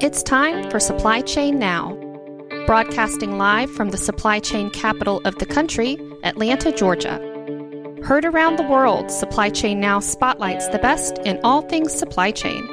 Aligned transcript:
It's 0.00 0.22
time 0.22 0.70
for 0.70 0.78
Supply 0.78 1.22
Chain 1.22 1.58
Now. 1.58 1.92
Broadcasting 2.66 3.36
live 3.36 3.68
from 3.68 3.90
the 3.90 3.96
supply 3.96 4.38
chain 4.38 4.70
capital 4.70 5.20
of 5.24 5.36
the 5.40 5.44
country, 5.44 5.98
Atlanta, 6.22 6.70
Georgia. 6.70 7.18
Heard 8.04 8.24
around 8.24 8.60
the 8.60 8.62
world, 8.62 9.10
Supply 9.10 9.50
Chain 9.50 9.80
Now 9.80 9.98
spotlights 9.98 10.68
the 10.68 10.78
best 10.78 11.18
in 11.24 11.40
all 11.42 11.62
things 11.62 11.92
supply 11.92 12.30
chain 12.30 12.64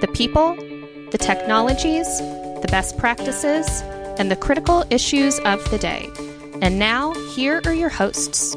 the 0.00 0.08
people, 0.08 0.54
the 1.12 1.18
technologies, 1.18 2.18
the 2.60 2.68
best 2.70 2.98
practices, 2.98 3.80
and 4.18 4.30
the 4.30 4.36
critical 4.36 4.84
issues 4.90 5.38
of 5.40 5.70
the 5.70 5.78
day. 5.78 6.10
And 6.60 6.78
now, 6.78 7.14
here 7.34 7.62
are 7.64 7.72
your 7.72 7.88
hosts. 7.88 8.54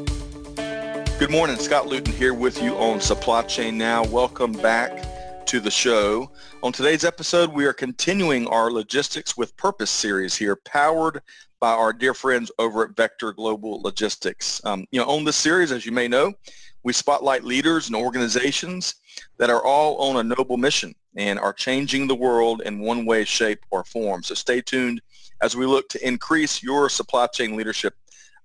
Good 1.18 1.30
morning. 1.30 1.56
Scott 1.56 1.86
Luton 1.86 2.12
here 2.12 2.34
with 2.34 2.62
you 2.62 2.74
on 2.74 3.00
Supply 3.00 3.40
Chain 3.44 3.78
Now. 3.78 4.04
Welcome 4.04 4.52
back 4.52 5.09
to 5.50 5.58
the 5.58 5.68
show. 5.68 6.30
On 6.62 6.70
today's 6.70 7.04
episode, 7.04 7.52
we 7.52 7.64
are 7.64 7.72
continuing 7.72 8.46
our 8.46 8.70
Logistics 8.70 9.36
with 9.36 9.56
Purpose 9.56 9.90
series 9.90 10.36
here, 10.36 10.54
powered 10.54 11.22
by 11.58 11.72
our 11.72 11.92
dear 11.92 12.14
friends 12.14 12.52
over 12.60 12.84
at 12.84 12.94
Vector 12.94 13.32
Global 13.32 13.82
Logistics. 13.82 14.64
Um, 14.64 14.86
you 14.92 15.00
know, 15.00 15.06
on 15.06 15.24
this 15.24 15.34
series, 15.34 15.72
as 15.72 15.84
you 15.84 15.90
may 15.90 16.06
know, 16.06 16.32
we 16.84 16.92
spotlight 16.92 17.42
leaders 17.42 17.88
and 17.88 17.96
organizations 17.96 18.94
that 19.38 19.50
are 19.50 19.64
all 19.64 19.96
on 19.96 20.18
a 20.18 20.36
noble 20.36 20.56
mission 20.56 20.94
and 21.16 21.36
are 21.40 21.52
changing 21.52 22.06
the 22.06 22.14
world 22.14 22.62
in 22.64 22.78
one 22.78 23.04
way, 23.04 23.24
shape, 23.24 23.66
or 23.72 23.82
form. 23.82 24.22
So 24.22 24.36
stay 24.36 24.60
tuned 24.60 25.00
as 25.42 25.56
we 25.56 25.66
look 25.66 25.88
to 25.88 26.06
increase 26.06 26.62
your 26.62 26.88
supply 26.88 27.26
chain 27.26 27.56
leadership 27.56 27.94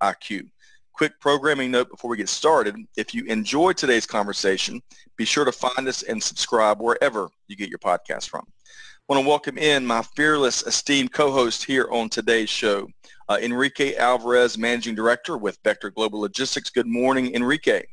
IQ. 0.02 0.49
Quick 0.95 1.20
programming 1.20 1.72
note 1.72 1.90
before 1.90 2.09
we 2.09 2.16
get 2.16 2.30
started. 2.30 2.77
If 2.95 3.13
you 3.13 3.26
enjoyed 3.26 3.76
today's 3.76 4.05
conversation, 4.05 4.81
be 5.18 5.26
sure 5.26 5.44
to 5.44 5.52
find 5.52 5.90
us 5.90 6.04
and 6.04 6.23
subscribe 6.23 6.80
wherever 6.80 7.27
you 7.49 7.58
get 7.58 7.68
your 7.68 7.80
podcast 7.80 8.30
from. 8.30 8.45
I 8.48 9.13
want 9.13 9.21
to 9.21 9.27
welcome 9.27 9.57
in 9.57 9.85
my 9.85 10.04
fearless, 10.15 10.63
esteemed 10.63 11.12
co-host 11.12 11.65
here 11.65 11.90
on 11.91 12.07
today's 12.07 12.49
show, 12.49 12.87
uh, 13.27 13.37
Enrique 13.41 13.98
Alvarez, 13.98 14.57
Managing 14.57 14.96
Director 14.96 15.37
with 15.37 15.60
Vector 15.65 15.90
Global 15.90 16.21
Logistics. 16.21 16.70
Good 16.70 16.87
morning, 16.87 17.35
Enrique. 17.35 17.84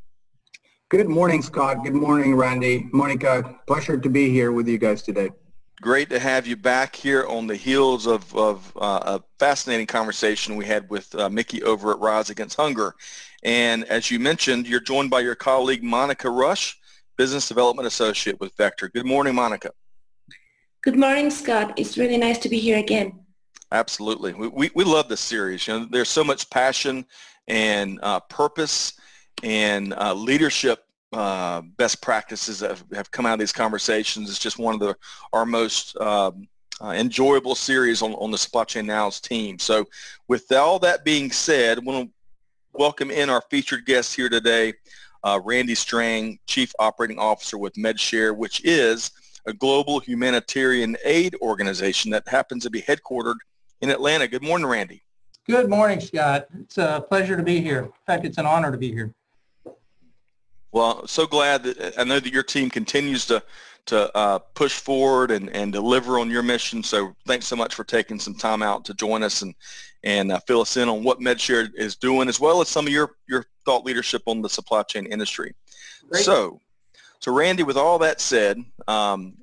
Good 0.89 1.09
morning, 1.09 1.43
Scott. 1.43 1.83
Good 1.83 1.95
morning, 1.95 2.37
Randy. 2.37 2.89
Monica, 2.93 3.59
pleasure 3.67 3.99
to 3.99 4.09
be 4.09 4.31
here 4.31 4.53
with 4.53 4.69
you 4.69 4.79
guys 4.79 5.03
today 5.03 5.31
great 5.83 6.09
to 6.09 6.19
have 6.19 6.47
you 6.47 6.57
back 6.57 6.95
here 6.95 7.27
on 7.27 7.49
the 7.49 7.57
heels 7.57 8.07
of, 8.07 8.35
of 8.37 8.73
uh, 8.77 9.19
a 9.19 9.23
fascinating 9.41 9.87
conversation 9.87 10.55
we 10.55 10.65
had 10.65 10.89
with 10.89 11.13
uh, 11.17 11.29
Mickey 11.29 11.61
over 11.65 11.91
at 11.91 11.99
Rise 11.99 12.31
Against 12.31 12.57
Hunger. 12.57 12.95
And 13.43 13.85
as 13.87 14.09
you 14.09 14.21
mentioned, 14.21 14.69
you're 14.69 14.81
joined 14.81 15.11
by 15.11 15.21
your 15.21 15.35
colleague 15.35 15.83
Monica 15.83 16.31
Rush, 16.31 16.79
Business 17.19 17.49
Development 17.49 17.85
Associate 17.87 18.39
with 18.39 18.57
Vector. 18.57 18.89
Good 18.91 19.05
morning, 19.05 19.35
Monica. 19.35 19.73
Good 20.83 20.97
morning, 20.97 21.31
Scott. 21.31 21.75
It's 21.77 21.99
really 21.99 22.17
nice 22.17 22.39
to 22.39 22.49
be 22.49 22.61
here 22.61 22.79
again. 22.79 23.19
Absolutely. 23.73 24.35
We, 24.35 24.49
we, 24.49 24.71
we 24.77 24.85
love 24.85 25.09
this 25.09 25.21
series. 25.21 25.67
You 25.67 25.81
know, 25.81 25.87
there's 25.91 26.09
so 26.09 26.23
much 26.23 26.49
passion 26.49 27.05
and 27.49 27.99
uh, 28.05 28.21
purpose 28.21 28.93
and 29.43 29.95
uh, 29.95 30.15
leadership 30.15 30.85
uh, 31.13 31.61
best 31.77 32.01
practices 32.01 32.61
that 32.61 32.83
have, 32.95 33.11
come 33.11 33.27
out 33.27 33.35
of 33.35 33.39
these 33.39 33.53
conversations. 33.53 34.31
It's 34.31 34.39
just 34.39 34.59
one 34.59 34.75
of 34.75 34.81
the 34.81 34.97
our 35.33 35.45
most 35.45 35.97
um, 35.99 36.49
uh, 36.81 36.91
enjoyable 36.91 37.55
series 37.55 38.03
on, 38.03 38.13
on 38.15 38.31
the 38.31 38.39
Supply 38.39 38.65
Chain 38.65 38.87
Now's 38.87 39.21
team. 39.21 39.59
So 39.59 39.87
with 40.29 40.51
all 40.53 40.79
that 40.81 41.05
being 41.05 41.31
said, 41.31 41.79
I 41.79 41.81
want 41.83 42.09
to 42.09 42.15
welcome 42.73 43.11
in 43.11 43.31
our 43.31 43.43
featured 43.51 43.85
guest 43.85 44.15
here 44.17 44.29
today, 44.29 44.73
uh, 45.23 45.41
Randy 45.45 45.75
Strang, 45.75 46.39
Chief 46.47 46.73
Operating 46.79 47.19
Officer 47.19 47.59
with 47.59 47.75
MedShare, 47.75 48.35
which 48.37 48.65
is 48.65 49.11
a 49.47 49.53
global 49.53 50.01
humanitarian 50.01 50.97
aid 51.05 51.37
organization 51.43 52.11
that 52.13 52.27
happens 52.27 52.63
to 52.65 52.71
be 52.71 52.81
headquartered 52.83 53.37
in 53.81 53.91
Atlanta. 53.91 54.27
Good 54.27 54.43
morning, 54.43 54.67
Randy. 54.67 55.03
Good 55.47 55.69
morning, 55.69 56.01
Scott. 56.01 56.47
It's 56.61 56.79
a 56.79 57.05
pleasure 57.09 57.37
to 57.37 57.43
be 57.43 57.61
here. 57.61 57.81
In 57.81 57.93
fact, 58.07 58.25
it's 58.25 58.39
an 58.39 58.47
honor 58.47 58.71
to 58.71 58.79
be 58.79 58.93
here. 58.93 59.13
Well, 60.73 61.07
so 61.07 61.27
glad 61.27 61.63
that 61.65 61.99
I 61.99 62.05
know 62.05 62.19
that 62.19 62.33
your 62.33 62.43
team 62.43 62.71
continues 62.71 63.27
to 63.27 63.43
to 63.85 64.17
uh, 64.17 64.39
push 64.39 64.79
forward 64.79 65.33
and, 65.33 65.51
and 65.51 65.73
deliver 65.73 66.21
on 66.21 66.31
your 66.31 66.43
mission. 66.43 66.85
So 66.85 67.17
thanks 67.27 67.47
so 67.47 67.57
much 67.57 67.75
for 67.75 67.83
taking 67.83 68.19
some 68.21 68.35
time 68.35 68.63
out 68.63 68.85
to 68.87 68.95
join 68.95 69.23
us 69.23 69.43
and 69.43 69.55
and 70.05 70.33
uh, 70.33 70.41
fill 70.41 70.61
us 70.61 70.77
in 70.77 70.89
on 70.89 71.05
what 71.05 71.21
MedShare 71.21 71.73
is 71.77 71.95
doing, 71.95 72.29
as 72.29 72.41
well 72.41 72.61
as 72.61 72.69
some 72.69 72.87
of 72.87 72.93
your 72.93 73.17
your 73.29 73.47
thought 73.65 73.85
leadership 73.85 74.23
on 74.27 74.43
the 74.43 74.49
supply 74.49 74.83
chain 74.83 75.07
industry. 75.07 75.55
Great. 76.11 76.25
So, 76.25 76.61
so 77.21 77.33
Randy, 77.33 77.63
with 77.63 77.77
all 77.77 77.99
that 78.01 78.21
said, 78.21 78.65
um, 78.89 79.35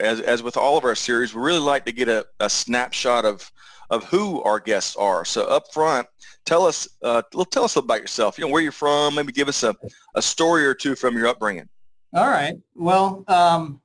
as 0.00 0.20
as 0.20 0.42
with 0.42 0.56
all 0.56 0.76
of 0.76 0.84
our 0.84 0.94
series, 0.94 1.34
we 1.34 1.42
really 1.42 1.58
like 1.58 1.84
to 1.86 1.92
get 1.92 2.08
a, 2.08 2.26
a 2.40 2.50
snapshot 2.50 3.24
of 3.24 3.50
of 3.94 4.04
who 4.04 4.42
our 4.42 4.58
guests 4.58 4.96
are. 4.96 5.24
So 5.24 5.44
up 5.44 5.72
front, 5.72 6.06
tell 6.44 6.66
us 6.66 6.88
uh, 7.02 7.22
tell 7.50 7.64
us 7.64 7.76
about 7.76 8.00
yourself. 8.00 8.38
You 8.38 8.44
know 8.44 8.50
where 8.50 8.62
you're 8.62 8.72
from. 8.72 9.14
Maybe 9.14 9.32
give 9.32 9.48
us 9.48 9.62
a, 9.62 9.74
a 10.14 10.22
story 10.22 10.66
or 10.66 10.74
two 10.74 10.94
from 10.94 11.16
your 11.16 11.28
upbringing. 11.28 11.68
All 12.12 12.28
right. 12.28 12.56
Well, 12.74 13.24
um, 13.28 13.80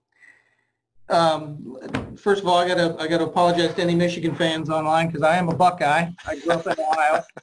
um, 1.10 2.16
first 2.18 2.42
of 2.42 2.48
all, 2.48 2.58
I 2.58 2.68
got 2.68 2.76
to 2.76 3.02
I 3.02 3.08
got 3.08 3.20
to 3.20 3.26
apologize 3.26 3.74
to 3.76 3.82
any 3.82 3.96
Michigan 3.96 4.36
fans 4.36 4.70
online 4.70 5.08
because 5.08 5.24
I 5.24 5.38
am 5.38 5.50
a 5.50 5.56
Buckeye. 5.56 6.08
I 6.26 6.40
grew 6.40 6.54
up 6.54 6.66
in 6.68 6.74
Ohio. 6.74 7.24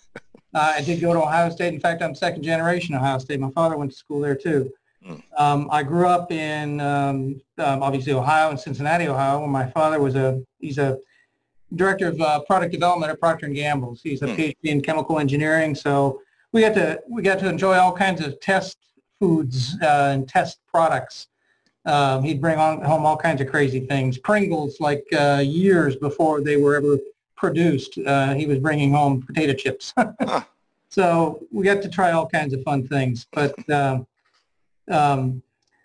Uh, 0.55 0.73
I 0.77 0.81
did 0.81 1.03
go 1.03 1.13
to 1.13 1.21
Ohio 1.21 1.51
State. 1.51 1.75
In 1.75 1.81
fact, 1.81 2.01
I'm 2.01 2.15
second 2.15 2.43
generation 2.43 2.95
Ohio 2.95 3.19
State. 3.19 3.39
My 3.41 3.51
father 3.51 3.77
went 3.77 3.91
to 3.91 3.97
school 3.97 4.21
there 4.21 4.35
too. 4.35 4.73
Hmm. 5.05 5.15
Um, 5.37 5.69
I 5.71 5.83
grew 5.83 6.07
up 6.07 6.33
in 6.33 6.81
um, 6.81 7.43
um, 7.59 7.83
obviously 7.83 8.15
Ohio 8.15 8.49
and 8.49 8.59
Cincinnati, 8.59 9.07
Ohio, 9.07 9.41
where 9.41 9.49
my 9.49 9.69
father 9.73 10.01
was 10.01 10.15
a 10.15 10.43
he's 10.59 10.79
a 10.79 10.99
director 11.75 12.09
of 12.09 12.21
uh, 12.21 12.41
product 12.41 12.73
development 12.73 13.11
at 13.11 13.21
Procter 13.21 13.49
Gamble. 13.49 13.97
He's 14.03 14.23
a 14.23 14.27
hmm. 14.27 14.41
PhD 14.41 14.57
in 14.63 14.81
chemical 14.81 15.19
engineering, 15.19 15.75
so 15.75 16.21
we 16.53 16.61
got 16.61 16.75
to 16.75 17.01
we 17.09 17.23
got 17.23 17.39
to 17.41 17.49
enjoy 17.49 17.75
all 17.75 17.93
kinds 17.93 18.21
of 18.21 18.39
test 18.41 18.79
foods 19.19 19.77
uh, 19.83 20.11
and 20.13 20.29
test 20.29 20.59
products. 20.67 21.29
Um, 21.85 22.23
he'd 22.23 22.41
bring 22.41 22.59
on 22.59 22.83
home 22.83 23.07
all 23.07 23.17
kinds 23.17 23.41
of 23.41 23.49
crazy 23.49 23.81
things. 23.81 24.19
Pringles, 24.19 24.81
like 24.81 25.05
uh, 25.17 25.43
years 25.45 25.97
before 25.97 26.41
they 26.41 26.57
were 26.57 26.77
ever 26.77 26.99
produced, 27.37 27.99
uh, 28.05 28.35
he 28.35 28.47
was 28.47 28.59
bringing 28.59 28.93
home 28.93 29.23
potato 29.23 29.53
chips. 29.53 29.93
huh. 30.21 30.43
So 30.89 31.47
we 31.53 31.65
got 31.65 31.83
to 31.83 31.89
try 31.89 32.13
all 32.13 32.27
kinds 32.27 32.55
of 32.55 32.63
fun 32.63 32.89
things. 32.89 33.27
But 33.33 33.55
um, 33.71 34.07
um, 34.91 35.43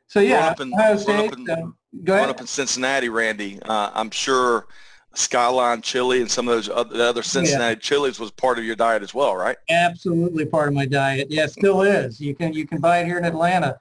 so 0.08 0.20
yeah, 0.20 0.54
in, 0.60 0.74
Ohio 0.74 0.98
State. 0.98 1.32
Up 1.32 1.38
in, 1.38 1.50
uh, 1.50 1.56
go 2.04 2.16
ahead. 2.16 2.30
up 2.30 2.42
in 2.42 2.48
Cincinnati, 2.48 3.10
Randy. 3.10 3.60
Uh, 3.62 3.92
I'm 3.94 4.10
sure 4.10 4.68
Skyline 5.14 5.82
chili 5.82 6.22
and 6.22 6.32
some 6.32 6.48
of 6.48 6.56
those 6.56 6.70
other, 6.70 7.02
other 7.04 7.24
Cincinnati 7.24 7.76
yeah. 7.76 7.80
chilies 7.80 8.20
was 8.20 8.32
part 8.32 8.58
of 8.58 8.64
your 8.64 8.76
diet 8.76 9.04
as 9.04 9.14
well, 9.14 9.36
right? 9.36 9.58
Absolutely 9.70 10.46
part 10.46 10.70
of 10.70 10.74
my 10.74 10.86
diet. 10.86 11.28
Yeah, 11.30 11.48
still 11.48 11.82
is. 11.82 12.22
You 12.22 12.34
can 12.34 12.54
you 12.54 12.66
can 12.66 12.80
buy 12.80 13.00
it 13.00 13.06
here 13.06 13.18
in 13.18 13.26
Atlanta 13.26 13.78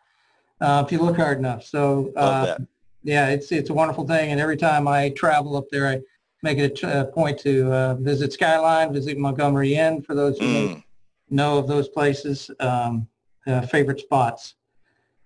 uh, 0.61 0.83
if 0.85 0.93
you 0.93 0.99
look 0.99 1.17
hard 1.17 1.39
enough. 1.39 1.65
So 1.65 2.13
uh, 2.17 2.59
yeah, 3.05 3.29
it's 3.29 3.53
it's 3.53 3.71
a 3.71 3.75
wonderful 3.75 4.07
thing. 4.07 4.33
And 4.33 4.41
every 4.41 4.57
time 4.57 4.89
I 4.89 5.11
travel 5.11 5.57
up 5.57 5.69
there, 5.71 5.87
I 5.87 6.01
make 6.43 6.59
it 6.59 6.83
a, 6.83 7.05
point 7.05 7.39
to 7.41 7.73
uh, 7.73 7.95
visit 7.95 8.33
Skyline, 8.33 8.93
visit 8.93 9.19
Montgomery 9.19 9.75
Inn 9.75 10.03
for 10.03 10.15
those 10.15 10.39
who 10.39 10.47
mm. 10.47 10.85
know 11.29 11.59
of 11.59 11.69
those 11.69 11.89
places, 11.89 12.51
um, 12.61 13.07
uh, 13.47 13.61
favorite 13.63 14.01
spots. 14.01 14.55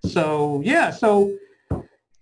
So 0.05 0.61
yeah, 0.65 0.91
so 0.91 1.35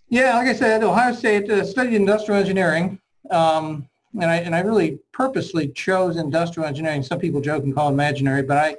yeah, 0.09 0.37
like 0.37 0.47
I 0.47 0.53
said, 0.53 0.83
Ohio 0.83 1.13
State 1.13 1.49
uh, 1.49 1.65
studied 1.65 1.95
industrial 1.95 2.39
engineering. 2.39 2.99
Um, 3.29 3.87
and 4.19 4.29
I 4.29 4.37
and 4.37 4.55
I 4.55 4.59
really 4.59 4.99
purposely 5.11 5.69
chose 5.69 6.17
industrial 6.17 6.67
engineering. 6.67 7.03
Some 7.03 7.19
people 7.19 7.41
joke 7.41 7.63
and 7.63 7.73
call 7.73 7.89
it 7.89 7.93
imaginary, 7.93 8.43
but 8.43 8.57
I 8.57 8.77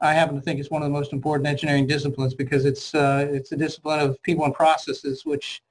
I 0.00 0.14
happen 0.14 0.34
to 0.34 0.40
think 0.40 0.58
it's 0.58 0.70
one 0.70 0.82
of 0.82 0.88
the 0.88 0.92
most 0.92 1.12
important 1.12 1.46
engineering 1.46 1.86
disciplines 1.86 2.34
because 2.34 2.64
it's 2.64 2.94
uh, 2.94 3.28
it's 3.30 3.52
a 3.52 3.56
discipline 3.56 4.00
of 4.00 4.20
people 4.22 4.44
and 4.44 4.54
processes, 4.54 5.26
which 5.26 5.62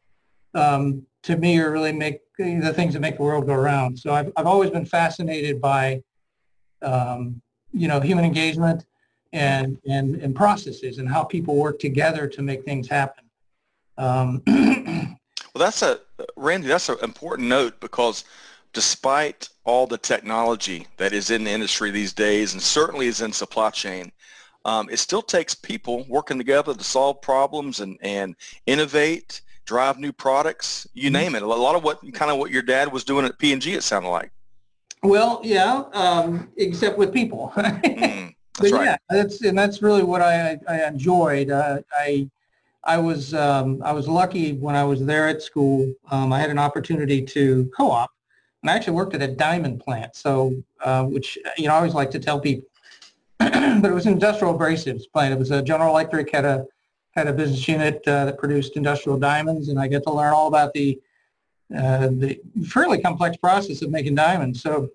um, 0.53 1.05
to 1.23 1.37
me 1.37 1.59
are 1.59 1.71
really 1.71 1.91
make 1.91 2.21
the 2.37 2.73
things 2.73 2.93
that 2.93 2.99
make 2.99 3.17
the 3.17 3.23
world 3.23 3.47
go 3.47 3.53
around. 3.53 3.97
So 3.97 4.13
I've 4.13 4.31
I've 4.35 4.47
always 4.47 4.69
been 4.69 4.85
fascinated 4.85 5.59
by 5.59 6.03
um, 6.81 7.41
you 7.71 7.87
know 7.87 7.99
human 7.99 8.25
engagement 8.25 8.85
and 9.33 9.77
and 9.87 10.15
and 10.17 10.35
processes 10.35 10.99
and 10.99 11.09
how 11.09 11.23
people 11.23 11.55
work 11.55 11.79
together 11.79 12.27
to 12.27 12.41
make 12.43 12.63
things 12.63 12.87
happen. 12.87 13.25
Um, 13.97 14.43
Well, 15.59 15.67
that's 15.67 15.81
a 15.81 15.99
Randy. 16.37 16.69
That's 16.69 16.87
an 16.87 16.99
important 17.03 17.49
note 17.49 17.81
because 17.81 18.23
despite 18.71 19.49
all 19.65 19.87
the 19.87 19.97
technology 19.97 20.87
that 20.95 21.11
is 21.11 21.31
in 21.31 21.43
the 21.43 21.51
industry 21.51 21.91
these 21.91 22.13
days, 22.13 22.53
and 22.53 22.61
certainly 22.61 23.07
is 23.07 23.19
in 23.19 23.33
supply 23.33 23.69
chain, 23.69 24.13
um, 24.63 24.89
it 24.89 24.99
still 24.99 25.21
takes 25.21 25.53
people 25.53 26.05
working 26.07 26.37
together 26.37 26.73
to 26.73 26.83
solve 26.83 27.21
problems 27.21 27.81
and, 27.81 27.97
and 27.99 28.37
innovate, 28.67 29.41
drive 29.65 29.99
new 29.99 30.13
products. 30.13 30.87
You 30.93 31.07
mm-hmm. 31.07 31.13
name 31.13 31.35
it. 31.35 31.41
A 31.41 31.45
lot 31.45 31.75
of 31.75 31.83
what 31.83 31.99
kind 32.13 32.31
of 32.31 32.37
what 32.37 32.51
your 32.51 32.61
dad 32.61 32.89
was 32.89 33.03
doing 33.03 33.25
at 33.25 33.37
P&G. 33.37 33.73
It 33.73 33.83
sounded 33.83 34.07
like. 34.07 34.31
Well, 35.03 35.41
yeah, 35.43 35.83
um, 35.91 36.53
except 36.55 36.97
with 36.97 37.13
people. 37.13 37.51
mm, 37.57 38.33
but 38.57 38.71
right. 38.71 38.85
yeah, 38.85 38.97
that's 39.09 39.41
and 39.41 39.57
that's 39.57 39.81
really 39.81 40.03
what 40.03 40.21
I 40.21 40.57
I 40.69 40.85
enjoyed. 40.85 41.51
Uh, 41.51 41.79
I 41.91 42.29
I 42.89 42.97
was 42.97 43.35
um, 43.35 43.81
I 43.83 43.91
was 43.91 44.07
lucky 44.07 44.53
when 44.53 44.75
I 44.75 44.83
was 44.83 45.05
there 45.05 45.27
at 45.27 45.43
school. 45.43 45.93
Um, 46.09 46.33
I 46.33 46.39
had 46.39 46.49
an 46.49 46.57
opportunity 46.57 47.21
to 47.35 47.69
co-op 47.77 48.11
and 48.61 48.71
I 48.71 48.75
actually 48.75 48.93
worked 48.93 49.13
at 49.13 49.21
a 49.21 49.27
diamond 49.27 49.79
plant. 49.79 50.15
So, 50.15 50.55
uh, 50.83 51.03
which 51.03 51.37
you 51.57 51.67
know, 51.67 51.73
I 51.73 51.77
always 51.77 51.93
like 51.93 52.09
to 52.11 52.19
tell 52.19 52.39
people, 52.39 52.67
but 53.39 53.85
it 53.85 53.93
was 53.93 54.07
an 54.07 54.13
industrial 54.13 54.57
abrasives 54.57 55.03
plant. 55.13 55.33
It 55.33 55.39
was 55.39 55.51
a 55.51 55.61
General 55.61 55.91
Electric 55.91 56.31
had 56.31 56.45
a 56.45 56.65
had 57.11 57.27
a 57.27 57.33
business 57.33 57.67
unit 57.67 58.01
uh, 58.07 58.25
that 58.25 58.39
produced 58.39 58.75
industrial 58.75 59.19
diamonds, 59.19 59.69
and 59.69 59.79
I 59.79 59.87
get 59.87 60.01
to 60.03 60.11
learn 60.11 60.33
all 60.33 60.47
about 60.47 60.73
the 60.73 60.99
uh, 61.75 62.07
the 62.07 62.39
fairly 62.65 62.99
complex 62.99 63.37
process 63.37 63.83
of 63.83 63.91
making 63.91 64.15
diamonds. 64.15 64.63
So, 64.63 64.89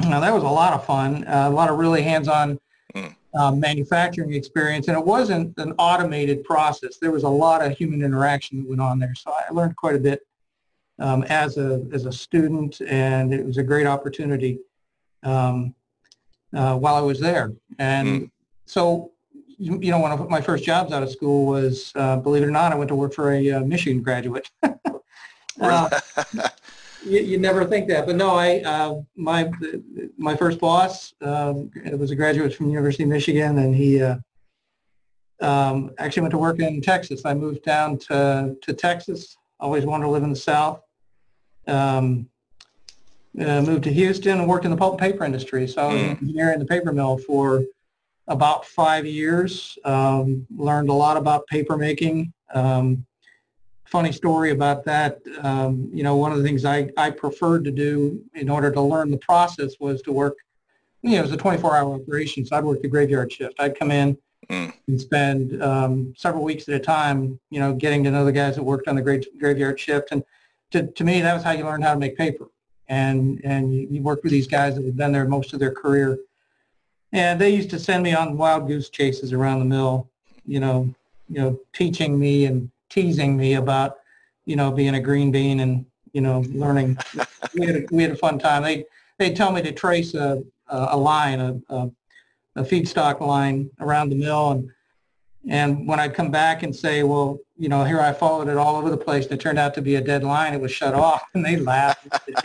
you 0.00 0.08
know, 0.08 0.20
that 0.20 0.32
was 0.32 0.44
a 0.44 0.48
lot 0.48 0.74
of 0.74 0.86
fun. 0.86 1.26
Uh, 1.26 1.48
a 1.48 1.50
lot 1.50 1.70
of 1.70 1.78
really 1.78 2.02
hands-on 2.02 2.60
mm. 2.94 3.12
Um, 3.36 3.60
manufacturing 3.60 4.32
experience, 4.32 4.88
and 4.88 4.96
it 4.96 5.04
wasn't 5.04 5.56
an 5.58 5.74
automated 5.78 6.42
process. 6.44 6.98
There 6.98 7.10
was 7.10 7.24
a 7.24 7.28
lot 7.28 7.64
of 7.64 7.76
human 7.76 8.02
interaction 8.02 8.58
that 8.58 8.68
went 8.68 8.80
on 8.80 8.98
there. 8.98 9.14
So 9.14 9.32
I 9.32 9.52
learned 9.52 9.76
quite 9.76 9.94
a 9.94 9.98
bit 9.98 10.26
um, 10.98 11.22
as 11.24 11.58
a 11.58 11.86
as 11.92 12.06
a 12.06 12.12
student, 12.12 12.80
and 12.86 13.34
it 13.34 13.44
was 13.44 13.58
a 13.58 13.62
great 13.62 13.86
opportunity 13.86 14.58
um, 15.22 15.74
uh, 16.54 16.76
while 16.76 16.94
I 16.94 17.00
was 17.00 17.20
there. 17.20 17.52
And 17.78 18.08
mm. 18.08 18.30
so, 18.64 19.12
you, 19.58 19.78
you, 19.80 19.90
know, 19.90 19.98
one 19.98 20.12
of 20.12 20.28
my 20.30 20.40
first 20.40 20.64
jobs 20.64 20.92
out 20.92 21.02
of 21.02 21.10
school 21.10 21.46
was, 21.46 21.92
uh, 21.94 22.16
believe 22.16 22.42
it 22.42 22.46
or 22.46 22.50
not, 22.50 22.72
I 22.72 22.76
went 22.76 22.88
to 22.88 22.94
work 22.94 23.12
for 23.12 23.32
a 23.32 23.50
uh, 23.52 23.60
Michigan 23.60 24.02
graduate. 24.02 24.50
You, 27.04 27.20
you, 27.20 27.38
never 27.38 27.64
think 27.64 27.88
that, 27.88 28.06
but 28.06 28.16
no, 28.16 28.30
I 28.30 28.60
uh, 28.60 29.00
my 29.14 29.50
my 30.16 30.34
first 30.34 30.58
boss 30.58 31.14
um, 31.20 31.70
was 31.92 32.10
a 32.10 32.16
graduate 32.16 32.54
from 32.54 32.68
University 32.68 33.04
of 33.04 33.08
Michigan, 33.10 33.58
and 33.58 33.74
he. 33.74 34.02
Uh, 34.02 34.16
um, 35.40 35.90
actually 35.98 36.22
went 36.22 36.32
to 36.32 36.38
work 36.38 36.60
in 36.60 36.80
Texas. 36.80 37.22
I 37.24 37.34
moved 37.34 37.62
down 37.62 37.98
to, 37.98 38.56
to 38.62 38.72
Texas. 38.72 39.36
Always 39.60 39.84
wanted 39.84 40.04
to 40.04 40.10
live 40.10 40.22
in 40.22 40.30
the 40.30 40.36
South. 40.36 40.82
Um, 41.66 42.28
uh, 43.38 43.60
moved 43.60 43.84
to 43.84 43.92
Houston 43.92 44.38
and 44.38 44.48
worked 44.48 44.64
in 44.64 44.70
the 44.70 44.76
pulp 44.76 44.94
and 44.94 45.00
paper 45.00 45.24
industry. 45.24 45.68
So 45.68 45.82
I 45.82 45.92
was 45.92 46.02
an 46.02 46.16
hmm. 46.16 46.24
engineer 46.24 46.52
in 46.52 46.58
the 46.58 46.64
paper 46.64 46.92
mill 46.92 47.18
for 47.18 47.64
about 48.28 48.64
five 48.64 49.04
years. 49.04 49.78
Um, 49.84 50.46
learned 50.56 50.88
a 50.88 50.94
lot 50.94 51.16
about 51.16 51.46
paper 51.46 51.76
making. 51.76 52.32
Um, 52.54 53.04
funny 53.86 54.12
story 54.12 54.50
about 54.50 54.84
that. 54.84 55.20
Um, 55.42 55.88
you 55.92 56.02
know, 56.02 56.16
one 56.16 56.32
of 56.32 56.38
the 56.38 56.44
things 56.44 56.64
I, 56.64 56.90
I 56.96 57.10
preferred 57.10 57.64
to 57.64 57.70
do 57.70 58.22
in 58.34 58.48
order 58.48 58.70
to 58.70 58.80
learn 58.80 59.10
the 59.10 59.18
process 59.18 59.74
was 59.80 60.02
to 60.02 60.12
work, 60.12 60.36
you 61.02 61.12
know, 61.12 61.18
it 61.18 61.22
was 61.22 61.32
a 61.32 61.36
24-hour 61.36 61.94
operation, 61.94 62.44
so 62.44 62.56
I'd 62.56 62.64
work 62.64 62.82
the 62.82 62.88
graveyard 62.88 63.32
shift. 63.32 63.60
I'd 63.60 63.78
come 63.78 63.90
in 63.90 64.18
mm. 64.50 64.72
and 64.88 65.00
spend 65.00 65.62
um, 65.62 66.14
several 66.16 66.42
weeks 66.42 66.68
at 66.68 66.74
a 66.74 66.80
time, 66.80 67.38
you 67.50 67.60
know, 67.60 67.74
getting 67.74 68.02
to 68.04 68.10
know 68.10 68.24
the 68.24 68.32
guys 68.32 68.56
that 68.56 68.62
worked 68.62 68.88
on 68.88 68.96
the 68.96 69.02
gra- 69.02 69.20
graveyard 69.38 69.78
shift 69.78 70.08
and 70.10 70.22
to, 70.72 70.86
to 70.86 71.04
me, 71.04 71.20
that 71.20 71.34
was 71.34 71.42
how 71.42 71.52
you 71.52 71.64
learned 71.64 71.84
how 71.84 71.94
to 71.94 71.98
make 71.98 72.16
paper. 72.16 72.48
And, 72.88 73.40
and 73.44 73.74
you, 73.74 73.86
you 73.90 74.02
work 74.02 74.22
with 74.22 74.32
these 74.32 74.46
guys 74.46 74.76
that 74.76 74.84
had 74.84 74.96
been 74.96 75.12
there 75.12 75.26
most 75.26 75.52
of 75.52 75.60
their 75.60 75.72
career. 75.72 76.18
And 77.12 77.40
they 77.40 77.50
used 77.50 77.70
to 77.70 77.78
send 77.78 78.02
me 78.02 78.14
on 78.14 78.36
wild 78.36 78.68
goose 78.68 78.90
chases 78.90 79.32
around 79.32 79.60
the 79.60 79.64
mill, 79.64 80.08
you 80.44 80.60
know, 80.60 80.94
you 81.28 81.40
know, 81.40 81.60
teaching 81.72 82.18
me 82.18 82.44
and 82.44 82.70
teasing 82.96 83.36
me 83.36 83.54
about, 83.54 83.98
you 84.46 84.56
know, 84.56 84.72
being 84.72 84.94
a 84.94 85.00
green 85.00 85.30
bean 85.30 85.60
and, 85.60 85.84
you 86.12 86.22
know, 86.22 86.40
learning. 86.48 86.96
we, 87.54 87.66
had 87.66 87.76
a, 87.76 87.84
we 87.90 88.02
had 88.02 88.12
a 88.12 88.16
fun 88.16 88.38
time. 88.38 88.62
They, 88.62 88.86
they'd 89.18 89.36
tell 89.36 89.52
me 89.52 89.60
to 89.62 89.72
trace 89.72 90.14
a, 90.14 90.42
a 90.68 90.96
line, 90.96 91.40
a, 91.40 91.60
a, 91.68 91.90
a 92.56 92.62
feedstock 92.62 93.20
line 93.20 93.70
around 93.80 94.08
the 94.08 94.16
mill. 94.16 94.52
And, 94.52 94.70
and 95.46 95.86
when 95.86 96.00
I'd 96.00 96.14
come 96.14 96.30
back 96.30 96.62
and 96.62 96.74
say, 96.74 97.02
well, 97.02 97.38
you 97.58 97.68
know, 97.68 97.84
here 97.84 98.00
I 98.00 98.14
followed 98.14 98.48
it 98.48 98.56
all 98.56 98.76
over 98.76 98.88
the 98.90 98.96
place, 98.96 99.24
and 99.24 99.34
it 99.34 99.40
turned 99.40 99.58
out 99.58 99.74
to 99.74 99.82
be 99.82 99.96
a 99.96 100.00
dead 100.00 100.24
line. 100.24 100.54
It 100.54 100.60
was 100.60 100.72
shut 100.72 100.94
off, 100.94 101.22
and 101.34 101.44
they 101.44 101.56
laughed. 101.56 102.06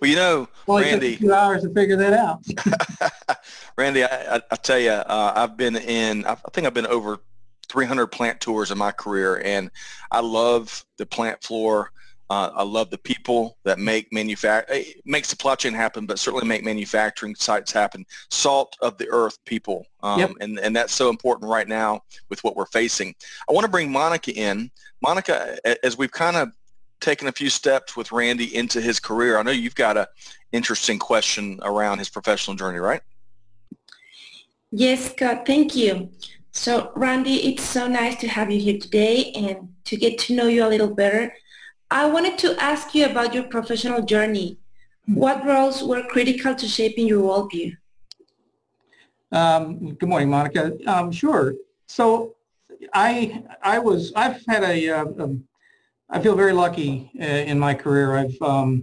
well, 0.00 0.10
you 0.10 0.16
know, 0.16 0.48
well, 0.66 0.82
Randy, 0.82 1.08
it 1.08 1.10
took 1.12 1.20
two 1.20 1.34
hours 1.34 1.62
to 1.62 1.70
figure 1.70 1.96
that 1.96 2.12
out. 2.14 3.38
Randy, 3.76 4.04
I, 4.04 4.36
I, 4.36 4.42
I, 4.50 4.56
tell 4.56 4.78
you, 4.78 4.90
uh, 4.90 5.32
I've 5.34 5.56
been 5.56 5.76
in. 5.76 6.24
I 6.24 6.34
think 6.52 6.66
I've 6.66 6.72
been 6.72 6.86
over 6.86 7.20
300 7.68 8.08
plant 8.08 8.40
tours 8.40 8.70
in 8.70 8.78
my 8.78 8.92
career, 8.92 9.42
and 9.44 9.70
I 10.10 10.20
love 10.20 10.84
the 10.98 11.06
plant 11.06 11.42
floor. 11.42 11.90
Uh, 12.28 12.50
I 12.56 12.64
love 12.64 12.90
the 12.90 12.98
people 12.98 13.56
that 13.64 13.78
make 13.78 14.10
manufact 14.10 14.64
eh, 14.68 14.84
make 15.04 15.24
supply 15.24 15.54
chain 15.54 15.72
happen, 15.72 16.06
but 16.06 16.18
certainly 16.18 16.46
make 16.46 16.64
manufacturing 16.64 17.36
sites 17.36 17.70
happen. 17.70 18.04
Salt 18.30 18.76
of 18.80 18.98
the 18.98 19.08
earth 19.10 19.38
people, 19.44 19.86
um, 20.02 20.18
yep. 20.18 20.30
and 20.40 20.58
and 20.58 20.74
that's 20.74 20.92
so 20.92 21.08
important 21.08 21.48
right 21.48 21.68
now 21.68 22.00
with 22.28 22.42
what 22.42 22.56
we're 22.56 22.66
facing. 22.66 23.14
I 23.48 23.52
want 23.52 23.64
to 23.64 23.70
bring 23.70 23.92
Monica 23.92 24.32
in. 24.32 24.70
Monica, 25.02 25.56
as 25.84 25.96
we've 25.96 26.10
kind 26.10 26.36
of 26.36 26.50
taken 27.00 27.28
a 27.28 27.32
few 27.32 27.50
steps 27.50 27.96
with 27.96 28.10
Randy 28.10 28.56
into 28.56 28.80
his 28.80 28.98
career, 28.98 29.38
I 29.38 29.42
know 29.42 29.52
you've 29.52 29.74
got 29.76 29.96
a 29.96 30.08
interesting 30.50 30.98
question 30.98 31.60
around 31.62 31.98
his 31.98 32.08
professional 32.08 32.56
journey, 32.56 32.78
right? 32.78 33.02
Yes, 34.72 35.10
Scott. 35.10 35.46
Thank 35.46 35.76
you. 35.76 36.10
So, 36.56 36.90
Randy, 36.96 37.48
it's 37.48 37.62
so 37.62 37.86
nice 37.86 38.16
to 38.16 38.28
have 38.28 38.50
you 38.50 38.58
here 38.58 38.78
today 38.78 39.30
and 39.32 39.68
to 39.84 39.94
get 39.94 40.18
to 40.20 40.34
know 40.34 40.46
you 40.46 40.66
a 40.66 40.70
little 40.70 40.92
better. 40.92 41.34
I 41.90 42.06
wanted 42.06 42.38
to 42.38 42.56
ask 42.58 42.94
you 42.94 43.04
about 43.04 43.34
your 43.34 43.44
professional 43.44 44.00
journey. 44.02 44.58
What 45.04 45.44
roles 45.44 45.84
were 45.84 46.02
critical 46.04 46.54
to 46.54 46.66
shaping 46.66 47.06
your 47.06 47.22
worldview? 47.22 47.76
Um, 49.30 49.94
good 49.96 50.08
morning, 50.08 50.30
Monica. 50.30 50.72
Um, 50.86 51.12
sure. 51.12 51.54
So 51.86 52.36
I 52.94 53.44
I 53.62 53.78
was 53.78 54.14
I've 54.16 54.42
had 54.48 54.64
a, 54.64 54.88
uh, 54.88 55.04
a 55.04 55.36
I 56.08 56.20
feel 56.20 56.34
very 56.34 56.54
lucky 56.54 57.12
uh, 57.20 57.50
in 57.50 57.58
my 57.58 57.74
career. 57.74 58.16
I've 58.16 58.40
um, 58.40 58.82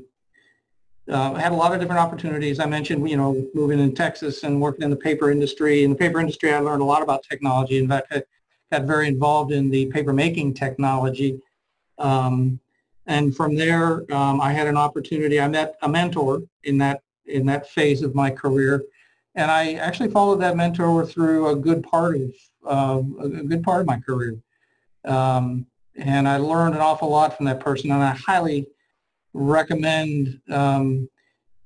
uh, 1.09 1.33
had 1.33 1.51
a 1.51 1.55
lot 1.55 1.73
of 1.73 1.79
different 1.79 1.99
opportunities. 1.99 2.59
I 2.59 2.65
mentioned, 2.65 3.09
you 3.09 3.17
know, 3.17 3.45
moving 3.53 3.79
in 3.79 3.93
Texas 3.93 4.43
and 4.43 4.61
working 4.61 4.83
in 4.83 4.89
the 4.89 4.95
paper 4.95 5.31
industry. 5.31 5.83
In 5.83 5.89
the 5.91 5.95
paper 5.95 6.19
industry, 6.19 6.53
I 6.53 6.59
learned 6.59 6.81
a 6.81 6.85
lot 6.85 7.01
about 7.01 7.23
technology. 7.23 7.77
In 7.77 7.87
fact, 7.87 8.07
I 8.11 8.23
got 8.71 8.83
very 8.83 9.07
involved 9.07 9.51
in 9.51 9.69
the 9.69 9.87
paper 9.87 10.13
making 10.13 10.53
technology. 10.53 11.41
Um, 11.97 12.59
and 13.05 13.35
from 13.35 13.55
there, 13.55 14.11
um, 14.13 14.39
I 14.39 14.53
had 14.53 14.67
an 14.67 14.77
opportunity. 14.77 15.39
I 15.39 15.47
met 15.47 15.75
a 15.81 15.89
mentor 15.89 16.43
in 16.63 16.77
that 16.79 17.01
in 17.25 17.45
that 17.45 17.69
phase 17.69 18.01
of 18.01 18.15
my 18.15 18.29
career, 18.29 18.83
and 19.35 19.49
I 19.49 19.73
actually 19.73 20.09
followed 20.09 20.41
that 20.41 20.57
mentor 20.57 21.05
through 21.05 21.49
a 21.49 21.55
good 21.55 21.83
part 21.83 22.15
of 22.15 22.33
uh, 22.65 23.01
a 23.21 23.27
good 23.43 23.63
part 23.63 23.81
of 23.81 23.87
my 23.87 23.99
career. 23.99 24.37
Um, 25.05 25.65
and 25.95 26.27
I 26.27 26.37
learned 26.37 26.75
an 26.75 26.81
awful 26.81 27.09
lot 27.09 27.35
from 27.35 27.45
that 27.47 27.59
person, 27.59 27.91
and 27.91 28.01
I 28.01 28.11
highly 28.11 28.67
recommend 29.33 30.39
um, 30.51 31.09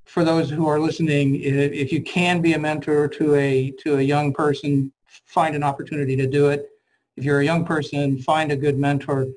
for 0.05 0.23
those 0.23 0.49
who 0.49 0.67
are 0.67 0.79
listening, 0.79 1.35
if, 1.41 1.71
if 1.71 1.91
you 1.91 2.01
can 2.01 2.41
be 2.41 2.53
a 2.53 2.59
mentor 2.59 3.07
to 3.09 3.35
a 3.35 3.71
to 3.83 3.97
a 3.97 4.01
young 4.01 4.33
person, 4.33 4.91
find 5.25 5.55
an 5.55 5.63
opportunity 5.63 6.15
to 6.15 6.27
do 6.27 6.49
it. 6.49 6.69
If 7.17 7.23
you're 7.23 7.41
a 7.41 7.45
young 7.45 7.65
person, 7.65 8.19
find 8.19 8.51
a 8.51 8.55
good 8.55 8.77
mentor 8.77 9.27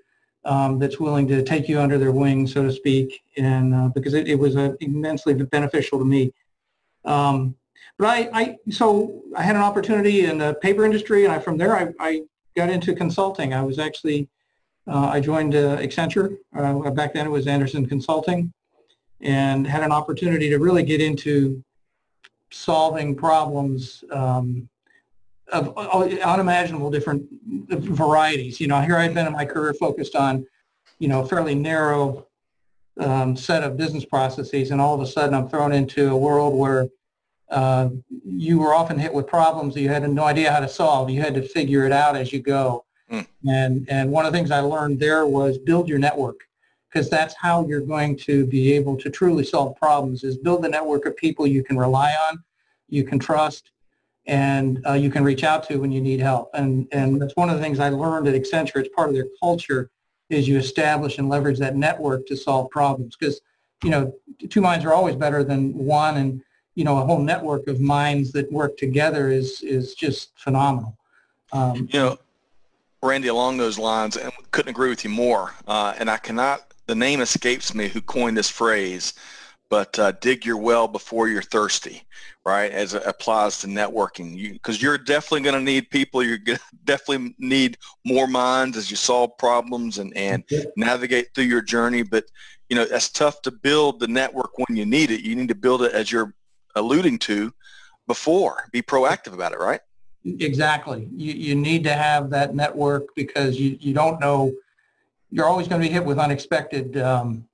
um, 0.45 0.79
that's 0.79 1.01
willing 1.01 1.27
to 1.29 1.43
take 1.43 1.69
you 1.69 1.81
under 1.81 1.99
their 1.99 2.13
wing, 2.13 2.47
so 2.47 2.63
to 2.63 2.73
speak, 2.73 3.21
and 3.37 3.75
uh, 3.75 3.89
because 3.89 4.15
it, 4.15 4.29
it 4.29 4.37
was 4.37 4.57
uh, 4.57 4.73
immensely 4.81 5.35
beneficial 5.35 5.99
to 5.99 6.05
me. 6.05 6.33
Um, 7.05 7.55
but 7.99 8.09
I, 8.09 8.31
I, 8.33 8.57
so 8.71 9.23
I 9.37 9.43
had 9.43 9.57
an 9.57 9.63
opportunity 9.63 10.25
in 10.25 10.39
the 10.39 10.55
paper 10.63 10.85
industry, 10.85 11.25
and 11.25 11.33
I, 11.33 11.39
from 11.39 11.59
there 11.59 11.77
I, 11.77 11.93
I 11.99 12.23
got 12.57 12.71
into 12.71 12.95
consulting. 12.95 13.53
I 13.53 13.63
was 13.63 13.79
actually, 13.79 14.29
I 14.99 15.21
joined 15.21 15.55
uh, 15.55 15.79
Accenture. 15.79 16.37
Uh, 16.57 16.91
back 16.91 17.15
then 17.15 17.27
it 17.27 17.31
was 17.31 17.47
Andersen 17.47 17.87
Consulting, 17.87 18.53
and 19.21 19.67
had 19.67 19.83
an 19.83 19.93
opportunity 19.93 20.51
to 20.51 20.59
really 20.59 20.83
get 20.83 21.01
into 21.01 21.63
solving 22.51 23.15
problems 23.15 24.03
um, 24.11 24.69
of 25.53 25.77
unimaginable 25.77 26.91
different 26.91 27.27
varieties. 27.69 28.61
You 28.61 28.69
know, 28.69 28.81
here 28.81 28.97
I've 28.97 29.15
been 29.15 29.27
in 29.27 29.33
my 29.33 29.45
career 29.45 29.75
focused 29.75 30.17
on, 30.17 30.47
you 30.99 31.09
know, 31.09 31.23
a 31.23 31.27
fairly 31.27 31.55
narrow 31.55 32.27
um, 32.99 33.37
set 33.37 33.63
of 33.63 33.77
business 33.77 34.05
processes, 34.05 34.71
and 34.71 34.81
all 34.81 34.95
of 34.95 35.01
a 35.01 35.07
sudden 35.07 35.35
I'm 35.35 35.49
thrown 35.49 35.73
into 35.73 36.11
a 36.11 36.17
world 36.17 36.55
where 36.55 36.89
uh, 37.51 37.91
you 38.25 38.59
were 38.59 38.75
often 38.75 38.99
hit 38.99 39.13
with 39.13 39.27
problems 39.27 39.75
that 39.75 39.81
you 39.81 39.89
had 39.89 40.09
no 40.09 40.25
idea 40.25 40.53
how 40.53 40.61
to 40.61 40.69
solve. 40.69 41.11
You 41.11 41.21
had 41.21 41.35
to 41.35 41.43
figure 41.43 41.85
it 41.85 41.93
out 41.93 42.17
as 42.17 42.33
you 42.33 42.41
go. 42.41 42.85
Mm. 43.11 43.27
And 43.47 43.89
and 43.91 44.11
one 44.11 44.27
of 44.27 44.33
the 44.33 44.39
things 44.39 44.51
I 44.51 44.61
learned 44.61 45.01
there 45.01 45.27
was 45.27 45.59
build 45.59 45.89
your 45.89 45.99
network 45.99 46.41
because 46.91 47.09
that's 47.09 47.35
how 47.35 47.67
you're 47.67 47.81
going 47.81 48.17
to 48.17 48.47
be 48.47 48.73
able 48.73 48.97
to 48.97 49.11
truly 49.11 49.45
solve 49.45 49.77
problems 49.77 50.25
is 50.25 50.37
build 50.37 50.63
the 50.63 50.69
network 50.69 51.07
of 51.07 51.17
people 51.17 51.47
you 51.47 51.63
can 51.63 51.79
rely 51.79 52.13
on, 52.29 52.43
you 52.89 53.05
can 53.05 53.19
trust, 53.19 53.71
and 54.27 54.85
uh, 54.87 54.93
you 54.95 55.11
can 55.11 55.25
reach 55.25 55.45
out 55.45 55.67
to 55.69 55.77
when 55.77 55.93
you 55.93 56.01
need 56.01 56.21
help. 56.21 56.51
And, 56.55 56.89
and 56.93 57.21
that's 57.21 57.37
one 57.37 57.49
of 57.49 57.57
the 57.57 57.63
things 57.63 57.79
I 57.79 57.91
learned 57.91 58.27
at 58.29 58.35
Accenture. 58.35 58.77
It's 58.77 58.95
part 58.95 59.09
of 59.09 59.15
their 59.15 59.29
culture 59.41 59.91
is 60.29 60.49
you 60.49 60.59
establish 60.59 61.19
and 61.19 61.29
leverage 61.29 61.59
that 61.59 61.77
network 61.77 62.27
to 62.27 62.37
solve 62.37 62.71
problems 62.71 63.17
because, 63.17 63.41
you 63.83 63.91
know, 63.91 64.13
two 64.49 64.61
minds 64.61 64.85
are 64.85 64.93
always 64.93 65.17
better 65.17 65.43
than 65.43 65.73
one 65.75 66.17
and, 66.17 66.43
you 66.75 66.85
know, 66.85 66.99
a 66.99 67.05
whole 67.05 67.19
network 67.19 67.67
of 67.67 67.81
minds 67.81 68.33
that 68.33 68.51
work 68.53 68.77
together 68.77 69.29
is, 69.29 69.63
is 69.63 69.95
just 69.95 70.31
phenomenal. 70.39 70.97
Um, 71.53 71.89
you 71.93 71.99
know, 71.99 72.19
Randy, 73.03 73.29
along 73.29 73.57
those 73.57 73.79
lines, 73.79 74.17
and 74.17 74.31
couldn't 74.51 74.71
agree 74.71 74.91
with 74.91 75.05
you 75.05 75.11
more. 75.11 75.55
Uh, 75.67 75.95
and 75.99 76.11
I 76.11 76.19
cannot, 76.19 76.75
the 76.87 76.95
name 76.95 77.23
escapes 77.23 77.75
me 77.75 77.89
who 77.89 78.03
coined 78.03 78.37
this 78.37 78.51
phrase, 78.51 79.15
but 79.71 79.99
uh, 79.99 80.13
dig 80.13 80.45
your 80.45 80.59
well 80.59 80.87
before 80.87 81.29
you're 81.29 81.41
thirsty, 81.41 82.03
right? 82.45 82.71
As 82.71 82.93
it 82.93 83.03
applies 83.07 83.59
to 83.61 83.69
networking, 83.69 84.53
because 84.53 84.83
you, 84.83 84.91
are 84.91 84.99
definitely 84.99 85.43
going 85.43 85.55
to 85.55 85.65
need 85.65 85.89
people. 85.91 86.23
You're 86.23 86.39
definitely 86.85 87.35
need 87.39 87.79
more 88.05 88.27
minds 88.27 88.77
as 88.77 88.91
you 88.91 88.97
solve 88.97 89.39
problems 89.39 89.97
and, 89.99 90.15
and 90.15 90.45
navigate 90.77 91.29
through 91.35 91.45
your 91.45 91.63
journey. 91.63 92.03
But 92.03 92.25
you 92.69 92.77
know, 92.77 92.85
that's 92.85 93.09
tough 93.09 93.41
to 93.43 93.51
build 93.51 93.99
the 93.99 94.09
network 94.09 94.59
when 94.59 94.77
you 94.77 94.85
need 94.85 95.11
it. 95.11 95.23
You 95.23 95.37
need 95.37 95.49
to 95.49 95.55
build 95.55 95.83
it 95.83 95.93
as 95.93 96.13
you're 96.13 96.35
alluding 96.75 97.19
to 97.21 97.53
before. 98.07 98.69
Be 98.73 98.83
proactive 98.83 99.33
about 99.33 99.53
it, 99.53 99.59
right? 99.59 99.81
Exactly. 100.25 101.09
You, 101.15 101.33
you 101.33 101.55
need 101.55 101.85
to 101.85 101.95
have 101.95 102.31
that 102.31 102.55
network 102.55 103.15
because 103.15 103.59
you, 103.59 103.77
you 103.81 103.95
don't 103.95 104.21
know, 104.21 104.53
you're 105.31 105.47
always 105.47 105.69
going 105.69 105.81
to 105.81 105.89
be 105.89 105.93
hit 105.93 106.05
with 106.05 106.19
unexpected 106.19 106.99
um, 106.99 107.47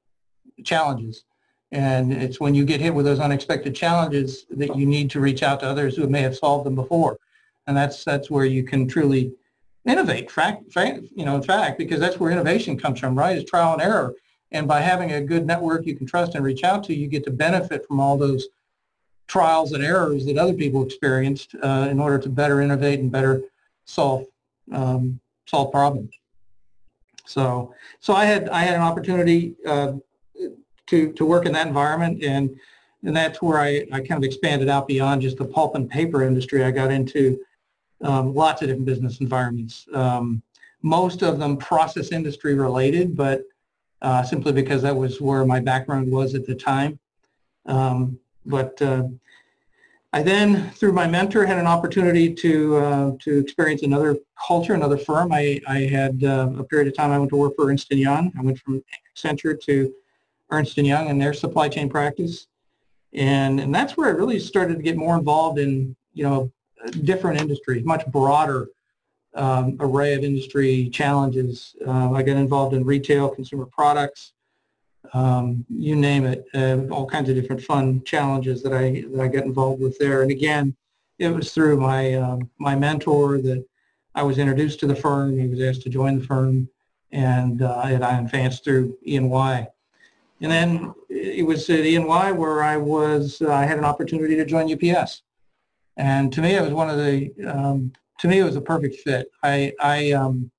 challenges. 0.65 1.25
And 1.73 2.13
it's 2.13 2.41
when 2.41 2.55
you 2.55 2.65
get 2.65 2.81
hit 2.81 2.95
with 2.95 3.07
those 3.07 3.21
unexpected 3.21 3.75
challenges 3.75 4.47
that 4.51 4.77
you 4.77 4.87
need 4.87 5.11
to 5.11 5.21
reach 5.21 5.43
out 5.43 5.61
to 5.61 5.67
others 5.67 5.97
who 5.97 6.09
may 6.09 6.23
have 6.23 6.37
solved 6.37 6.65
them 6.65 6.75
before. 6.75 7.19
And 7.67 7.77
that's 7.77 8.05
that's 8.05 8.31
where 8.31 8.45
you 8.45 8.63
can 8.63 8.87
truly 8.87 9.33
innovate, 9.85 10.31
fact, 10.31 10.65
you 10.75 11.25
know, 11.25 11.37
in 11.37 11.43
fact, 11.43 11.79
because 11.79 12.01
that's 12.01 12.19
where 12.19 12.31
innovation 12.31 12.79
comes 12.79 12.99
from, 12.99 13.17
right? 13.17 13.37
Is 13.37 13.45
trial 13.45 13.73
and 13.73 13.83
error. 13.83 14.15
And 14.53 14.67
by 14.67 14.81
having 14.81 15.13
a 15.13 15.21
good 15.21 15.47
network 15.47 15.87
you 15.87 15.97
can 15.97 16.07
trust 16.07 16.35
and 16.35 16.45
reach 16.45 16.65
out 16.65 16.85
to, 16.85 16.95
you 16.95 17.09
get 17.09 17.25
to 17.25 17.31
benefit 17.31 17.87
from 17.87 18.01
all 18.01 18.17
those 18.17 18.47
trials 19.27 19.73
and 19.73 19.85
errors 19.85 20.25
that 20.27 20.39
other 20.39 20.55
people 20.55 20.85
experienced 20.85 21.55
uh, 21.63 21.89
in 21.91 21.99
order 21.99 22.19
to 22.19 22.29
better 22.29 22.61
innovate 22.61 23.01
and 23.01 23.11
better 23.11 23.43
solve 23.85 24.25
um, 24.73 25.21
solve 25.47 25.71
problems. 25.73 26.13
So, 27.25 27.75
so 28.01 28.15
I 28.15 28.25
had 28.25 28.49
I 28.49 28.61
had 28.61 28.75
an 28.75 28.83
opportunity 28.83 29.55
uh, 29.67 29.95
to, 30.87 31.13
to 31.13 31.25
work 31.25 31.47
in 31.47 31.53
that 31.53 31.67
environment. 31.67 32.23
And, 32.23 32.59
and 33.03 33.17
that's 33.17 33.43
where 33.43 33.59
I, 33.59 33.87
I 33.93 34.01
kind 34.01 34.13
of 34.13 34.25
expanded 34.25 34.69
out 34.69 34.89
beyond 34.89 35.23
just 35.23 35.37
the 35.37 35.45
pulp 35.45 35.75
and 35.75 35.89
paper 35.89 36.23
industry. 36.23 36.65
I 36.65 36.71
got 36.71 36.91
into 36.91 37.41
um, 38.03 38.35
lots 38.35 38.63
of 38.63 38.69
different 38.69 38.87
business 38.87 39.21
environments. 39.21 39.87
Um, 39.93 40.43
most 40.83 41.23
of 41.23 41.39
them 41.39 41.57
process 41.57 42.13
industry 42.13 42.55
related, 42.55 43.17
but 43.17 43.43
uh, 44.03 44.23
simply 44.23 44.53
because 44.53 44.83
that 44.83 44.95
was 44.95 45.21
where 45.21 45.45
my 45.45 45.59
background 45.59 46.11
was 46.11 46.35
at 46.35 46.47
the 46.47 46.55
time. 46.55 46.99
Um, 47.65 48.19
but 48.47 48.81
uh, 48.81 49.05
I 50.13 50.23
then, 50.23 50.71
through 50.71 50.93
my 50.93 51.07
mentor, 51.07 51.45
had 51.45 51.59
an 51.59 51.67
opportunity 51.67 52.33
to 52.33 52.77
uh, 52.77 53.11
to 53.21 53.39
experience 53.39 53.83
another 53.83 54.17
culture, 54.47 54.75
another 54.75 54.97
firm. 54.97 55.33
I, 55.33 55.61
I 55.69 55.81
had 55.81 56.25
uh, 56.25 56.49
a 56.59 56.65
period 56.65 56.89
of 56.89 56.97
time 56.97 57.11
I 57.11 57.19
went 57.19 57.31
to 57.31 57.37
work 57.37 57.55
for 57.57 57.69
Ernst 57.69 57.91
& 57.91 57.91
Young. 57.91 58.33
I 58.39 58.43
went 58.43 58.59
from 58.59 58.83
Accenture 59.15 59.61
to 59.63 59.93
Ernst 60.51 60.77
& 60.77 60.79
Young 60.79 61.11
and 61.11 61.21
their 61.21 61.35
supply 61.35 61.69
chain 61.69 61.89
practice. 61.89 62.47
And, 63.13 63.61
and 63.61 63.75
that's 63.75 63.97
where 63.97 64.09
I 64.09 64.13
really 64.13 64.39
started 64.39 64.77
to 64.77 64.83
get 64.83 64.97
more 64.97 65.17
involved 65.17 65.59
in, 65.59 65.97
you 66.15 66.25
know, 66.25 66.53
different 67.05 67.41
industries, 67.41 67.85
much 67.85 68.07
broader 68.07 68.69
um, 69.35 69.77
array 69.81 70.15
of 70.15 70.25
industry 70.25 70.89
challenges. 70.91 71.77
Uh, 71.87 72.13
I 72.13 72.23
got 72.23 72.37
involved 72.37 72.75
in 72.75 72.85
retail, 72.85 73.29
consumer 73.29 73.67
products, 73.67 74.33
um, 75.15 75.65
you 75.69 75.97
name 75.97 76.25
it, 76.25 76.47
uh, 76.55 76.79
all 76.91 77.07
kinds 77.07 77.29
of 77.29 77.35
different 77.35 77.63
fun 77.63 78.03
challenges 78.05 78.63
that 78.63 78.73
I, 78.73 79.05
that 79.13 79.21
I 79.21 79.29
got 79.29 79.45
involved 79.45 79.83
with 79.83 79.99
there. 79.99 80.23
And 80.23 80.31
again, 80.31 80.77
it 81.19 81.29
was 81.29 81.53
through 81.53 81.81
my, 81.81 82.15
um, 82.15 82.51
my 82.59 82.75
mentor 82.75 83.39
that 83.39 83.65
I 84.15 84.23
was 84.23 84.39
introduced 84.39 84.81
to 84.81 84.87
the 84.87 84.97
firm. 84.97 85.39
He 85.39 85.47
was 85.47 85.61
asked 85.61 85.83
to 85.83 85.91
join 85.91 86.19
the 86.19 86.25
firm, 86.25 86.69
and, 87.13 87.63
uh, 87.63 87.83
and 87.85 88.05
I 88.05 88.19
advanced 88.19 88.65
through 88.65 88.97
E&Y. 89.07 89.69
And 90.41 90.53
then 90.53 90.95
it 91.09 91.47
was 91.47 91.69
at 91.71 91.81
E&Y 91.81 92.33
where 92.33 92.63
I 92.63 92.77
was, 92.77 93.41
uh, 93.41 93.53
I 93.53 93.65
had 93.65 93.79
an 93.79 93.85
opportunity 93.85 94.37
to 94.37 94.45
join 94.45 94.73
UPS. 94.73 95.23
And 95.97 96.33
to 96.33 96.43
me, 96.43 96.55
it 96.55 96.63
was 96.63 96.73
one 96.73 96.91
of 96.91 96.99
the, 96.99 97.33
um, 97.47 97.93
to 98.19 98.29
me, 98.29 98.39
it 98.41 98.45
was 98.45 98.57
a 98.57 98.61
perfect 98.61 98.97
fit. 98.97 99.31
I, 99.43 99.73
I 99.81 100.13
um, 100.13 100.51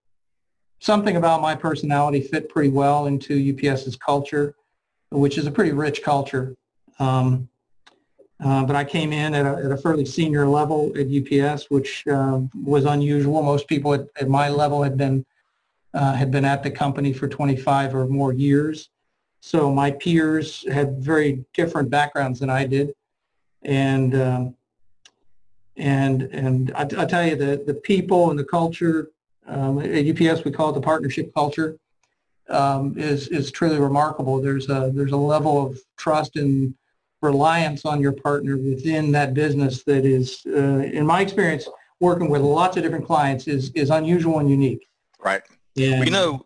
something 0.80 1.16
about 1.16 1.42
my 1.42 1.56
personality 1.56 2.22
fit 2.22 2.50
pretty 2.50 2.70
well 2.70 3.08
into 3.08 3.54
UPS's 3.54 3.96
culture, 3.96 4.56
which 5.10 5.38
is 5.38 5.48
a 5.48 5.52
pretty 5.52 5.72
rich 5.72 6.04
culture. 6.04 6.56
Um, 7.00 7.50
uh, 8.44 8.64
but 8.66 8.76
I 8.76 8.84
came 8.84 9.12
in 9.12 9.34
at 9.34 9.46
a, 9.46 9.66
at 9.66 9.72
a, 9.72 9.78
fairly 9.78 10.06
senior 10.06 10.48
level 10.48 10.92
at 10.96 11.08
UPS, 11.08 11.72
which 11.72 12.06
uh, 12.08 12.42
was 12.64 12.86
unusual. 12.86 13.42
Most 13.42 13.68
people 13.68 13.96
at, 13.96 14.08
at, 14.20 14.30
my 14.30 14.48
level 14.50 14.84
had 14.84 14.96
been 14.96 15.26
uh, 15.96 16.14
had 16.14 16.30
been 16.30 16.46
at 16.46 16.62
the 16.62 16.70
company 16.70 17.14
for 17.14 17.28
25 17.28 17.96
or 17.96 18.08
more 18.08 18.34
years. 18.34 18.90
So 19.40 19.74
my 19.74 19.90
peers 19.90 20.68
had 20.72 21.00
very 21.00 21.46
different 21.54 21.90
backgrounds 21.90 22.40
than 22.40 22.52
I 22.52 22.68
did, 22.68 22.94
and 23.64 24.14
um, 24.14 24.56
and 25.76 26.24
and 26.24 26.72
I, 26.76 26.82
I 26.82 27.06
tell 27.06 27.26
you 27.26 27.36
the 27.36 27.64
the 27.66 27.74
people 27.74 28.30
and 28.30 28.38
the 28.38 28.44
culture 28.44 29.10
um, 29.48 29.80
at 29.80 30.06
UPS 30.06 30.44
we 30.44 30.52
call 30.52 30.70
it 30.70 30.74
the 30.74 30.82
partnership 30.82 31.34
culture 31.34 31.78
um, 32.50 32.98
is 32.98 33.28
is 33.28 33.52
truly 33.52 33.80
remarkable. 33.80 34.42
There's 34.42 34.70
a 34.70 34.92
there's 34.94 35.12
a 35.12 35.18
level 35.18 35.66
of 35.66 35.80
trust 35.98 36.36
and 36.36 36.74
reliance 37.22 37.86
on 37.86 38.02
your 38.02 38.14
partner 38.14 38.58
within 38.58 39.12
that 39.12 39.34
business 39.34 39.84
that 39.84 40.06
is, 40.06 40.44
uh, 40.46 40.80
in 40.80 41.06
my 41.06 41.22
experience, 41.22 41.68
working 42.00 42.30
with 42.30 42.42
lots 42.42 42.78
of 42.78 42.84
different 42.84 43.06
clients 43.06 43.48
is 43.48 43.72
is 43.72 43.90
unusual 43.90 44.40
and 44.40 44.50
unique. 44.50 44.88
Right. 45.20 45.42
Yeah. 45.76 46.00
We 46.00 46.10
know 46.10 46.46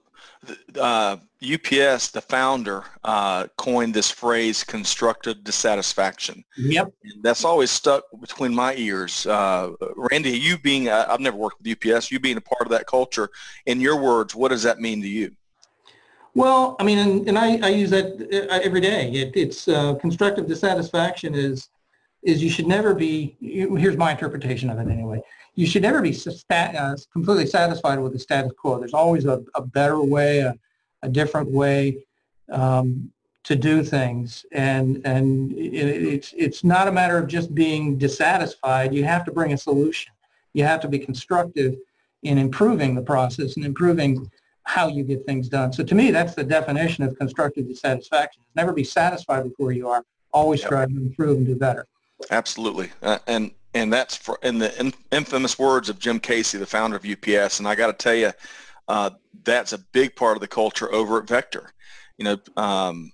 uh, 0.79 1.17
UPS, 1.43 2.09
the 2.09 2.21
founder, 2.21 2.83
uh, 3.03 3.47
coined 3.57 3.93
this 3.93 4.09
phrase 4.09 4.63
"constructive 4.63 5.43
dissatisfaction." 5.43 6.43
Yep, 6.57 6.93
and 7.03 7.23
that's 7.23 7.45
always 7.45 7.71
stuck 7.71 8.03
between 8.19 8.53
my 8.53 8.75
ears. 8.75 9.25
Uh, 9.25 9.71
Randy, 9.95 10.31
you 10.31 10.57
being 10.57 10.89
uh, 10.89 11.05
I've 11.09 11.19
never 11.19 11.37
worked 11.37 11.61
with 11.61 11.85
UPS, 11.85 12.11
you 12.11 12.19
being 12.19 12.37
a 12.37 12.41
part 12.41 12.63
of 12.63 12.69
that 12.69 12.87
culture. 12.87 13.29
In 13.65 13.79
your 13.79 13.97
words, 13.97 14.35
what 14.35 14.49
does 14.49 14.63
that 14.63 14.79
mean 14.79 15.01
to 15.01 15.07
you? 15.07 15.31
Well, 16.33 16.75
I 16.79 16.83
mean, 16.83 16.97
and, 16.97 17.27
and 17.27 17.37
I, 17.37 17.57
I, 17.57 17.69
use 17.69 17.89
that 17.89 18.47
uh, 18.49 18.59
every 18.63 18.79
day. 18.79 19.11
It, 19.11 19.35
it's 19.35 19.67
uh, 19.67 19.95
constructive 19.95 20.47
dissatisfaction 20.47 21.35
is 21.35 21.69
is 22.23 22.41
you 22.41 22.49
should 22.49 22.67
never 22.67 22.93
be. 22.93 23.35
Here's 23.41 23.97
my 23.97 24.11
interpretation 24.11 24.69
of 24.69 24.79
it 24.79 24.87
anyway 24.87 25.21
you 25.55 25.67
should 25.67 25.81
never 25.81 26.01
be 26.01 26.17
uh, 26.49 26.95
completely 27.11 27.45
satisfied 27.45 27.99
with 27.99 28.13
the 28.13 28.19
status 28.19 28.53
quo. 28.57 28.79
There's 28.79 28.93
always 28.93 29.25
a, 29.25 29.43
a 29.55 29.61
better 29.61 30.01
way, 30.01 30.39
a, 30.39 30.55
a 31.03 31.09
different 31.09 31.51
way 31.51 32.05
um, 32.51 33.11
to 33.43 33.55
do 33.55 33.83
things, 33.83 34.45
and 34.51 35.01
and 35.05 35.51
it, 35.53 36.03
it's 36.03 36.33
it's 36.37 36.63
not 36.63 36.87
a 36.87 36.91
matter 36.91 37.17
of 37.17 37.27
just 37.27 37.53
being 37.53 37.97
dissatisfied. 37.97 38.93
You 38.93 39.03
have 39.03 39.25
to 39.25 39.31
bring 39.31 39.53
a 39.53 39.57
solution. 39.57 40.13
You 40.53 40.63
have 40.63 40.79
to 40.81 40.87
be 40.87 40.99
constructive 40.99 41.75
in 42.23 42.37
improving 42.37 42.93
the 42.95 43.01
process 43.01 43.55
and 43.55 43.65
improving 43.65 44.29
how 44.63 44.87
you 44.87 45.03
get 45.03 45.25
things 45.25 45.49
done. 45.49 45.73
So 45.73 45.83
to 45.83 45.95
me, 45.95 46.11
that's 46.11 46.35
the 46.35 46.43
definition 46.43 47.03
of 47.03 47.17
constructive 47.17 47.67
dissatisfaction. 47.67 48.43
Never 48.55 48.73
be 48.73 48.83
satisfied 48.83 49.43
with 49.43 49.53
where 49.57 49.71
you 49.71 49.89
are. 49.89 50.05
Always 50.33 50.61
yep. 50.61 50.67
strive 50.67 50.89
to 50.89 50.97
improve 50.97 51.37
and 51.37 51.47
do 51.47 51.55
better. 51.55 51.87
Absolutely, 52.29 52.91
uh, 53.01 53.17
and 53.25 53.51
and 53.73 53.91
that's 53.91 54.15
for, 54.15 54.37
in 54.43 54.59
the 54.59 54.77
in, 54.79 54.93
infamous 55.11 55.57
words 55.57 55.89
of 55.89 55.99
Jim 55.99 56.19
Casey, 56.19 56.57
the 56.57 56.65
founder 56.65 56.97
of 56.97 57.05
UPS. 57.05 57.59
And 57.59 57.67
I 57.67 57.75
got 57.75 57.87
to 57.87 57.93
tell 57.93 58.15
you, 58.15 58.31
uh, 58.87 59.11
that's 59.43 59.73
a 59.73 59.77
big 59.77 60.15
part 60.15 60.37
of 60.37 60.41
the 60.41 60.47
culture 60.47 60.91
over 60.93 61.19
at 61.19 61.27
Vector. 61.27 61.71
You 62.17 62.25
know, 62.25 62.37
um, 62.61 63.11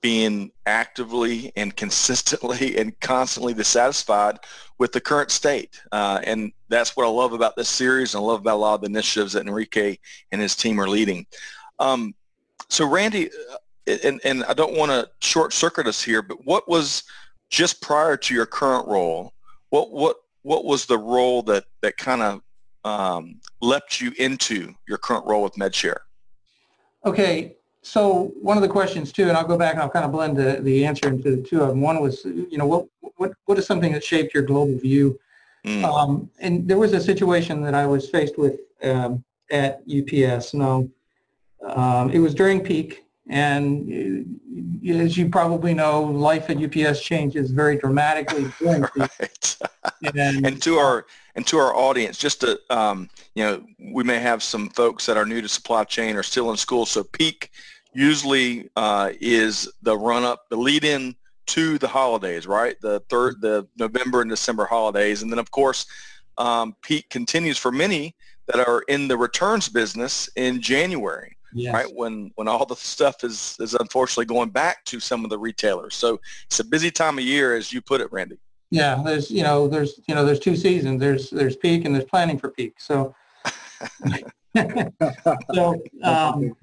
being 0.00 0.50
actively 0.66 1.52
and 1.56 1.74
consistently 1.74 2.76
and 2.78 2.98
constantly 3.00 3.54
dissatisfied 3.54 4.38
with 4.78 4.92
the 4.92 5.00
current 5.00 5.30
state. 5.30 5.80
Uh, 5.92 6.20
and 6.24 6.52
that's 6.68 6.96
what 6.96 7.06
I 7.06 7.08
love 7.08 7.32
about 7.32 7.56
this 7.56 7.68
series 7.68 8.14
and 8.14 8.22
I 8.22 8.26
love 8.26 8.40
about 8.40 8.56
a 8.56 8.58
lot 8.58 8.74
of 8.74 8.80
the 8.82 8.86
initiatives 8.86 9.32
that 9.34 9.46
Enrique 9.46 9.96
and 10.32 10.40
his 10.40 10.56
team 10.56 10.80
are 10.80 10.88
leading. 10.88 11.26
Um, 11.78 12.14
so 12.68 12.88
Randy, 12.88 13.30
uh, 13.30 13.96
and, 14.04 14.20
and 14.24 14.44
I 14.44 14.54
don't 14.54 14.76
want 14.76 14.90
to 14.90 15.08
short 15.26 15.52
circuit 15.52 15.86
us 15.86 16.02
here, 16.02 16.22
but 16.22 16.44
what 16.46 16.68
was 16.68 17.04
just 17.48 17.82
prior 17.82 18.16
to 18.16 18.34
your 18.34 18.46
current 18.46 18.86
role, 18.86 19.32
what 19.70 19.90
what 19.90 20.16
what 20.42 20.64
was 20.64 20.86
the 20.86 20.98
role 20.98 21.42
that 21.42 21.64
that 21.82 21.96
kind 21.96 22.22
of 22.22 22.42
um, 22.84 23.40
leapt 23.60 24.00
you 24.00 24.12
into 24.18 24.74
your 24.88 24.98
current 24.98 25.26
role 25.26 25.42
with 25.42 25.54
MedShare? 25.54 25.98
Okay, 27.04 27.56
so 27.82 28.32
one 28.40 28.56
of 28.56 28.62
the 28.62 28.68
questions 28.68 29.12
too, 29.12 29.28
and 29.28 29.36
I'll 29.36 29.46
go 29.46 29.56
back 29.56 29.74
and 29.74 29.82
I'll 29.82 29.90
kind 29.90 30.04
of 30.04 30.12
blend 30.12 30.36
the, 30.36 30.60
the 30.60 30.84
answer 30.84 31.08
into 31.08 31.36
the 31.36 31.42
two 31.42 31.62
of 31.62 31.68
them. 31.68 31.80
One 31.80 32.00
was, 32.00 32.24
you 32.24 32.58
know, 32.58 32.66
what 32.66 32.86
what 33.16 33.32
what 33.46 33.58
is 33.58 33.66
something 33.66 33.92
that 33.92 34.04
shaped 34.04 34.34
your 34.34 34.42
global 34.42 34.78
view? 34.78 35.18
Mm. 35.66 35.84
Um, 35.84 36.30
and 36.40 36.66
there 36.66 36.78
was 36.78 36.92
a 36.92 37.00
situation 37.00 37.62
that 37.62 37.74
I 37.74 37.86
was 37.86 38.08
faced 38.08 38.38
with 38.38 38.60
um, 38.82 39.24
at 39.50 39.82
UPS. 39.88 40.54
Now, 40.54 40.88
um, 41.66 42.10
it 42.10 42.18
was 42.18 42.34
during 42.34 42.62
peak, 42.62 43.04
and 43.30 44.26
uh, 44.88 44.92
as 44.92 45.16
you 45.16 45.28
probably 45.28 45.72
know, 45.72 46.02
life 46.02 46.50
at 46.50 46.58
UPS 46.58 47.00
changes 47.00 47.52
very 47.52 47.76
dramatically. 47.78 48.50
right. 48.60 49.56
and, 50.14 50.44
and, 50.46 50.62
to 50.62 50.76
our 50.76 51.06
and 51.36 51.46
to 51.46 51.56
our 51.56 51.74
audience, 51.74 52.18
just 52.18 52.40
to 52.40 52.60
um, 52.70 53.08
you 53.34 53.44
know, 53.44 53.64
we 53.92 54.02
may 54.02 54.18
have 54.18 54.42
some 54.42 54.68
folks 54.70 55.06
that 55.06 55.16
are 55.16 55.24
new 55.24 55.40
to 55.40 55.48
supply 55.48 55.84
chain 55.84 56.16
or 56.16 56.24
still 56.24 56.50
in 56.50 56.56
school. 56.56 56.84
So 56.84 57.04
peak 57.04 57.50
usually 57.94 58.68
uh, 58.76 59.12
is 59.20 59.70
the 59.82 59.96
run 59.96 60.24
up, 60.24 60.48
the 60.50 60.56
lead 60.56 60.84
in 60.84 61.14
to 61.46 61.78
the 61.78 61.88
holidays, 61.88 62.46
right? 62.46 62.76
The 62.80 63.00
third, 63.08 63.40
the 63.40 63.66
November 63.78 64.22
and 64.22 64.30
December 64.30 64.66
holidays, 64.66 65.22
and 65.22 65.30
then 65.30 65.38
of 65.38 65.50
course, 65.52 65.86
um, 66.36 66.74
peak 66.82 67.08
continues 67.10 67.58
for 67.58 67.70
many 67.70 68.16
that 68.46 68.66
are 68.66 68.82
in 68.88 69.06
the 69.06 69.16
returns 69.16 69.68
business 69.68 70.28
in 70.34 70.60
January, 70.60 71.36
yes. 71.52 71.74
right? 71.74 71.86
When 71.94 72.30
when 72.34 72.48
all 72.48 72.66
the 72.66 72.76
stuff 72.76 73.24
is 73.24 73.56
is 73.60 73.74
unfortunately 73.74 74.26
going 74.26 74.50
back 74.50 74.84
to 74.86 75.00
some 75.00 75.24
of 75.24 75.30
the 75.30 75.38
retailers. 75.38 75.94
So 75.94 76.20
it's 76.46 76.60
a 76.60 76.64
busy 76.64 76.90
time 76.90 77.18
of 77.18 77.24
year, 77.24 77.56
as 77.56 77.72
you 77.72 77.80
put 77.80 78.00
it, 78.00 78.10
Randy. 78.12 78.38
Yeah, 78.70 79.02
there's 79.04 79.30
you 79.30 79.42
know 79.42 79.68
there's 79.68 80.00
you 80.06 80.14
know 80.14 80.24
there's 80.24 80.40
two 80.40 80.56
seasons. 80.56 81.00
There's 81.00 81.30
there's 81.30 81.56
peak 81.56 81.84
and 81.84 81.94
there's 81.94 82.04
planning 82.04 82.38
for 82.38 82.50
peak. 82.50 82.74
So 82.78 83.14
so 85.54 85.82
um, 86.02 86.56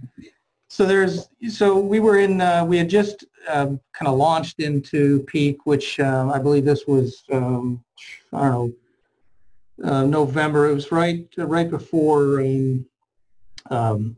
so 0.69 0.85
there's 0.85 1.29
so 1.49 1.77
we 1.79 1.99
were 1.99 2.19
in 2.19 2.41
uh, 2.41 2.63
we 2.65 2.77
had 2.77 2.89
just 2.89 3.25
um, 3.49 3.79
kind 3.93 4.07
of 4.07 4.17
launched 4.17 4.59
into 4.59 5.23
peak, 5.23 5.65
which 5.65 5.99
um, 5.99 6.31
I 6.31 6.39
believe 6.39 6.65
this 6.65 6.85
was 6.87 7.23
um, 7.31 7.83
I 8.33 8.49
don't 8.49 8.51
know 8.51 8.73
uh, 9.83 10.03
November. 10.05 10.69
It 10.69 10.73
was 10.73 10.91
right 10.91 11.27
right 11.37 11.69
before 11.69 12.41
um, 12.41 12.85
um, 13.69 14.15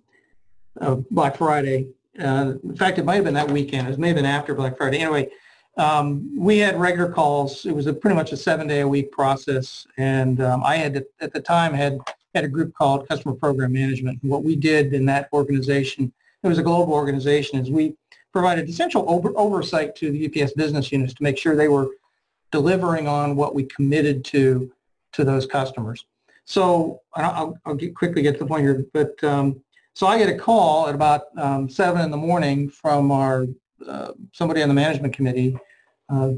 uh, 0.82 0.96
Black 1.12 1.38
Friday. 1.38 1.88
Uh, 2.20 2.54
in 2.64 2.76
fact, 2.76 2.98
it 2.98 3.06
might 3.06 3.16
have 3.16 3.24
been 3.24 3.34
that 3.34 3.50
weekend. 3.50 3.88
It 3.88 4.00
may 4.00 4.08
have 4.08 4.18
been 4.18 4.26
after 4.26 4.54
Black 4.54 4.78
Friday. 4.78 5.00
Anyway, 5.00 5.30
um, 5.78 6.30
we 6.38 6.58
had 6.58 6.80
regular 6.80 7.10
calls. 7.12 7.66
It 7.66 7.74
was 7.74 7.88
a, 7.88 7.94
pretty 7.94 8.16
much 8.16 8.32
a 8.32 8.38
seven-day-a-week 8.38 9.12
process, 9.12 9.88
and 9.98 10.42
um, 10.42 10.64
I 10.64 10.76
had 10.76 11.06
at 11.22 11.34
the 11.34 11.42
time 11.42 11.74
had 11.74 12.00
had 12.36 12.44
a 12.44 12.48
group 12.48 12.74
called 12.74 13.08
Customer 13.08 13.34
Program 13.34 13.72
Management. 13.72 14.20
What 14.22 14.44
we 14.44 14.56
did 14.56 14.94
in 14.94 15.06
that 15.06 15.30
organization, 15.34 16.12
it 16.44 16.48
was 16.48 16.60
a 16.60 16.64
global 16.64 16.94
organization, 16.94 17.60
is 17.60 17.72
we 17.72 17.96
provided 18.32 18.70
essential 18.70 19.06
over, 19.08 19.32
oversight 19.36 19.96
to 19.96 20.12
the 20.12 20.28
UPS 20.28 20.54
business 20.54 20.92
units 20.92 21.14
to 21.14 21.24
make 21.24 21.38
sure 21.38 21.56
they 21.56 21.70
were 21.70 21.90
delivering 22.52 23.08
on 23.08 23.36
what 23.36 23.56
we 23.56 23.64
committed 23.64 24.24
to 24.26 24.72
to 25.14 25.24
those 25.24 25.46
customers. 25.46 26.06
So 26.46 27.02
I'll, 27.16 27.58
I'll 27.66 27.76
get, 27.76 27.96
quickly 27.96 28.22
get 28.22 28.34
to 28.34 28.40
the 28.40 28.46
point 28.46 28.62
here, 28.62 28.86
but 28.94 29.24
um, 29.24 29.62
so 30.00 30.08
I 30.08 30.18
get 30.18 30.30
a 30.30 30.38
call 30.38 30.88
at 30.88 30.96
about 30.96 31.24
um, 31.36 31.70
seven 31.70 32.02
in 32.04 32.10
the 32.10 32.16
morning 32.16 32.70
from 32.70 33.12
our 33.12 33.48
uh, 33.86 34.14
somebody 34.32 34.62
on 34.62 34.70
the 34.70 34.74
management 34.74 35.14
committee, 35.14 35.58
uh, 36.10 36.32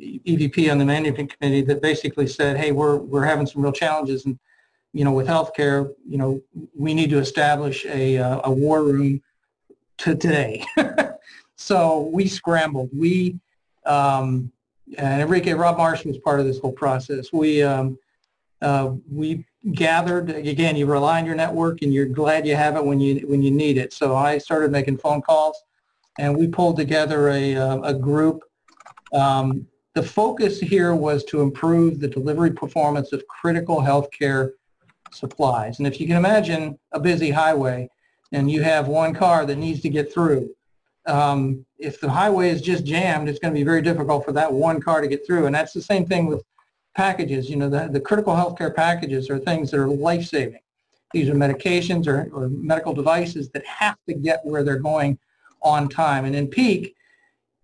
EVP 0.00 0.68
on 0.68 0.78
the 0.78 0.84
management 0.84 1.32
committee, 1.38 1.62
that 1.62 1.80
basically 1.80 2.26
said, 2.26 2.56
"Hey, 2.56 2.72
we're 2.72 2.96
we're 2.96 3.24
having 3.24 3.46
some 3.46 3.62
real 3.62 3.70
challenges, 3.70 4.24
and 4.24 4.36
you 4.92 5.04
know, 5.04 5.12
with 5.12 5.28
healthcare, 5.28 5.94
you 6.08 6.18
know, 6.18 6.40
we 6.76 6.92
need 6.92 7.08
to 7.10 7.20
establish 7.20 7.86
a 7.86 8.18
uh, 8.18 8.40
a 8.42 8.50
war 8.50 8.82
room 8.82 9.22
to 9.98 10.16
today." 10.16 10.64
so 11.54 12.10
we 12.12 12.26
scrambled. 12.26 12.90
We 12.92 13.38
um, 13.86 14.50
and 14.96 15.22
Enrique 15.22 15.52
Rob 15.52 15.78
Marsh 15.78 16.04
was 16.04 16.18
part 16.18 16.40
of 16.40 16.46
this 16.46 16.58
whole 16.58 16.72
process. 16.72 17.32
We 17.32 17.62
um, 17.62 17.96
uh, 18.60 18.94
we 19.08 19.44
gathered 19.72 20.30
again. 20.30 20.76
You 20.76 20.86
rely 20.86 21.20
on 21.20 21.26
your 21.26 21.34
network, 21.34 21.82
and 21.82 21.92
you're 21.92 22.06
glad 22.06 22.46
you 22.46 22.56
have 22.56 22.76
it 22.76 22.84
when 22.84 23.00
you 23.00 23.26
when 23.26 23.42
you 23.42 23.50
need 23.50 23.78
it. 23.78 23.92
So 23.92 24.16
I 24.16 24.38
started 24.38 24.70
making 24.70 24.98
phone 24.98 25.22
calls, 25.22 25.56
and 26.18 26.36
we 26.36 26.46
pulled 26.46 26.76
together 26.76 27.28
a 27.30 27.56
uh, 27.56 27.80
a 27.82 27.94
group. 27.94 28.42
Um, 29.12 29.66
the 29.94 30.02
focus 30.02 30.60
here 30.60 30.94
was 30.94 31.24
to 31.24 31.40
improve 31.40 31.98
the 31.98 32.08
delivery 32.08 32.52
performance 32.52 33.12
of 33.12 33.26
critical 33.26 33.78
healthcare 33.78 34.50
supplies. 35.10 35.78
And 35.78 35.86
if 35.86 36.00
you 36.00 36.06
can 36.06 36.16
imagine 36.16 36.78
a 36.92 37.00
busy 37.00 37.30
highway, 37.30 37.88
and 38.32 38.50
you 38.50 38.62
have 38.62 38.88
one 38.88 39.14
car 39.14 39.44
that 39.46 39.56
needs 39.56 39.80
to 39.80 39.88
get 39.88 40.12
through, 40.12 40.54
um, 41.06 41.64
if 41.78 42.00
the 42.00 42.10
highway 42.10 42.50
is 42.50 42.60
just 42.60 42.84
jammed, 42.84 43.28
it's 43.28 43.38
going 43.38 43.52
to 43.52 43.58
be 43.58 43.64
very 43.64 43.82
difficult 43.82 44.24
for 44.24 44.32
that 44.32 44.52
one 44.52 44.80
car 44.80 45.00
to 45.00 45.08
get 45.08 45.26
through. 45.26 45.46
And 45.46 45.54
that's 45.54 45.72
the 45.72 45.82
same 45.82 46.06
thing 46.06 46.26
with 46.26 46.42
packages. 46.98 47.48
You 47.48 47.56
know, 47.60 47.70
the, 47.76 47.88
the 47.96 48.00
critical 48.08 48.34
healthcare 48.34 48.74
packages 48.74 49.30
are 49.30 49.38
things 49.38 49.70
that 49.70 49.78
are 49.80 49.88
life-saving. 49.88 50.64
These 51.12 51.28
are 51.30 51.34
medications 51.46 52.04
or, 52.12 52.28
or 52.36 52.48
medical 52.48 52.92
devices 52.92 53.44
that 53.50 53.64
have 53.64 53.98
to 54.08 54.14
get 54.14 54.44
where 54.44 54.62
they're 54.64 54.86
going 54.92 55.18
on 55.62 55.88
time. 55.88 56.22
And 56.26 56.34
in 56.34 56.48
peak, 56.48 56.82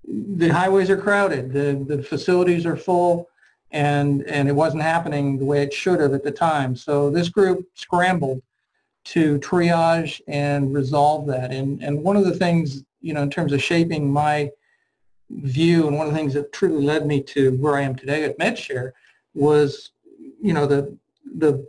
the 0.07 0.49
highways 0.49 0.89
are 0.89 0.97
crowded, 1.07 1.53
the, 1.53 1.69
the 1.93 2.03
facilities 2.03 2.65
are 2.65 2.77
full, 2.77 3.29
and, 3.73 4.23
and 4.37 4.49
it 4.49 4.57
wasn't 4.65 4.85
happening 4.95 5.25
the 5.37 5.45
way 5.53 5.61
it 5.63 5.73
should 5.73 5.99
have 6.01 6.15
at 6.15 6.23
the 6.23 6.37
time. 6.51 6.77
So 6.77 7.11
this 7.11 7.29
group 7.29 7.59
scrambled 7.75 8.41
to 9.15 9.39
triage 9.41 10.21
and 10.29 10.73
resolve 10.73 11.27
that. 11.27 11.51
And, 11.51 11.83
and 11.83 12.03
one 12.09 12.17
of 12.17 12.25
the 12.25 12.37
things 12.45 12.85
you 13.05 13.13
know, 13.15 13.23
in 13.23 13.31
terms 13.31 13.53
of 13.53 13.63
shaping 13.63 14.11
my 14.11 14.51
view, 15.31 15.87
and 15.87 15.97
one 15.99 16.07
of 16.07 16.13
the 16.13 16.19
things 16.19 16.35
that 16.35 16.53
truly 16.53 16.83
led 16.83 17.07
me 17.07 17.23
to 17.35 17.43
where 17.63 17.77
I 17.77 17.83
am 17.83 17.95
today 17.95 18.25
at 18.25 18.39
MedShare 18.39 18.93
was, 19.35 19.91
you 20.41 20.53
know, 20.53 20.67
the 20.67 20.97
the 21.37 21.67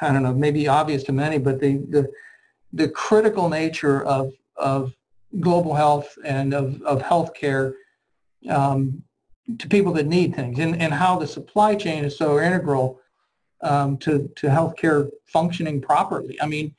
I 0.00 0.12
don't 0.12 0.22
know, 0.22 0.34
maybe 0.34 0.68
obvious 0.68 1.02
to 1.04 1.12
many, 1.12 1.38
but 1.38 1.60
the 1.60 1.78
the 1.88 2.10
the 2.72 2.88
critical 2.88 3.48
nature 3.48 4.04
of 4.04 4.32
of 4.56 4.94
global 5.40 5.74
health 5.74 6.16
and 6.24 6.54
of 6.54 6.80
of 6.82 7.02
healthcare 7.02 7.74
um, 8.48 9.02
to 9.58 9.68
people 9.68 9.92
that 9.94 10.06
need 10.06 10.34
things, 10.34 10.58
and 10.58 10.80
and 10.80 10.92
how 10.92 11.18
the 11.18 11.26
supply 11.26 11.74
chain 11.74 12.04
is 12.04 12.16
so 12.16 12.38
integral 12.38 13.00
um, 13.62 13.96
to 13.98 14.30
to 14.36 14.46
healthcare 14.46 15.10
functioning 15.26 15.80
properly. 15.80 16.40
I 16.40 16.46
mean, 16.46 16.74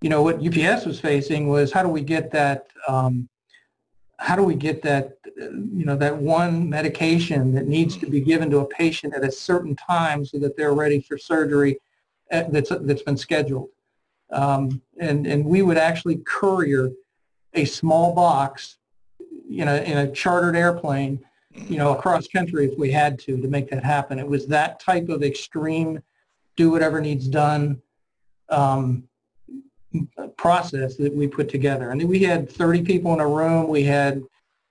you 0.00 0.08
know, 0.10 0.22
what 0.22 0.44
UPS 0.44 0.86
was 0.86 1.00
facing 1.00 1.48
was 1.48 1.72
how 1.72 1.82
do 1.82 1.88
we 1.88 2.02
get 2.02 2.30
that 2.32 2.66
um, 2.86 3.28
how 4.18 4.36
do 4.36 4.42
we 4.42 4.54
get 4.54 4.82
that, 4.82 5.18
you 5.36 5.84
know, 5.84 5.96
that 5.96 6.16
one 6.16 6.68
medication 6.68 7.54
that 7.54 7.66
needs 7.66 7.96
to 7.96 8.06
be 8.06 8.20
given 8.20 8.50
to 8.50 8.58
a 8.58 8.66
patient 8.66 9.14
at 9.14 9.24
a 9.24 9.30
certain 9.30 9.74
time 9.74 10.24
so 10.24 10.38
that 10.38 10.56
they're 10.56 10.74
ready 10.74 11.00
for 11.00 11.18
surgery 11.18 11.78
uh, 12.32 12.44
that's, 12.48 12.70
that's 12.80 13.02
been 13.02 13.16
scheduled. 13.16 13.68
Um, 14.30 14.80
and, 14.98 15.26
and 15.26 15.44
we 15.44 15.62
would 15.62 15.78
actually 15.78 16.16
courier 16.24 16.90
a 17.54 17.64
small 17.64 18.14
box, 18.14 18.78
you 19.48 19.64
know, 19.64 19.76
in 19.76 19.98
a 19.98 20.10
chartered 20.10 20.56
airplane, 20.56 21.20
you 21.52 21.76
know, 21.76 21.96
across 21.96 22.26
country 22.26 22.66
if 22.66 22.78
we 22.78 22.90
had 22.90 23.18
to, 23.20 23.40
to 23.40 23.48
make 23.48 23.70
that 23.70 23.84
happen. 23.84 24.18
It 24.18 24.26
was 24.26 24.46
that 24.46 24.80
type 24.80 25.08
of 25.08 25.22
extreme, 25.22 26.00
do 26.56 26.70
whatever 26.70 27.00
needs 27.00 27.28
done, 27.28 27.80
um, 28.48 29.04
process 30.36 30.96
that 30.96 31.14
we 31.14 31.26
put 31.26 31.48
together. 31.48 31.90
And 31.90 32.02
we 32.08 32.20
had 32.20 32.50
30 32.50 32.82
people 32.82 33.12
in 33.14 33.20
a 33.20 33.28
room. 33.28 33.68
We 33.68 33.84
had 33.84 34.22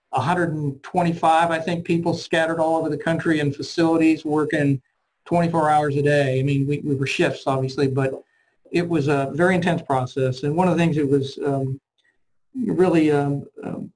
125, 0.09 1.51
I 1.51 1.59
think, 1.59 1.86
people 1.86 2.13
scattered 2.13 2.59
all 2.59 2.77
over 2.77 2.89
the 2.89 2.97
country 2.97 3.39
in 3.39 3.51
facilities 3.51 4.25
working 4.25 4.81
24 5.25 5.69
hours 5.69 5.95
a 5.95 6.01
day. 6.01 6.39
I 6.39 6.43
mean, 6.43 6.67
we, 6.67 6.79
we 6.79 6.95
were 6.95 7.07
shifts, 7.07 7.43
obviously, 7.47 7.88
but 7.88 8.21
it 8.71 8.88
was 8.88 9.07
a 9.07 9.31
very 9.33 9.55
intense 9.55 9.81
process. 9.81 10.43
And 10.43 10.55
one 10.55 10.67
of 10.67 10.77
the 10.77 10.83
things 10.83 10.95
that 10.97 11.07
was 11.07 11.39
um, 11.45 11.79
really, 12.55 13.12
um, 13.12 13.45
um, 13.63 13.91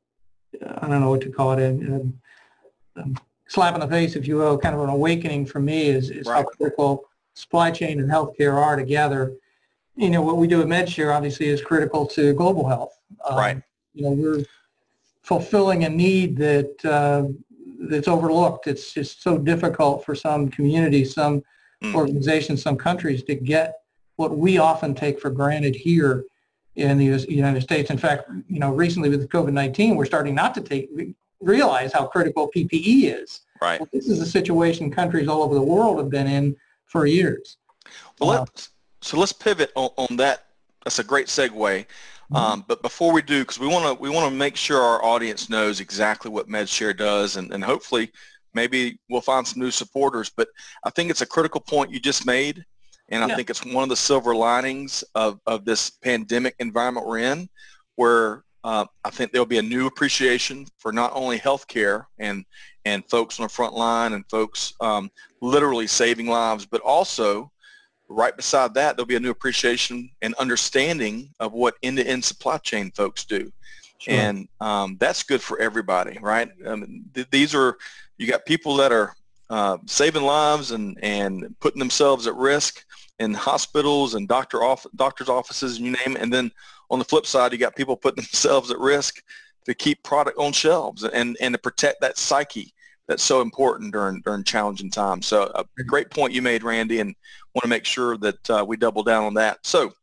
I 0.66 0.88
don't 0.88 1.02
know 1.02 1.10
what 1.10 1.22
to 1.22 1.30
call 1.30 1.54
it, 1.54 1.60
a, 1.60 2.12
a, 2.96 3.02
a, 3.02 3.06
slap 3.48 3.76
in 3.76 3.80
the 3.80 3.88
face, 3.88 4.16
if 4.16 4.28
you 4.28 4.36
will, 4.36 4.58
kind 4.58 4.76
of 4.76 4.82
an 4.82 4.90
awakening 4.90 5.46
for 5.46 5.60
me 5.60 5.88
is, 5.88 6.10
is 6.10 6.28
right. 6.28 6.38
how 6.38 6.44
critical 6.44 7.06
supply 7.34 7.72
chain 7.72 8.00
and 8.00 8.10
healthcare 8.10 8.56
are 8.56 8.76
together 8.76 9.34
you 9.98 10.12
know, 10.12 10.22
what 10.22 10.38
we 10.38 10.48
do 10.48 10.62
at 10.62 10.68
MedShare 10.68 11.14
obviously 11.14 11.48
is 11.48 11.62
critical 11.62 12.06
to 12.08 12.34
global 12.34 12.68
health. 12.68 12.98
Um, 13.26 13.38
right. 13.38 13.62
You 13.94 14.04
know, 14.04 14.12
we're 14.12 14.46
fulfilling 15.24 15.84
a 15.84 15.90
need 15.90 16.38
that 16.38 16.86
uh, 16.86 17.28
that's 17.90 18.08
overlooked. 18.08 18.68
It's 18.68 18.94
just 18.94 19.22
so 19.24 19.38
difficult 19.38 20.06
for 20.06 20.14
some 20.14 20.50
communities, 20.50 21.14
some 21.14 21.44
mm. 21.84 21.96
organizations, 21.96 22.62
some 22.62 22.78
countries 22.78 23.24
to 23.24 23.36
get 23.36 23.82
what 24.18 24.38
we 24.38 24.60
often 24.60 24.94
take 24.94 25.20
for 25.20 25.32
granted 25.32 25.76
here 25.76 26.26
in 26.76 27.00
the 27.00 27.26
United 27.28 27.62
States. 27.62 27.90
In 27.90 27.98
fact, 27.98 28.30
you 28.48 28.60
know, 28.60 28.72
recently 28.72 29.10
with 29.10 29.28
COVID-19, 29.30 29.96
we're 29.96 30.06
starting 30.06 30.36
not 30.36 30.54
to 30.56 30.62
take 30.62 30.90
realize 31.40 31.94
how 31.94 32.06
critical 32.06 32.50
PPE 32.56 33.22
is. 33.22 33.42
Right. 33.62 33.80
Well, 33.80 33.90
this 33.92 34.08
is 34.08 34.20
a 34.22 34.26
situation 34.26 34.92
countries 34.92 35.28
all 35.28 35.44
over 35.44 35.56
the 35.56 35.62
world 35.62 35.98
have 35.98 36.10
been 36.10 36.28
in 36.28 36.56
for 36.86 37.06
years. 37.06 37.58
Well, 38.20 38.30
uh, 38.30 38.40
let's 38.40 38.70
so 39.08 39.18
let's 39.18 39.34
pivot 39.34 39.72
on, 39.76 39.90
on 39.98 40.18
that. 40.18 40.46
That's 40.84 41.00
a 41.00 41.04
great 41.04 41.28
segue. 41.28 41.52
Mm-hmm. 41.56 42.36
Um, 42.36 42.66
but 42.68 42.82
before 42.82 43.14
we 43.14 43.22
do, 43.22 43.42
because 43.42 43.60
we 43.60 43.68
want 43.68 43.86
to 43.86 44.02
we 44.02 44.10
want 44.10 44.30
to 44.30 44.36
make 44.36 44.58
sure 44.58 44.82
our 44.82 45.04
audience 45.04 45.50
knows 45.50 45.80
exactly 45.80 46.30
what 46.30 46.50
MedShare 46.50 46.96
does, 46.96 47.38
and, 47.38 47.54
and 47.54 47.64
hopefully 47.64 48.12
maybe 48.54 49.00
we'll 49.10 49.22
find 49.22 49.48
some 49.48 49.62
new 49.62 49.72
supporters. 49.72 50.30
But 50.30 50.50
I 50.84 50.90
think 50.90 51.10
it's 51.10 51.22
a 51.22 51.26
critical 51.26 51.62
point 51.62 51.92
you 51.92 52.02
just 52.02 52.26
made, 52.26 52.66
and 53.10 53.24
I 53.24 53.28
yeah. 53.28 53.36
think 53.36 53.50
it's 53.50 53.64
one 53.64 53.84
of 53.84 53.90
the 53.90 53.96
silver 53.96 54.36
linings 54.36 55.06
of, 55.16 55.40
of 55.48 55.64
this 55.64 55.90
pandemic 55.90 56.56
environment 56.60 57.08
we're 57.08 57.20
in, 57.20 57.48
where 57.96 58.44
uh, 58.66 58.86
I 59.06 59.10
think 59.10 59.32
there'll 59.32 59.46
be 59.46 59.60
a 59.60 59.62
new 59.64 59.88
appreciation 59.88 60.68
for 60.80 60.92
not 60.92 61.14
only 61.16 61.40
healthcare 61.40 62.06
and 62.20 62.44
and 62.84 63.06
folks 63.10 63.40
on 63.40 63.44
the 63.44 63.50
front 63.50 63.74
line 63.74 64.14
and 64.14 64.24
folks 64.30 64.74
um, 64.82 65.12
literally 65.42 65.88
saving 65.88 66.28
lives, 66.28 66.66
but 66.66 66.82
also 66.82 67.52
right 68.10 68.36
beside 68.36 68.74
that, 68.76 68.96
there'll 68.96 69.08
be 69.08 69.16
a 69.16 69.20
new 69.20 69.32
appreciation 69.32 70.10
and 70.22 70.34
understanding 70.36 71.30
of 71.40 71.54
what 71.54 71.76
end-to-end 71.84 72.24
supply 72.24 72.58
chain 72.58 72.92
folks 72.92 73.26
do. 73.26 73.52
Sure. 74.00 74.14
And 74.14 74.48
um, 74.62 74.98
that's 75.00 75.24
good 75.24 75.42
for 75.42 75.60
everybody, 75.60 76.18
right? 76.22 76.50
Um, 76.66 77.06
th- 77.14 77.28
these 77.32 77.56
are, 77.56 77.78
you 78.18 78.28
got 78.28 78.46
people 78.46 78.76
that 78.78 78.92
are 78.92 79.16
uh, 79.50 79.78
saving 79.86 80.24
lives 80.24 80.72
and, 80.72 80.98
and 81.02 81.56
putting 81.60 81.80
themselves 81.80 82.28
at 82.28 82.36
risk 82.36 82.86
in 83.20 83.34
hospitals 83.34 84.14
and 84.14 84.28
doctor 84.28 84.64
off, 84.64 84.86
doctors' 84.96 85.30
offices, 85.30 85.78
and 85.78 85.86
you 85.86 85.92
name 85.92 86.16
it. 86.16 86.22
And 86.22 86.32
then 86.32 86.52
on 86.90 87.00
the 87.00 87.06
flip 87.06 87.26
side, 87.26 87.52
you 87.52 87.58
got 87.58 87.76
people 87.76 87.98
putting 87.98 88.24
themselves 88.24 88.72
at 88.72 88.80
risk 88.80 89.24
to 89.66 89.74
keep 89.74 90.02
product 90.04 90.38
on 90.38 90.54
shelves 90.54 91.04
and, 91.04 91.36
and 91.42 91.54
to 91.54 91.60
protect 91.60 92.02
that 92.02 92.18
psyche 92.18 92.74
that's 93.08 93.24
so 93.24 93.42
important 93.42 93.94
during 93.94 94.22
during 94.22 94.44
challenging 94.44 94.92
times. 94.92 95.26
So 95.26 95.52
a 95.56 95.84
great 95.84 96.10
point 96.10 96.34
you 96.34 96.42
made, 96.42 96.64
Randy, 96.64 97.00
and 97.00 97.16
want 97.54 97.64
to 97.64 97.70
make 97.70 97.86
sure 97.86 98.18
that 98.18 98.50
uh, 98.50 98.66
we 98.68 98.78
double 98.78 99.04
down 99.04 99.24
on 99.24 99.34
that. 99.36 99.60
So 99.64 99.94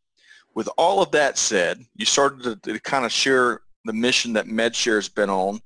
with 0.54 0.68
all 0.78 1.02
of 1.02 1.10
that 1.12 1.38
said, 1.38 1.84
you 1.96 2.06
started 2.06 2.62
to, 2.62 2.72
to 2.72 2.80
kind 2.80 3.04
of 3.04 3.12
share 3.12 3.60
the 3.84 3.92
mission 3.92 4.32
that 4.32 4.46
MedShare 4.46 4.96
has 4.96 5.08
been 5.08 5.30
on. 5.30 5.60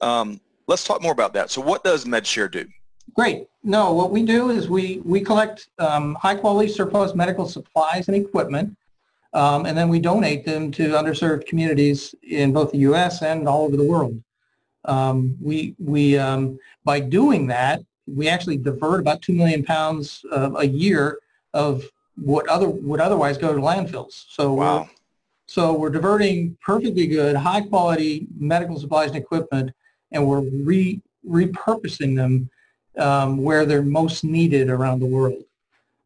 Um, 0.00 0.40
let's 0.66 0.84
talk 0.84 1.02
more 1.02 1.12
about 1.12 1.32
that. 1.34 1.50
So 1.50 1.60
what 1.60 1.84
does 1.84 2.04
MedShare 2.04 2.50
do? 2.50 2.66
Great. 3.14 3.46
No, 3.62 3.92
what 3.92 4.10
we 4.10 4.24
do 4.24 4.50
is 4.50 4.68
we, 4.68 5.00
we 5.04 5.20
collect 5.20 5.68
um, 5.78 6.14
high 6.16 6.34
quality 6.34 6.70
surplus 6.70 7.14
medical 7.14 7.46
supplies 7.46 8.08
and 8.08 8.16
equipment, 8.16 8.76
um, 9.34 9.66
and 9.66 9.76
then 9.76 9.88
we 9.88 9.98
donate 9.98 10.44
them 10.44 10.70
to 10.72 10.90
underserved 10.90 11.46
communities 11.46 12.14
in 12.22 12.52
both 12.52 12.72
the 12.72 12.78
U.S. 12.78 13.22
and 13.22 13.48
all 13.48 13.62
over 13.62 13.76
the 13.76 13.84
world. 13.84 14.20
Um, 14.84 15.36
we, 15.40 15.74
we, 15.78 16.18
um, 16.18 16.58
by 16.84 17.00
doing 17.00 17.46
that, 17.48 17.82
we 18.06 18.28
actually 18.28 18.56
divert 18.56 19.00
about 19.00 19.22
2 19.22 19.32
million 19.32 19.64
pounds 19.64 20.24
uh, 20.32 20.50
a 20.56 20.66
year 20.66 21.18
of 21.54 21.84
what 22.16 22.48
other 22.48 22.68
would 22.68 23.00
otherwise 23.00 23.38
go 23.38 23.54
to 23.54 23.60
landfills. 23.60 24.24
So 24.28 24.54
wow. 24.54 24.88
So 25.46 25.74
we're 25.74 25.90
diverting 25.90 26.56
perfectly 26.64 27.06
good, 27.06 27.36
high 27.36 27.60
quality 27.60 28.26
medical 28.38 28.78
supplies 28.78 29.08
and 29.08 29.18
equipment, 29.18 29.72
and 30.10 30.26
we're 30.26 30.40
re, 30.40 31.00
repurposing 31.28 32.16
them 32.16 32.48
um, 32.96 33.36
where 33.42 33.66
they're 33.66 33.82
most 33.82 34.24
needed 34.24 34.70
around 34.70 35.00
the 35.00 35.06
world. 35.06 35.44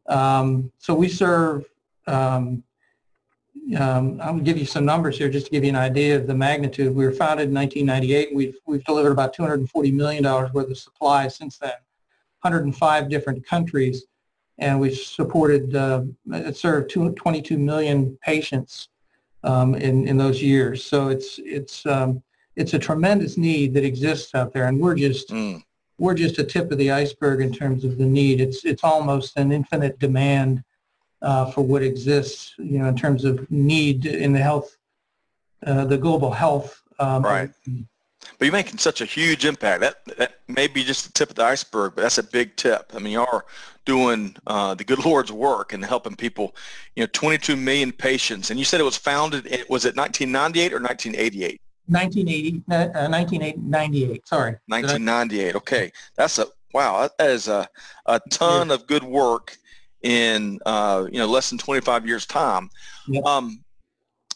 Um, 0.07 0.71
so 0.79 0.93
we 0.93 1.07
serve, 1.07 1.65
um, 2.07 2.63
um 3.75 4.19
I'll 4.21 4.39
give 4.39 4.57
you 4.57 4.65
some 4.65 4.85
numbers 4.85 5.17
here 5.17 5.29
just 5.29 5.47
to 5.47 5.51
give 5.51 5.63
you 5.63 5.69
an 5.69 5.75
idea 5.75 6.15
of 6.15 6.27
the 6.27 6.35
magnitude. 6.35 6.95
We 6.95 7.05
were 7.05 7.11
founded 7.11 7.49
in 7.49 7.55
1998. 7.55 8.35
We've, 8.35 8.55
we've 8.65 8.83
delivered 8.83 9.11
about 9.11 9.35
$240 9.35 9.93
million 9.93 10.23
worth 10.23 10.55
of 10.55 10.77
supplies 10.77 11.35
since 11.35 11.57
then, 11.57 11.73
105 12.41 13.09
different 13.09 13.45
countries, 13.45 14.05
and 14.57 14.79
we've 14.79 14.97
supported, 14.97 15.75
uh, 15.75 16.03
served 16.53 16.91
22 16.91 17.57
million 17.57 18.17
patients 18.21 18.89
um, 19.43 19.75
in, 19.75 20.07
in 20.07 20.17
those 20.17 20.41
years. 20.41 20.83
So 20.83 21.09
it's, 21.09 21.39
it's, 21.43 21.85
um, 21.85 22.23
it's 22.57 22.73
a 22.73 22.79
tremendous 22.79 23.37
need 23.37 23.73
that 23.75 23.85
exists 23.85 24.35
out 24.35 24.51
there, 24.51 24.65
and 24.65 24.79
we're 24.79 24.95
just 24.95 25.29
mm. 25.29 25.61
we're 25.99 26.15
just 26.15 26.39
a 26.39 26.43
tip 26.43 26.71
of 26.71 26.77
the 26.79 26.91
iceberg 26.91 27.39
in 27.39 27.53
terms 27.53 27.85
of 27.85 27.97
the 27.97 28.05
need. 28.05 28.41
It's 28.41 28.65
it's 28.65 28.83
almost 28.83 29.37
an 29.37 29.51
infinite 29.51 29.99
demand 29.99 30.63
uh, 31.21 31.51
for 31.51 31.61
what 31.61 31.81
exists, 31.81 32.53
you 32.57 32.79
know, 32.79 32.87
in 32.87 32.95
terms 32.95 33.25
of 33.25 33.49
need 33.49 34.05
in 34.05 34.33
the 34.33 34.39
health, 34.39 34.77
uh, 35.65 35.85
the 35.85 35.97
global 35.97 36.31
health. 36.31 36.81
Um, 36.99 37.23
right. 37.23 37.49
But 38.37 38.45
you're 38.45 38.51
making 38.51 38.77
such 38.79 39.01
a 39.01 39.05
huge 39.05 39.45
impact. 39.45 39.81
That 39.81 40.17
that 40.17 40.39
may 40.47 40.67
be 40.67 40.83
just 40.83 41.05
the 41.05 41.13
tip 41.13 41.29
of 41.29 41.35
the 41.35 41.43
iceberg, 41.43 41.93
but 41.95 42.01
that's 42.01 42.17
a 42.17 42.23
big 42.23 42.55
tip. 42.55 42.91
I 42.93 42.99
mean, 42.99 43.13
you 43.13 43.21
are 43.21 43.45
doing 43.85 44.35
uh, 44.47 44.75
the 44.75 44.83
good 44.83 45.03
Lord's 45.05 45.31
work 45.31 45.73
and 45.73 45.83
helping 45.83 46.15
people. 46.15 46.55
You 46.95 47.03
know, 47.03 47.09
22 47.13 47.55
million 47.55 47.91
patients, 47.91 48.49
and 48.49 48.59
you 48.59 48.65
said 48.65 48.81
it 48.81 48.83
was 48.83 48.97
founded. 48.97 49.45
Was 49.69 49.85
it 49.85 49.95
1998 49.95 50.73
or 50.73 50.81
1988? 50.81 51.61
1980, 51.89 52.63
uh, 52.69 53.09
1998. 53.09 54.27
Sorry. 54.27 54.55
1998. 54.67 55.55
Okay, 55.55 55.91
that's 56.15 56.37
a 56.37 56.47
wow. 56.73 57.09
That 57.17 57.29
is 57.29 57.47
a 57.47 57.67
a 58.05 58.19
ton 58.29 58.67
yeah. 58.67 58.75
of 58.75 58.87
good 58.87 59.03
work 59.03 59.57
in 60.03 60.59
uh, 60.65 61.07
you 61.11 61.19
know 61.19 61.27
less 61.27 61.49
than 61.49 61.57
25 61.57 62.07
years 62.07 62.25
time. 62.25 62.69
Yep. 63.07 63.25
Um, 63.25 63.63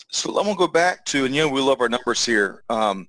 so 0.10 0.30
I'm 0.38 0.45
gonna 0.45 0.56
go 0.56 0.67
back 0.67 1.06
to 1.06 1.26
and 1.26 1.36
you 1.36 1.41
know 1.41 1.50
we 1.50 1.62
love 1.62 1.82
our 1.82 1.89
numbers 1.89 2.26
here. 2.26 2.63
Um, 2.69 3.08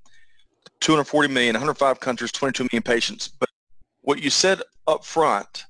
240 0.81 1.33
million, 1.33 1.55
105 1.55 2.01
countries, 2.01 2.33
22 2.33 2.65
million 2.65 2.83
patients. 2.83 3.29
But 3.29 3.49
what 4.03 4.21
you 4.21 4.31
said 4.31 4.61
up 4.87 5.05
front 5.05 5.65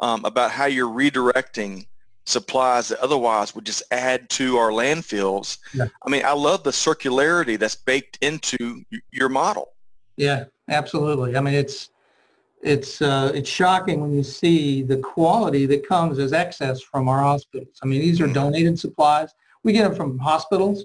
um, 0.00 0.24
about 0.24 0.50
how 0.50 0.66
you're 0.66 0.92
redirecting 0.92 1.86
supplies 2.26 2.88
that 2.88 3.00
otherwise 3.00 3.54
would 3.54 3.64
just 3.64 3.82
add 3.90 4.28
to 4.28 4.58
our 4.58 4.70
landfills. 4.70 5.58
Yeah. 5.72 5.86
I 6.04 6.10
mean, 6.10 6.24
I 6.24 6.32
love 6.32 6.62
the 6.62 6.70
circularity 6.70 7.58
that's 7.58 7.74
baked 7.74 8.18
into 8.20 8.82
your 9.10 9.30
model. 9.30 9.72
Yeah, 10.16 10.44
absolutely. 10.68 11.36
I 11.36 11.40
mean, 11.40 11.54
it's 11.54 11.88
it's 12.62 13.00
uh, 13.00 13.30
it's 13.34 13.48
shocking 13.48 14.00
when 14.00 14.12
you 14.12 14.22
see 14.22 14.82
the 14.82 14.96
quality 14.96 15.66
that 15.66 15.86
comes 15.86 16.18
as 16.18 16.32
excess 16.32 16.80
from 16.80 17.08
our 17.08 17.20
hospitals. 17.20 17.78
I 17.82 17.86
mean, 17.86 18.00
these 18.00 18.20
are 18.20 18.24
mm-hmm. 18.24 18.34
donated 18.34 18.78
supplies. 18.78 19.34
We 19.62 19.72
get 19.72 19.84
them 19.84 19.94
from 19.94 20.18
hospitals. 20.18 20.84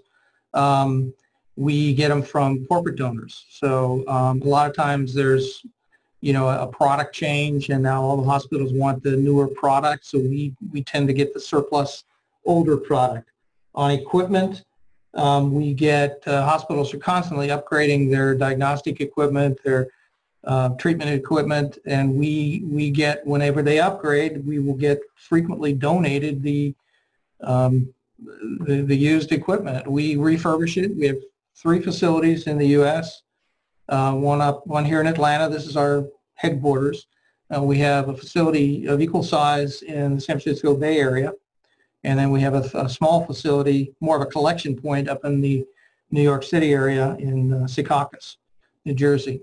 Um, 0.53 1.13
we 1.55 1.93
get 1.93 2.09
them 2.09 2.23
from 2.23 2.65
corporate 2.65 2.95
donors. 2.95 3.45
So 3.49 4.03
um, 4.07 4.41
a 4.41 4.45
lot 4.45 4.69
of 4.69 4.75
times 4.75 5.13
there's, 5.13 5.65
you 6.21 6.33
know, 6.33 6.49
a 6.49 6.67
product 6.67 7.13
change 7.13 7.69
and 7.69 7.83
now 7.83 8.01
all 8.01 8.17
the 8.17 8.27
hospitals 8.27 8.73
want 8.73 9.03
the 9.03 9.15
newer 9.15 9.47
product. 9.47 10.05
So 10.05 10.19
we, 10.19 10.55
we 10.71 10.83
tend 10.83 11.07
to 11.07 11.13
get 11.13 11.33
the 11.33 11.39
surplus 11.39 12.05
older 12.45 12.77
product. 12.77 13.29
On 13.75 13.91
equipment, 13.91 14.65
um, 15.13 15.53
we 15.53 15.73
get, 15.73 16.23
uh, 16.25 16.43
hospitals 16.43 16.93
are 16.93 16.99
constantly 16.99 17.49
upgrading 17.49 18.09
their 18.09 18.33
diagnostic 18.33 18.99
equipment, 18.99 19.59
their 19.63 19.89
uh, 20.45 20.69
treatment 20.69 21.09
equipment, 21.09 21.77
and 21.85 22.15
we, 22.15 22.63
we 22.65 22.89
get, 22.89 23.25
whenever 23.25 23.61
they 23.61 23.79
upgrade, 23.79 24.45
we 24.45 24.59
will 24.59 24.73
get 24.73 24.99
frequently 25.15 25.73
donated 25.73 26.43
the, 26.43 26.75
um, 27.41 27.93
the, 28.59 28.81
the 28.81 28.95
used 28.95 29.31
equipment. 29.31 29.87
We 29.89 30.15
refurbish 30.15 30.81
it. 30.81 30.95
We 30.95 31.07
have 31.07 31.17
three 31.55 31.81
facilities 31.81 32.47
in 32.47 32.57
the 32.57 32.67
U.S. 32.67 33.21
Uh, 33.87 34.13
one 34.13 34.41
up, 34.41 34.65
one 34.67 34.85
here 34.85 34.99
in 34.99 35.07
Atlanta. 35.07 35.49
This 35.49 35.65
is 35.65 35.77
our 35.77 36.05
headquarters. 36.35 37.07
Uh, 37.55 37.61
we 37.61 37.77
have 37.77 38.09
a 38.09 38.17
facility 38.17 38.85
of 38.87 39.01
equal 39.01 39.23
size 39.23 39.81
in 39.83 40.15
the 40.15 40.21
San 40.21 40.39
Francisco 40.39 40.75
Bay 40.75 40.99
Area, 40.99 41.33
and 42.03 42.17
then 42.19 42.31
we 42.31 42.41
have 42.41 42.53
a, 42.53 42.69
a 42.77 42.89
small 42.89 43.25
facility, 43.25 43.93
more 44.01 44.15
of 44.17 44.21
a 44.21 44.25
collection 44.31 44.75
point, 44.75 45.07
up 45.07 45.23
in 45.23 45.39
the 45.39 45.65
New 46.11 46.21
York 46.21 46.43
City 46.43 46.73
area 46.73 47.15
in 47.19 47.53
uh, 47.53 47.57
Secaucus, 47.65 48.37
New 48.85 48.93
Jersey. 48.93 49.41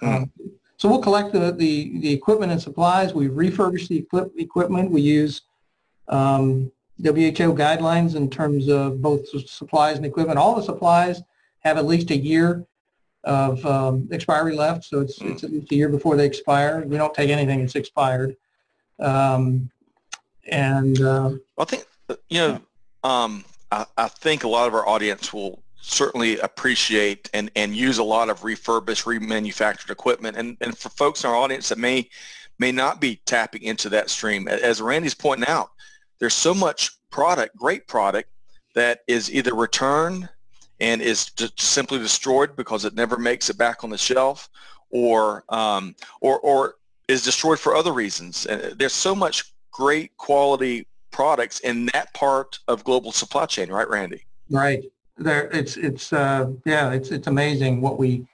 Hmm. 0.00 0.08
Um, 0.08 0.32
so 0.76 0.88
we'll 0.88 1.02
collect 1.02 1.32
the, 1.32 1.50
the, 1.50 1.98
the, 1.98 2.12
equipment 2.12 2.52
and 2.52 2.62
supplies. 2.62 3.12
We 3.12 3.28
refurbish 3.28 3.88
the 3.88 3.98
equip, 3.98 4.30
equipment. 4.38 4.92
We 4.92 5.00
use 5.00 5.42
um, 6.06 6.70
WHO 7.02 7.54
guidelines 7.54 8.14
in 8.14 8.30
terms 8.30 8.68
of 8.68 9.02
both 9.02 9.28
supplies 9.48 9.96
and 9.96 10.06
equipment. 10.06 10.38
All 10.38 10.54
the 10.54 10.62
supplies 10.62 11.20
have 11.60 11.78
at 11.78 11.86
least 11.86 12.12
a 12.12 12.16
year 12.16 12.64
of 13.24 13.64
um, 13.66 14.08
expiry 14.12 14.54
left, 14.54 14.84
so 14.84 15.00
it's, 15.00 15.20
it's 15.20 15.42
at 15.42 15.50
least 15.50 15.72
a 15.72 15.74
year 15.74 15.88
before 15.88 16.16
they 16.16 16.26
expire. 16.26 16.84
We 16.86 16.96
don't 16.96 17.12
take 17.12 17.30
anything 17.30 17.60
that's 17.60 17.74
expired. 17.74 18.36
Um, 19.00 19.70
and 20.46 21.00
uh, 21.00 21.32
I 21.58 21.64
think, 21.64 21.86
you 22.30 22.38
know, 22.38 22.60
um, 23.02 23.44
I, 23.70 23.84
I 23.96 24.08
think 24.08 24.44
a 24.44 24.48
lot 24.48 24.68
of 24.68 24.74
our 24.74 24.86
audience 24.88 25.32
will 25.32 25.60
certainly 25.80 26.38
appreciate 26.40 27.30
and, 27.32 27.50
and 27.56 27.74
use 27.74 27.98
a 27.98 28.02
lot 28.02 28.28
of 28.28 28.44
refurbished, 28.44 29.04
remanufactured 29.04 29.90
equipment. 29.90 30.36
And, 30.36 30.56
and 30.60 30.76
for 30.76 30.88
folks 30.90 31.24
in 31.24 31.30
our 31.30 31.36
audience 31.36 31.68
that 31.68 31.78
may 31.78 32.08
may 32.60 32.72
not 32.72 33.00
be 33.00 33.20
tapping 33.24 33.62
into 33.62 33.88
that 33.88 34.10
stream, 34.10 34.48
as 34.48 34.82
Randy's 34.82 35.14
pointing 35.14 35.48
out, 35.48 35.70
there's 36.18 36.34
so 36.34 36.52
much 36.52 36.90
product, 37.10 37.56
great 37.56 37.86
product, 37.86 38.30
that 38.74 39.00
is 39.06 39.32
either 39.32 39.54
returned 39.54 40.28
and 40.80 41.00
is 41.00 41.30
simply 41.56 41.98
destroyed 41.98 42.56
because 42.56 42.84
it 42.84 42.94
never 42.94 43.16
makes 43.16 43.48
it 43.50 43.58
back 43.58 43.84
on 43.84 43.90
the 43.90 43.98
shelf 43.98 44.48
or 44.90 45.44
um, 45.48 45.94
or 46.20 46.38
or 46.40 46.74
is 47.08 47.22
destroyed 47.22 47.58
for 47.58 47.74
other 47.74 47.92
reasons. 47.92 48.46
There's 48.76 48.92
so 48.92 49.14
much 49.14 49.52
great 49.72 50.16
quality 50.16 50.86
products 51.10 51.60
in 51.60 51.86
that 51.86 52.12
part 52.14 52.58
of 52.68 52.84
global 52.84 53.12
supply 53.12 53.46
chain, 53.46 53.70
right, 53.70 53.88
Randy? 53.88 54.24
Right. 54.50 54.84
There, 55.18 55.48
it's 55.50 55.76
it's 55.76 56.12
uh, 56.12 56.52
yeah, 56.64 56.92
it's 56.92 57.10
it's 57.10 57.26
amazing 57.26 57.80
what 57.80 57.98
we 57.98 58.26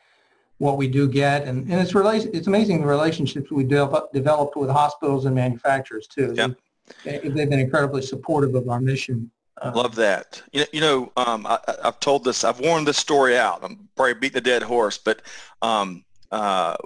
what 0.58 0.76
we 0.76 0.88
do 0.88 1.08
get, 1.08 1.46
and, 1.46 1.70
and 1.70 1.80
it's 1.80 1.94
relation. 1.94 2.30
It's 2.32 2.46
amazing 2.46 2.80
the 2.80 2.86
relationships 2.86 3.50
we 3.50 3.64
develop, 3.64 4.12
developed 4.12 4.56
with 4.56 4.70
hospitals 4.70 5.24
and 5.24 5.34
manufacturers 5.34 6.06
too. 6.06 6.32
Yep. 6.36 6.56
They, 7.04 7.18
they've 7.18 7.50
been 7.50 7.58
incredibly 7.58 8.02
supportive 8.02 8.54
of 8.54 8.68
our 8.68 8.80
mission. 8.80 9.30
Uh, 9.60 9.72
Love 9.74 9.94
that. 9.94 10.42
You 10.52 10.60
know, 10.60 10.66
you 10.72 10.80
know 10.80 11.12
um, 11.16 11.46
I, 11.46 11.58
have 11.82 12.00
told 12.00 12.24
this, 12.24 12.44
I've 12.44 12.60
worn 12.60 12.84
this 12.84 12.98
story 12.98 13.38
out. 13.38 13.60
I'm 13.62 13.88
probably 13.96 14.14
beating 14.14 14.38
a 14.38 14.40
dead 14.40 14.62
horse, 14.62 14.98
but 14.98 15.22
um, 15.62 16.04
uh, 16.30 16.76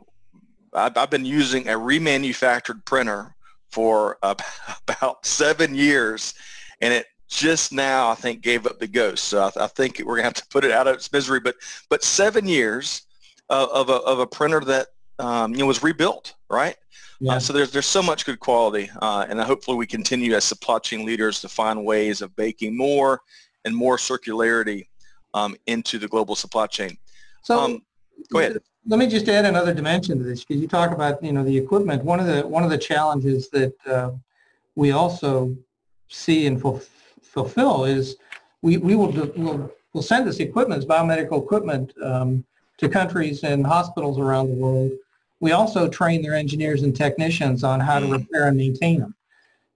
I've, 0.73 0.97
I've, 0.97 1.11
been 1.11 1.25
using 1.25 1.69
a 1.69 1.73
remanufactured 1.73 2.85
printer 2.85 3.35
for 3.71 4.19
about 4.23 5.27
seven 5.27 5.75
years, 5.75 6.35
and 6.81 6.93
it 6.93 7.07
just 7.29 7.73
now, 7.73 8.11
I 8.11 8.15
think, 8.15 8.41
gave 8.41 8.67
up 8.67 8.79
the 8.79 8.89
ghost. 8.89 9.25
So 9.25 9.51
I, 9.57 9.65
I 9.65 9.67
think 9.69 9.99
we're 9.99 10.17
going 10.17 10.23
to 10.23 10.25
have 10.25 10.35
to 10.35 10.47
put 10.49 10.65
it 10.65 10.73
out 10.73 10.87
of 10.87 10.95
its 10.95 11.13
misery. 11.13 11.41
But 11.41 11.57
but 11.89 12.03
seven 12.03 12.47
years 12.47 13.03
uh, 13.51 13.67
of, 13.73 13.91
a, 13.91 13.95
of 13.95 14.19
a 14.19 14.27
printer 14.27 14.61
that 14.61 14.89
um, 15.19 15.53
you 15.53 15.61
know 15.61 15.67
was 15.67 15.83
rebuilt, 15.83 16.35
right? 16.51 16.77
Yeah. 17.21 17.35
Uh, 17.35 17.41
so 17.41 17.53
there's 17.53 17.71
there's 17.71 17.87
so 17.87 18.03
much 18.03 18.25
good 18.25 18.41
quality, 18.41 18.91
uh, 19.03 19.27
and 19.29 19.41
hopefully 19.41 19.77
we 19.77 19.87
continue 19.87 20.35
as 20.35 20.45
supply 20.45 20.79
chain 20.79 21.05
leaders 21.05 21.41
to 21.41 21.49
find 21.49 21.85
ways 21.85 22.23
of 22.23 22.35
baking 22.37 22.77
more 22.77 23.21
and 23.65 23.75
more 23.75 23.97
circularity 23.97 24.87
um, 25.35 25.57
into 25.67 25.99
the 25.99 26.09
global 26.09 26.37
supply 26.37 26.67
chain. 26.67 26.97
So 27.43 27.59
um, 27.59 27.83
go 28.31 28.39
ahead. 28.39 28.59
Let 28.87 28.99
me 28.99 29.07
just 29.07 29.29
add 29.29 29.45
another 29.45 29.75
dimension 29.75 30.17
to 30.19 30.25
this 30.25 30.45
because 30.45 30.63
you 30.63 30.69
talk 30.69 30.93
about 30.93 31.23
you 31.23 31.33
know 31.33 31.43
the 31.45 31.57
equipment. 31.57 32.05
One 32.05 32.21
of 32.21 32.27
the 32.27 32.47
one 32.47 32.63
of 32.63 32.71
the 32.71 32.79
challenges 32.79 33.51
that 33.51 33.75
uh, 33.87 34.13
we 34.77 34.93
also 34.93 35.57
see 36.09 36.47
and 36.47 36.61
ful- 36.61 36.81
fulfill 37.29 37.85
is 37.85 38.17
we, 38.63 38.77
we 38.77 38.97
will, 38.97 39.13
will 39.37 39.73
will 39.93 40.03
send 40.03 40.27
this 40.27 40.39
equipment, 40.39 40.81
this 40.81 40.89
biomedical 40.89 41.43
equipment, 41.43 41.93
um, 42.03 42.45
to 42.79 42.89
countries 42.89 43.43
and 43.43 43.67
hospitals 43.67 44.19
around 44.19 44.49
the 44.49 44.55
world. 44.55 44.93
We 45.41 45.53
also 45.53 45.89
train 45.89 46.23
their 46.23 46.35
engineers 46.35 46.83
and 46.83 46.95
technicians 46.95 47.65
on 47.65 47.81
how 47.81 47.99
to 47.99 48.07
mm. 48.07 48.13
repair 48.13 48.47
and 48.47 48.57
maintain 48.57 49.01
them. 49.01 49.15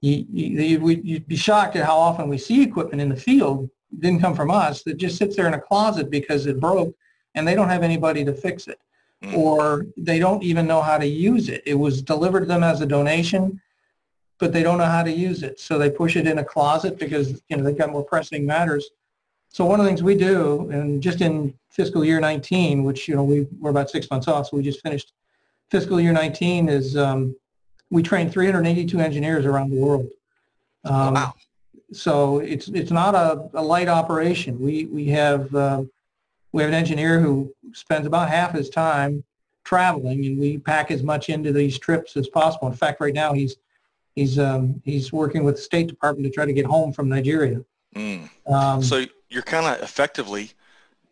You, 0.00 0.24
you, 0.32 0.88
you'd 0.88 1.28
be 1.28 1.36
shocked 1.36 1.76
at 1.76 1.84
how 1.84 1.96
often 1.96 2.28
we 2.28 2.38
see 2.38 2.62
equipment 2.62 3.00
in 3.00 3.08
the 3.08 3.16
field 3.16 3.70
didn't 4.00 4.20
come 4.20 4.34
from 4.34 4.50
us 4.50 4.82
that 4.82 4.96
just 4.96 5.16
sits 5.16 5.36
there 5.36 5.46
in 5.46 5.54
a 5.54 5.60
closet 5.60 6.10
because 6.10 6.46
it 6.46 6.58
broke 6.58 6.94
and 7.34 7.46
they 7.46 7.54
don't 7.54 7.68
have 7.68 7.82
anybody 7.84 8.24
to 8.24 8.32
fix 8.32 8.66
it 8.66 8.80
mm. 9.22 9.36
or 9.36 9.86
they 9.96 10.18
don't 10.18 10.42
even 10.42 10.66
know 10.66 10.82
how 10.82 10.98
to 10.98 11.06
use 11.06 11.48
it. 11.48 11.62
It 11.66 11.74
was 11.74 12.02
delivered 12.02 12.40
to 12.40 12.46
them 12.46 12.64
as 12.64 12.80
a 12.80 12.86
donation, 12.86 13.60
but 14.42 14.52
they 14.52 14.64
don't 14.64 14.76
know 14.76 14.84
how 14.84 15.04
to 15.04 15.12
use 15.12 15.44
it. 15.44 15.60
So 15.60 15.78
they 15.78 15.88
push 15.88 16.16
it 16.16 16.26
in 16.26 16.38
a 16.38 16.44
closet 16.44 16.98
because 16.98 17.40
you 17.48 17.56
know 17.56 17.62
they've 17.62 17.78
got 17.78 17.92
more 17.92 18.02
pressing 18.02 18.44
matters. 18.44 18.90
So 19.50 19.64
one 19.64 19.78
of 19.78 19.84
the 19.84 19.88
things 19.88 20.02
we 20.02 20.16
do, 20.16 20.68
and 20.72 21.00
just 21.00 21.20
in 21.20 21.54
fiscal 21.70 22.04
year 22.04 22.18
19, 22.18 22.82
which 22.82 23.06
you 23.06 23.14
know 23.14 23.22
we 23.22 23.46
we're 23.60 23.70
about 23.70 23.88
six 23.88 24.10
months 24.10 24.26
off, 24.26 24.48
so 24.48 24.56
we 24.56 24.64
just 24.64 24.80
finished 24.80 25.12
fiscal 25.70 26.00
year 26.00 26.12
19, 26.12 26.68
is 26.68 26.96
um, 26.96 27.36
we 27.90 28.02
train 28.02 28.28
382 28.28 28.98
engineers 28.98 29.46
around 29.46 29.70
the 29.70 29.76
world. 29.76 30.10
Um, 30.84 31.14
wow. 31.14 31.34
So 31.92 32.40
it's 32.40 32.66
it's 32.66 32.90
not 32.90 33.14
a, 33.14 33.48
a 33.54 33.62
light 33.62 33.86
operation. 33.86 34.58
We 34.58 34.86
we 34.86 35.06
have 35.10 35.54
uh, 35.54 35.84
we 36.50 36.62
have 36.62 36.68
an 36.68 36.74
engineer 36.74 37.20
who 37.20 37.54
spends 37.74 38.08
about 38.08 38.28
half 38.28 38.54
his 38.54 38.70
time 38.70 39.22
traveling, 39.62 40.26
and 40.26 40.36
we 40.36 40.58
pack 40.58 40.90
as 40.90 41.04
much 41.04 41.28
into 41.28 41.52
these 41.52 41.78
trips 41.78 42.16
as 42.16 42.26
possible. 42.26 42.66
In 42.66 42.74
fact, 42.74 43.00
right 43.00 43.14
now 43.14 43.34
he's 43.34 43.54
he's 44.14 44.38
um, 44.38 44.80
he's 44.84 45.12
working 45.12 45.44
with 45.44 45.56
the 45.56 45.62
State 45.62 45.86
Department 45.88 46.26
to 46.26 46.32
try 46.32 46.44
to 46.44 46.52
get 46.52 46.66
home 46.66 46.92
from 46.92 47.08
Nigeria. 47.08 47.62
Mm. 47.94 48.28
Um, 48.46 48.82
so 48.82 49.04
you're 49.28 49.42
kind 49.42 49.66
of 49.66 49.82
effectively 49.82 50.52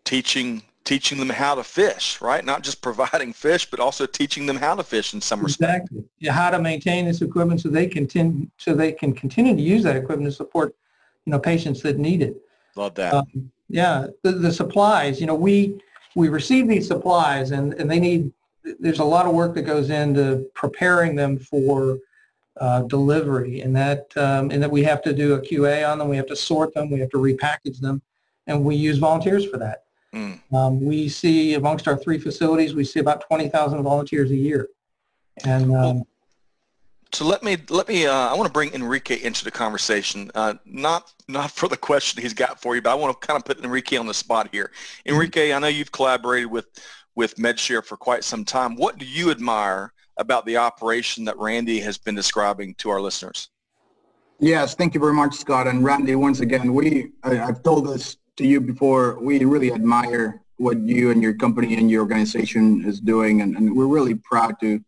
teaching 0.04 0.62
teaching 0.84 1.18
them 1.18 1.28
how 1.28 1.54
to 1.54 1.62
fish, 1.62 2.20
right? 2.20 2.44
Not 2.44 2.62
just 2.62 2.80
providing 2.80 3.32
fish, 3.32 3.70
but 3.70 3.80
also 3.80 4.06
teaching 4.06 4.46
them 4.46 4.56
how 4.56 4.74
to 4.74 4.82
fish 4.82 5.14
in 5.14 5.20
some 5.20 5.42
respect. 5.42 5.84
Exactly. 5.84 6.04
Yeah, 6.18 6.32
how 6.32 6.50
to 6.50 6.58
maintain 6.58 7.04
this 7.04 7.22
equipment 7.22 7.60
so 7.60 7.68
they 7.68 7.86
continue 7.86 8.48
so 8.56 8.74
they 8.74 8.92
can 8.92 9.12
continue 9.12 9.54
to 9.54 9.62
use 9.62 9.82
that 9.84 9.96
equipment 9.96 10.30
to 10.30 10.36
support, 10.36 10.74
you 11.24 11.32
know, 11.32 11.38
patients 11.38 11.82
that 11.82 11.98
need 11.98 12.22
it. 12.22 12.36
Love 12.76 12.94
that. 12.94 13.14
Um, 13.14 13.50
yeah, 13.68 14.06
the, 14.22 14.32
the 14.32 14.52
supplies. 14.52 15.20
You 15.20 15.26
know, 15.26 15.34
we 15.34 15.80
we 16.16 16.28
receive 16.28 16.66
these 16.66 16.86
supplies, 16.86 17.50
and 17.50 17.74
and 17.74 17.90
they 17.90 18.00
need. 18.00 18.32
There's 18.78 18.98
a 18.98 19.04
lot 19.04 19.26
of 19.26 19.32
work 19.32 19.54
that 19.54 19.62
goes 19.62 19.88
into 19.88 20.46
preparing 20.54 21.14
them 21.14 21.38
for 21.38 21.98
uh, 22.60 22.82
delivery, 22.82 23.62
and 23.62 23.74
that 23.74 24.12
um, 24.16 24.50
and 24.50 24.62
that 24.62 24.70
we 24.70 24.82
have 24.84 25.02
to 25.02 25.12
do 25.12 25.34
a 25.34 25.40
QA 25.40 25.90
on 25.90 25.98
them. 25.98 26.08
We 26.08 26.16
have 26.16 26.26
to 26.26 26.36
sort 26.36 26.74
them. 26.74 26.90
We 26.90 27.00
have 27.00 27.10
to 27.10 27.16
repackage 27.16 27.80
them, 27.80 28.02
and 28.46 28.64
we 28.64 28.76
use 28.76 28.98
volunteers 28.98 29.44
for 29.46 29.56
that. 29.58 29.84
Mm. 30.14 30.40
Um, 30.52 30.84
we 30.84 31.08
see 31.08 31.54
amongst 31.54 31.86
our 31.88 31.96
three 31.96 32.18
facilities, 32.18 32.74
we 32.74 32.84
see 32.84 33.00
about 33.00 33.22
20,000 33.28 33.82
volunteers 33.82 34.30
a 34.32 34.36
year. 34.36 34.68
And 35.44 35.74
um, 35.74 36.02
so 37.12 37.24
let 37.24 37.42
me 37.42 37.56
let 37.70 37.88
me. 37.88 38.06
Uh, 38.06 38.12
I 38.12 38.34
want 38.34 38.46
to 38.46 38.52
bring 38.52 38.72
Enrique 38.74 39.22
into 39.22 39.44
the 39.44 39.50
conversation. 39.50 40.30
Uh, 40.34 40.54
not 40.64 41.12
not 41.28 41.50
for 41.50 41.68
the 41.68 41.76
question 41.76 42.22
he's 42.22 42.34
got 42.34 42.60
for 42.60 42.74
you, 42.74 42.82
but 42.82 42.90
I 42.90 42.94
want 42.94 43.18
to 43.18 43.26
kind 43.26 43.36
of 43.38 43.44
put 43.44 43.64
Enrique 43.64 43.96
on 43.96 44.06
the 44.06 44.14
spot 44.14 44.48
here. 44.52 44.66
Mm-hmm. 44.66 45.14
Enrique, 45.14 45.52
I 45.52 45.58
know 45.58 45.68
you've 45.68 45.92
collaborated 45.92 46.50
with 46.50 46.66
with 47.14 47.36
MedShare 47.36 47.84
for 47.84 47.96
quite 47.96 48.22
some 48.22 48.44
time. 48.44 48.76
What 48.76 48.98
do 48.98 49.06
you 49.06 49.30
admire 49.30 49.92
about 50.20 50.44
the 50.44 50.58
operation 50.58 51.24
that 51.24 51.36
Randy 51.38 51.80
has 51.80 51.98
been 51.98 52.14
describing 52.14 52.74
to 52.74 52.90
our 52.90 53.00
listeners? 53.00 53.48
Yes, 54.38 54.74
thank 54.74 54.94
you 54.94 55.00
very 55.00 55.14
much, 55.14 55.34
Scott 55.34 55.66
and 55.66 55.82
Randy. 55.82 56.14
Once 56.14 56.40
again, 56.40 56.72
we 56.72 57.12
I, 57.24 57.34
have 57.34 57.62
told 57.62 57.88
this 57.88 58.18
to 58.36 58.46
you 58.46 58.60
before. 58.60 59.18
We 59.20 59.44
really 59.44 59.72
admire 59.72 60.42
what 60.56 60.78
you 60.78 61.10
and 61.10 61.22
your 61.22 61.34
company 61.34 61.76
and 61.76 61.90
your 61.90 62.02
organization 62.02 62.84
is 62.86 63.00
doing, 63.00 63.40
and, 63.40 63.56
and 63.56 63.74
we're 63.74 63.86
really 63.86 64.14
proud 64.14 64.60
to 64.60 64.80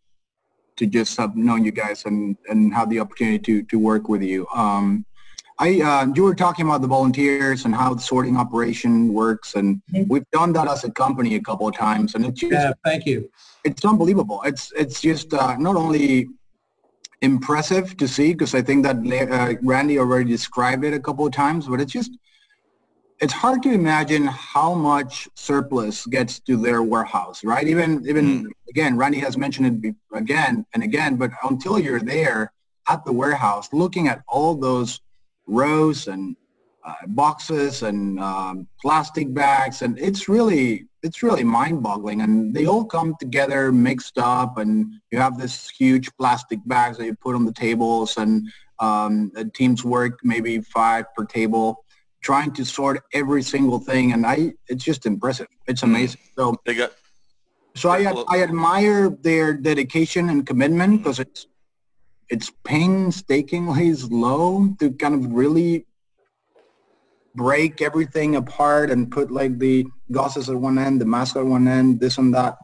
to 0.75 0.87
just 0.87 1.17
have 1.17 1.35
known 1.35 1.63
you 1.65 1.71
guys 1.71 2.05
and 2.05 2.37
and 2.49 2.73
have 2.73 2.89
the 2.89 2.99
opportunity 2.99 3.39
to 3.39 3.63
to 3.63 3.77
work 3.77 4.07
with 4.07 4.21
you. 4.23 4.47
Um, 4.55 5.05
I 5.59 5.81
uh, 5.81 6.07
you 6.15 6.23
were 6.23 6.35
talking 6.35 6.65
about 6.65 6.81
the 6.81 6.87
volunteers 6.87 7.65
and 7.65 7.75
how 7.75 7.93
the 7.93 8.01
sorting 8.01 8.37
operation 8.37 9.13
works, 9.13 9.55
and 9.55 9.81
mm-hmm. 9.93 10.11
we've 10.11 10.29
done 10.31 10.53
that 10.53 10.67
as 10.67 10.83
a 10.83 10.91
company 10.91 11.35
a 11.35 11.41
couple 11.41 11.67
of 11.67 11.75
times, 11.75 12.15
and 12.15 12.25
it's 12.25 12.39
just, 12.39 12.51
yeah, 12.51 12.73
thank 12.83 13.05
you. 13.05 13.29
It's 13.63 13.85
unbelievable. 13.85 14.41
It's 14.45 14.71
it's 14.75 14.99
just 14.99 15.33
uh, 15.33 15.55
not 15.57 15.75
only 15.75 16.27
impressive 17.21 17.95
to 17.97 18.07
see 18.07 18.33
because 18.33 18.53
I 18.53 18.61
think 18.61 18.83
that 18.83 18.97
uh, 19.31 19.53
Randy 19.61 19.97
already 19.99 20.29
described 20.29 20.83
it 20.83 20.93
a 20.93 20.99
couple 20.99 21.25
of 21.25 21.31
times, 21.31 21.67
but 21.67 21.79
it's 21.79 21.91
just 21.91 22.11
it's 23.21 23.31
hard 23.31 23.63
to 23.63 23.71
imagine 23.71 24.25
how 24.25 24.73
much 24.73 25.29
surplus 25.35 26.05
gets 26.07 26.39
to 26.41 26.57
their 26.57 26.81
warehouse, 26.81 27.43
right? 27.43 27.67
Even 27.67 28.03
even 28.07 28.45
mm. 28.45 28.49
again, 28.69 28.97
Randy 28.97 29.19
has 29.19 29.37
mentioned 29.37 29.85
it 29.85 29.95
again 30.13 30.65
and 30.73 30.83
again, 30.83 31.15
but 31.15 31.31
until 31.43 31.77
you're 31.79 32.01
there 32.01 32.51
at 32.89 33.05
the 33.05 33.13
warehouse, 33.13 33.69
looking 33.71 34.07
at 34.07 34.23
all 34.27 34.55
those 34.55 34.99
rows 35.47 36.07
and 36.07 36.35
uh, 36.85 36.93
boxes 37.07 37.83
and 37.83 38.19
um, 38.19 38.67
plastic 38.81 39.33
bags, 39.33 39.81
and 39.81 39.97
it's 39.99 40.27
really 40.27 40.85
it's 41.01 41.21
really 41.21 41.43
mind-boggling. 41.43 42.21
And 42.21 42.53
they 42.53 42.65
all 42.65 42.85
come 42.85 43.15
together 43.19 43.71
mixed 43.71 44.17
up, 44.17 44.57
and 44.57 44.93
you 45.11 45.17
have 45.19 45.37
this 45.37 45.69
huge 45.69 46.09
plastic 46.17 46.59
bags 46.65 46.97
that 46.97 47.05
you 47.05 47.15
put 47.15 47.35
on 47.35 47.45
the 47.45 47.53
tables, 47.53 48.17
and 48.17 48.47
um, 48.79 49.31
teams 49.53 49.83
work 49.85 50.19
maybe 50.23 50.59
five 50.59 51.05
per 51.15 51.25
table 51.25 51.83
trying 52.21 52.53
to 52.53 52.65
sort 52.65 53.03
every 53.13 53.43
single 53.43 53.79
thing, 53.79 54.13
and 54.13 54.25
I 54.25 54.53
it's 54.67 54.83
just 54.83 55.05
impressive. 55.05 55.47
It's 55.67 55.81
mm-hmm. 55.81 55.95
amazing. 55.95 56.21
So 56.35 56.55
they 56.65 56.75
got. 56.75 56.91
So 57.75 57.89
I 57.89 58.05
I 58.27 58.43
admire 58.43 59.09
their 59.09 59.53
dedication 59.53 60.29
and 60.29 60.45
commitment 60.45 60.99
because 60.99 61.19
it's 61.19 61.47
it's 62.33 62.51
painstakingly 62.63 63.93
slow 63.93 64.67
to 64.79 64.89
kind 64.93 65.13
of 65.13 65.31
really 65.31 65.85
break 67.35 67.79
everything 67.79 68.35
apart 68.35 68.89
and 68.89 69.11
put 69.11 69.29
like 69.29 69.59
the 69.59 69.85
gauzes 70.11 70.49
at 70.49 70.55
one 70.55 70.79
end, 70.79 70.99
the 70.99 71.05
mask 71.05 71.35
at 71.35 71.45
one 71.45 71.67
end, 71.67 71.99
this 71.99 72.17
and 72.17 72.33
that. 72.33 72.57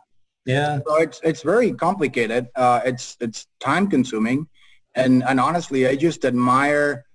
Yeah. 0.48 0.80
So 0.88 0.96
it's 0.96 1.22
it's 1.24 1.44
very 1.44 1.72
complicated. 1.74 2.48
Uh, 2.56 2.82
it's 2.84 3.16
it's 3.20 3.46
time 3.60 3.88
consuming, 3.88 4.48
and 4.96 5.24
and 5.24 5.40
honestly, 5.40 5.86
I 5.86 5.96
just 5.96 6.26
admire 6.26 7.06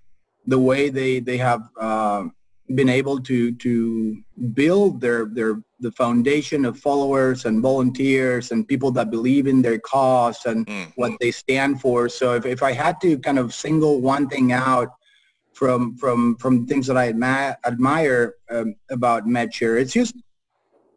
the 0.47 0.61
way 0.61 0.91
they 0.91 1.19
they 1.19 1.39
have 1.39 1.63
uh, 1.81 2.23
been 2.73 2.89
able 2.89 3.19
to 3.31 3.53
to 3.67 4.17
build 4.53 5.01
their 5.01 5.25
their 5.27 5.61
the 5.85 5.93
foundation 5.93 6.65
of 6.65 6.79
followers 6.79 7.45
and 7.45 7.63
volunteers 7.63 8.51
and 8.51 8.67
people 8.67 8.91
that 8.91 9.11
believe 9.11 9.47
in 9.47 9.63
their 9.63 9.79
cause 9.79 10.45
and 10.47 10.67
mm-hmm. 10.67 10.91
what 10.97 11.13
they 11.21 11.31
stand 11.31 11.81
for. 11.81 12.09
So 12.09 12.35
if, 12.35 12.47
if 12.47 12.63
I 12.63 12.73
had 12.73 13.01
to 13.03 13.19
kind 13.19 13.39
of 13.39 13.55
single 13.55 14.01
one 14.01 14.29
thing 14.29 14.51
out 14.51 14.89
from 15.53 15.97
from 15.97 16.37
from 16.39 16.67
things 16.67 16.87
that 16.89 16.97
I 16.97 17.09
admire, 17.09 17.57
admire 17.65 18.35
um, 18.51 18.75
about 18.91 19.27
MedShare, 19.27 19.81
it's 19.81 19.93
just 19.93 20.17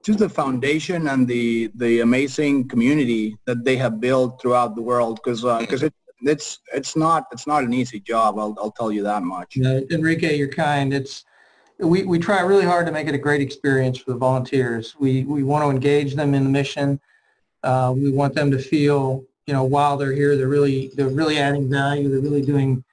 just 0.03 0.19
the 0.19 0.29
foundation 0.29 1.09
and 1.09 1.27
the 1.27 1.69
the 1.75 1.99
amazing 1.99 2.67
community 2.69 3.37
that 3.45 3.65
they 3.65 3.75
have 3.75 3.99
built 3.99 4.41
throughout 4.41 4.75
the 4.75 4.81
world 4.81 5.19
because 5.21 5.41
because 5.61 5.83
uh, 5.83 5.87
it 5.87 5.93
it's 6.21 6.59
it's 6.73 6.95
not 6.95 7.25
it's 7.31 7.45
not 7.45 7.63
an 7.63 7.73
easy 7.73 7.99
job. 7.99 8.39
I'll 8.39 8.55
I'll 8.59 8.71
tell 8.71 8.91
you 8.91 9.03
that 9.03 9.23
much. 9.23 9.57
Enrique, 9.91 10.37
you're 10.37 10.55
kind. 10.69 10.93
It's 10.93 11.25
we, 11.79 12.03
we 12.03 12.19
try 12.19 12.41
really 12.41 12.65
hard 12.65 12.85
to 12.87 12.91
make 12.91 13.07
it 13.07 13.15
a 13.15 13.19
great 13.19 13.41
experience 13.41 13.97
for 13.97 14.11
the 14.11 14.17
volunteers. 14.17 14.95
We 14.99 15.23
we 15.25 15.43
want 15.43 15.63
to 15.63 15.69
engage 15.69 16.15
them 16.15 16.33
in 16.33 16.43
the 16.43 16.49
mission. 16.49 16.99
Uh, 17.63 17.93
we 17.95 18.11
want 18.11 18.33
them 18.33 18.49
to 18.51 18.59
feel 18.59 19.23
you 19.45 19.53
know 19.53 19.63
while 19.63 19.97
they're 19.97 20.13
here 20.13 20.35
they're 20.35 20.47
really 20.47 20.91
they're 20.95 21.09
really 21.09 21.37
adding 21.37 21.69
value. 21.69 22.09
They're 22.09 22.19
really 22.19 22.41
doing 22.41 22.83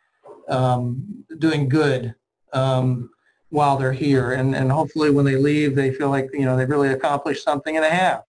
um, 0.48 1.24
doing 1.38 1.68
good 1.68 2.14
um, 2.52 3.10
while 3.50 3.76
they're 3.76 3.92
here, 3.92 4.32
and 4.32 4.54
and 4.54 4.70
hopefully 4.70 5.10
when 5.10 5.24
they 5.24 5.36
leave 5.36 5.74
they 5.74 5.92
feel 5.92 6.10
like 6.10 6.28
you 6.32 6.44
know 6.44 6.56
they've 6.56 6.68
really 6.68 6.90
accomplished 6.90 7.42
something 7.42 7.76
and 7.76 7.84
a 7.84 7.90
half. 7.90 8.22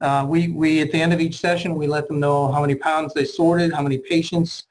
Uh, 0.00 0.24
we, 0.26 0.48
we, 0.48 0.80
at 0.80 0.90
the 0.92 0.98
end 0.98 1.12
of 1.12 1.20
each 1.20 1.36
session, 1.36 1.74
we 1.74 1.86
let 1.86 2.08
them 2.08 2.18
know 2.18 2.50
how 2.50 2.62
many 2.62 2.74
pounds 2.74 3.12
they 3.12 3.22
sorted, 3.22 3.70
how 3.70 3.82
many 3.82 3.98
patients 3.98 4.64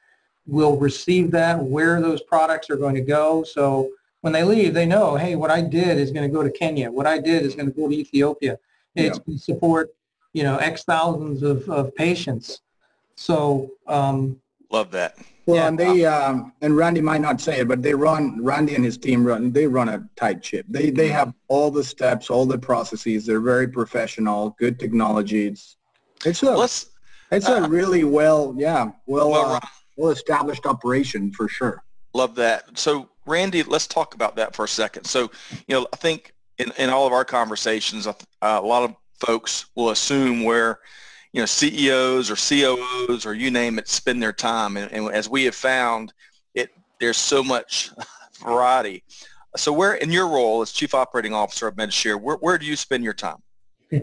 will 0.48 0.76
receive 0.78 1.30
that, 1.30 1.64
where 1.64 2.02
those 2.02 2.24
products 2.24 2.68
are 2.72 2.76
going 2.76 2.96
to 2.96 3.02
go. 3.02 3.44
So 3.44 3.92
when 4.22 4.34
they 4.34 4.44
leave, 4.44 4.74
they 4.74 4.86
know, 4.86 5.16
hey, 5.16 5.36
what 5.36 5.52
I 5.52 5.62
did 5.62 5.98
is 5.98 6.12
going 6.12 6.30
to 6.30 6.34
go 6.34 6.44
to 6.44 6.52
Kenya. 6.52 6.92
What 6.92 7.08
I 7.08 7.20
did 7.20 7.44
is 7.44 7.56
going 7.56 7.68
to 7.68 7.72
go 7.72 7.88
to 7.88 7.96
Ethiopia. 7.96 8.58
It's 8.96 9.18
yeah. 9.18 9.24
going 9.24 9.38
to 9.38 9.44
support, 9.44 9.90
you 10.34 10.44
know, 10.44 10.58
X 10.58 10.84
thousands 10.84 11.44
of, 11.44 11.68
of 11.70 11.96
patients. 11.96 12.62
So 13.16 13.72
um, 13.88 14.40
love 14.72 14.92
that. 14.92 15.18
Well, 15.46 15.58
yeah. 15.58 15.68
and 15.68 15.80
they 15.80 16.06
um, 16.06 16.54
and 16.62 16.78
Randy 16.78 17.02
might 17.02 17.22
not 17.22 17.42
say 17.42 17.60
it, 17.62 17.68
but 17.68 17.82
they 17.82 17.94
run 17.94 18.44
Randy 18.44 18.76
and 18.76 18.86
his 18.86 18.98
team 18.98 19.26
run. 19.26 19.52
They 19.52 19.66
run 19.66 19.90
a 19.90 20.08
tight 20.16 20.46
ship. 20.46 20.66
They 20.70 20.92
they 20.92 21.08
have 21.08 21.34
all 21.48 21.72
the 21.72 21.84
steps, 21.84 22.30
all 22.30 22.46
the 22.46 22.58
processes. 22.58 23.26
They're 23.26 23.42
very 23.42 23.68
professional. 23.68 24.56
Good 24.60 24.80
technology. 24.80 25.48
It's 25.48 25.78
it's 26.24 26.44
a 26.44 26.56
Let's, 26.56 26.92
it's 27.32 27.50
uh, 27.50 27.64
a 27.64 27.68
really 27.68 28.04
well 28.04 28.54
yeah 28.58 28.92
well 29.08 29.32
well, 29.32 29.54
uh, 29.54 29.60
well 29.98 30.12
established 30.12 30.68
operation 30.68 31.32
for 31.32 31.48
sure. 31.48 31.84
Love 32.14 32.36
that. 32.36 32.78
So 32.78 33.10
Randy, 33.30 33.64
let's 33.64 33.88
talk 33.88 34.16
about 34.16 34.36
that 34.36 34.56
for 34.56 34.66
a 34.66 34.68
second. 34.68 35.06
So 35.06 35.32
you 35.68 35.76
know 35.76 35.88
I 35.94 35.96
think 35.98 36.34
in, 36.58 36.72
in 36.78 36.90
all 36.90 37.08
of 37.08 37.14
our 37.14 37.26
conversations, 37.26 38.08
uh, 38.08 38.14
a 38.42 38.62
lot 38.62 38.84
of 38.84 38.96
folks 39.20 39.68
will 39.76 39.92
assume 39.92 40.44
where 40.44 40.80
you 41.32 41.42
know 41.42 41.46
CEOs 41.46 42.30
or 42.30 42.36
COOs 42.36 43.26
or 43.26 43.34
you 43.34 43.52
name 43.52 43.80
it 43.80 43.88
spend 43.88 44.22
their 44.22 44.34
time, 44.34 44.78
and, 44.78 44.92
and 44.92 45.10
as 45.14 45.30
we 45.30 45.46
have 45.46 45.56
found, 45.56 46.14
it 46.54 46.72
there's 47.00 47.18
so 47.18 47.44
much 47.44 47.92
variety. 48.44 49.04
So 49.56 49.74
where 49.74 49.96
in 49.96 50.12
your 50.12 50.28
role 50.28 50.62
as 50.62 50.72
Chief 50.72 50.94
Operating 50.94 51.34
Officer 51.34 51.68
of 51.68 51.76
MedShare, 51.76 52.22
where, 52.22 52.36
where 52.38 52.58
do 52.58 52.66
you 52.66 52.76
spend 52.76 53.04
your 53.04 53.16
time? 53.16 53.42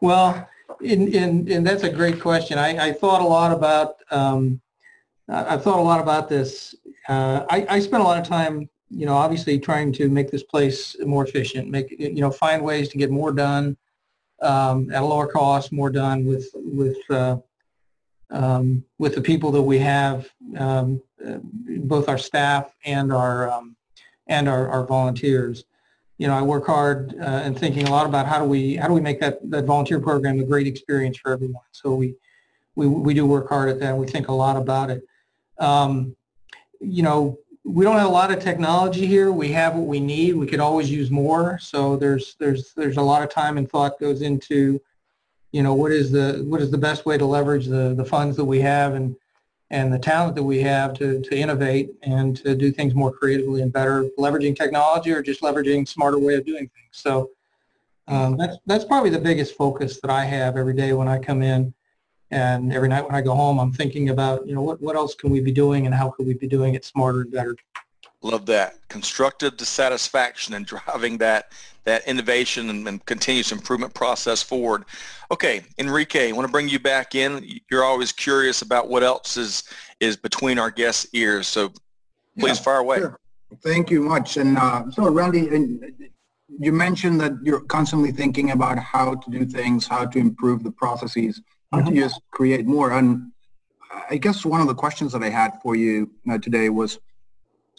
well, 0.00 0.48
in, 0.80 1.08
in, 1.08 1.52
and 1.52 1.66
that's 1.66 1.82
a 1.82 1.90
great 1.90 2.18
question. 2.18 2.58
I, 2.58 2.88
I 2.88 2.92
thought 2.92 3.20
a 3.20 3.26
lot 3.26 3.52
about 3.52 3.96
um, 4.10 4.62
I've 5.28 5.62
thought 5.62 5.78
a 5.78 5.82
lot 5.82 6.00
about 6.00 6.28
this. 6.28 6.74
Uh, 7.08 7.44
I, 7.50 7.66
I 7.68 7.80
spent 7.80 8.02
a 8.02 8.06
lot 8.06 8.18
of 8.18 8.26
time 8.26 8.68
you 8.94 9.06
know, 9.06 9.14
obviously 9.14 9.58
trying 9.58 9.92
to 9.92 10.08
make 10.08 10.30
this 10.30 10.42
place 10.42 10.96
more 11.04 11.24
efficient, 11.24 11.68
make, 11.68 11.90
you 11.98 12.20
know, 12.20 12.30
find 12.30 12.62
ways 12.62 12.88
to 12.90 12.98
get 12.98 13.10
more 13.10 13.32
done 13.32 13.76
um, 14.42 14.90
at 14.92 15.02
a 15.02 15.06
lower 15.06 15.26
cost, 15.26 15.72
more 15.72 15.90
done 15.90 16.26
with, 16.26 16.48
with, 16.54 16.98
uh, 17.10 17.36
um, 18.30 18.84
with 18.98 19.14
the 19.14 19.20
people 19.20 19.50
that 19.52 19.62
we 19.62 19.78
have, 19.78 20.28
um, 20.58 21.02
uh, 21.26 21.38
both 21.42 22.08
our 22.08 22.18
staff 22.18 22.74
and 22.84 23.12
our, 23.12 23.50
um, 23.50 23.76
and 24.26 24.48
our, 24.48 24.68
our 24.68 24.84
volunteers. 24.86 25.64
You 26.18 26.26
know, 26.26 26.34
I 26.34 26.42
work 26.42 26.66
hard 26.66 27.14
uh, 27.18 27.24
and 27.44 27.58
thinking 27.58 27.88
a 27.88 27.90
lot 27.90 28.06
about 28.06 28.26
how 28.26 28.40
do 28.40 28.44
we, 28.44 28.76
how 28.76 28.88
do 28.88 28.94
we 28.94 29.00
make 29.00 29.20
that, 29.20 29.38
that 29.50 29.64
volunteer 29.64 30.00
program 30.00 30.38
a 30.38 30.44
great 30.44 30.66
experience 30.66 31.16
for 31.16 31.32
everyone. 31.32 31.62
So 31.72 31.94
we, 31.94 32.14
we, 32.74 32.86
we 32.86 33.14
do 33.14 33.26
work 33.26 33.48
hard 33.48 33.70
at 33.70 33.80
that. 33.80 33.96
We 33.96 34.06
think 34.06 34.28
a 34.28 34.32
lot 34.32 34.56
about 34.56 34.90
it. 34.90 35.02
Um, 35.58 36.14
you 36.82 37.02
know, 37.02 37.38
we 37.64 37.84
don't 37.84 37.96
have 37.96 38.08
a 38.08 38.12
lot 38.12 38.32
of 38.32 38.40
technology 38.40 39.06
here. 39.06 39.30
We 39.30 39.52
have 39.52 39.74
what 39.74 39.86
we 39.86 40.00
need. 40.00 40.34
We 40.34 40.46
could 40.46 40.60
always 40.60 40.90
use 40.90 41.10
more. 41.10 41.58
So 41.60 41.96
there's 41.96 42.34
there's 42.38 42.72
there's 42.74 42.96
a 42.96 43.02
lot 43.02 43.22
of 43.22 43.30
time 43.30 43.56
and 43.56 43.70
thought 43.70 44.00
goes 44.00 44.22
into, 44.22 44.80
you 45.52 45.62
know, 45.62 45.74
what 45.74 45.92
is 45.92 46.10
the 46.10 46.44
what 46.48 46.60
is 46.60 46.70
the 46.70 46.78
best 46.78 47.06
way 47.06 47.16
to 47.16 47.24
leverage 47.24 47.66
the 47.66 47.94
the 47.94 48.04
funds 48.04 48.36
that 48.36 48.44
we 48.44 48.60
have 48.60 48.94
and 48.94 49.14
and 49.70 49.92
the 49.92 49.98
talent 49.98 50.34
that 50.34 50.42
we 50.42 50.60
have 50.60 50.92
to 50.94 51.20
to 51.20 51.36
innovate 51.36 51.90
and 52.02 52.36
to 52.38 52.56
do 52.56 52.72
things 52.72 52.94
more 52.94 53.12
creatively 53.12 53.62
and 53.62 53.72
better, 53.72 54.08
leveraging 54.18 54.56
technology 54.56 55.12
or 55.12 55.22
just 55.22 55.40
leveraging 55.40 55.88
smarter 55.88 56.18
way 56.18 56.34
of 56.34 56.44
doing 56.44 56.68
things. 56.68 56.90
So 56.90 57.30
um, 58.08 58.36
that's 58.36 58.56
that's 58.66 58.84
probably 58.84 59.10
the 59.10 59.20
biggest 59.20 59.54
focus 59.54 60.00
that 60.00 60.10
I 60.10 60.24
have 60.24 60.56
every 60.56 60.74
day 60.74 60.92
when 60.94 61.06
I 61.06 61.18
come 61.18 61.42
in 61.42 61.72
and 62.32 62.72
every 62.72 62.88
night 62.88 63.04
when 63.04 63.14
I 63.14 63.20
go 63.20 63.34
home, 63.34 63.60
I'm 63.60 63.72
thinking 63.72 64.08
about, 64.08 64.46
you 64.46 64.54
know, 64.54 64.62
what, 64.62 64.80
what 64.80 64.96
else 64.96 65.14
can 65.14 65.30
we 65.30 65.40
be 65.40 65.52
doing 65.52 65.84
and 65.84 65.94
how 65.94 66.10
could 66.10 66.26
we 66.26 66.32
be 66.32 66.48
doing 66.48 66.74
it 66.74 66.82
smarter 66.82 67.20
and 67.20 67.30
better? 67.30 67.56
Love 68.22 68.46
that. 68.46 68.76
Constructive 68.88 69.56
dissatisfaction 69.58 70.54
and 70.54 70.64
driving 70.86 71.18
that 71.18 71.52
that 71.84 72.06
innovation 72.06 72.70
and, 72.70 72.86
and, 72.86 73.04
continuous 73.06 73.50
improvement 73.50 73.92
process 73.92 74.40
forward. 74.40 74.84
Okay, 75.32 75.62
Enrique, 75.78 76.28
I 76.28 76.32
want 76.32 76.46
to 76.46 76.52
bring 76.52 76.68
you 76.68 76.78
back 76.78 77.16
in. 77.16 77.44
You're 77.68 77.82
always 77.82 78.12
curious 78.12 78.62
about 78.62 78.88
what 78.88 79.02
else 79.02 79.36
is 79.36 79.64
is 79.98 80.16
between 80.16 80.60
our 80.60 80.70
guests' 80.70 81.08
ears. 81.12 81.48
So 81.48 81.72
please 82.38 82.58
yeah, 82.58 82.62
fire 82.62 82.78
away. 82.78 82.98
Sure. 82.98 83.18
Thank 83.62 83.90
you 83.90 84.00
much. 84.00 84.36
And 84.36 84.56
uh, 84.56 84.90
so 84.92 85.10
Randy, 85.10 85.50
you 86.60 86.72
mentioned 86.72 87.20
that 87.20 87.32
you're 87.42 87.60
constantly 87.60 88.12
thinking 88.12 88.52
about 88.52 88.78
how 88.78 89.16
to 89.16 89.30
do 89.30 89.44
things, 89.44 89.86
how 89.86 90.06
to 90.06 90.18
improve 90.18 90.62
the 90.62 90.70
processes 90.70 91.42
how 91.72 91.80
to 91.80 91.94
just 91.94 92.20
create 92.30 92.66
more. 92.66 92.92
And 92.92 93.32
I 94.10 94.16
guess 94.18 94.44
one 94.44 94.60
of 94.60 94.66
the 94.66 94.74
questions 94.74 95.12
that 95.12 95.22
I 95.22 95.30
had 95.30 95.52
for 95.62 95.74
you 95.74 96.10
uh, 96.30 96.38
today 96.38 96.68
was, 96.68 96.98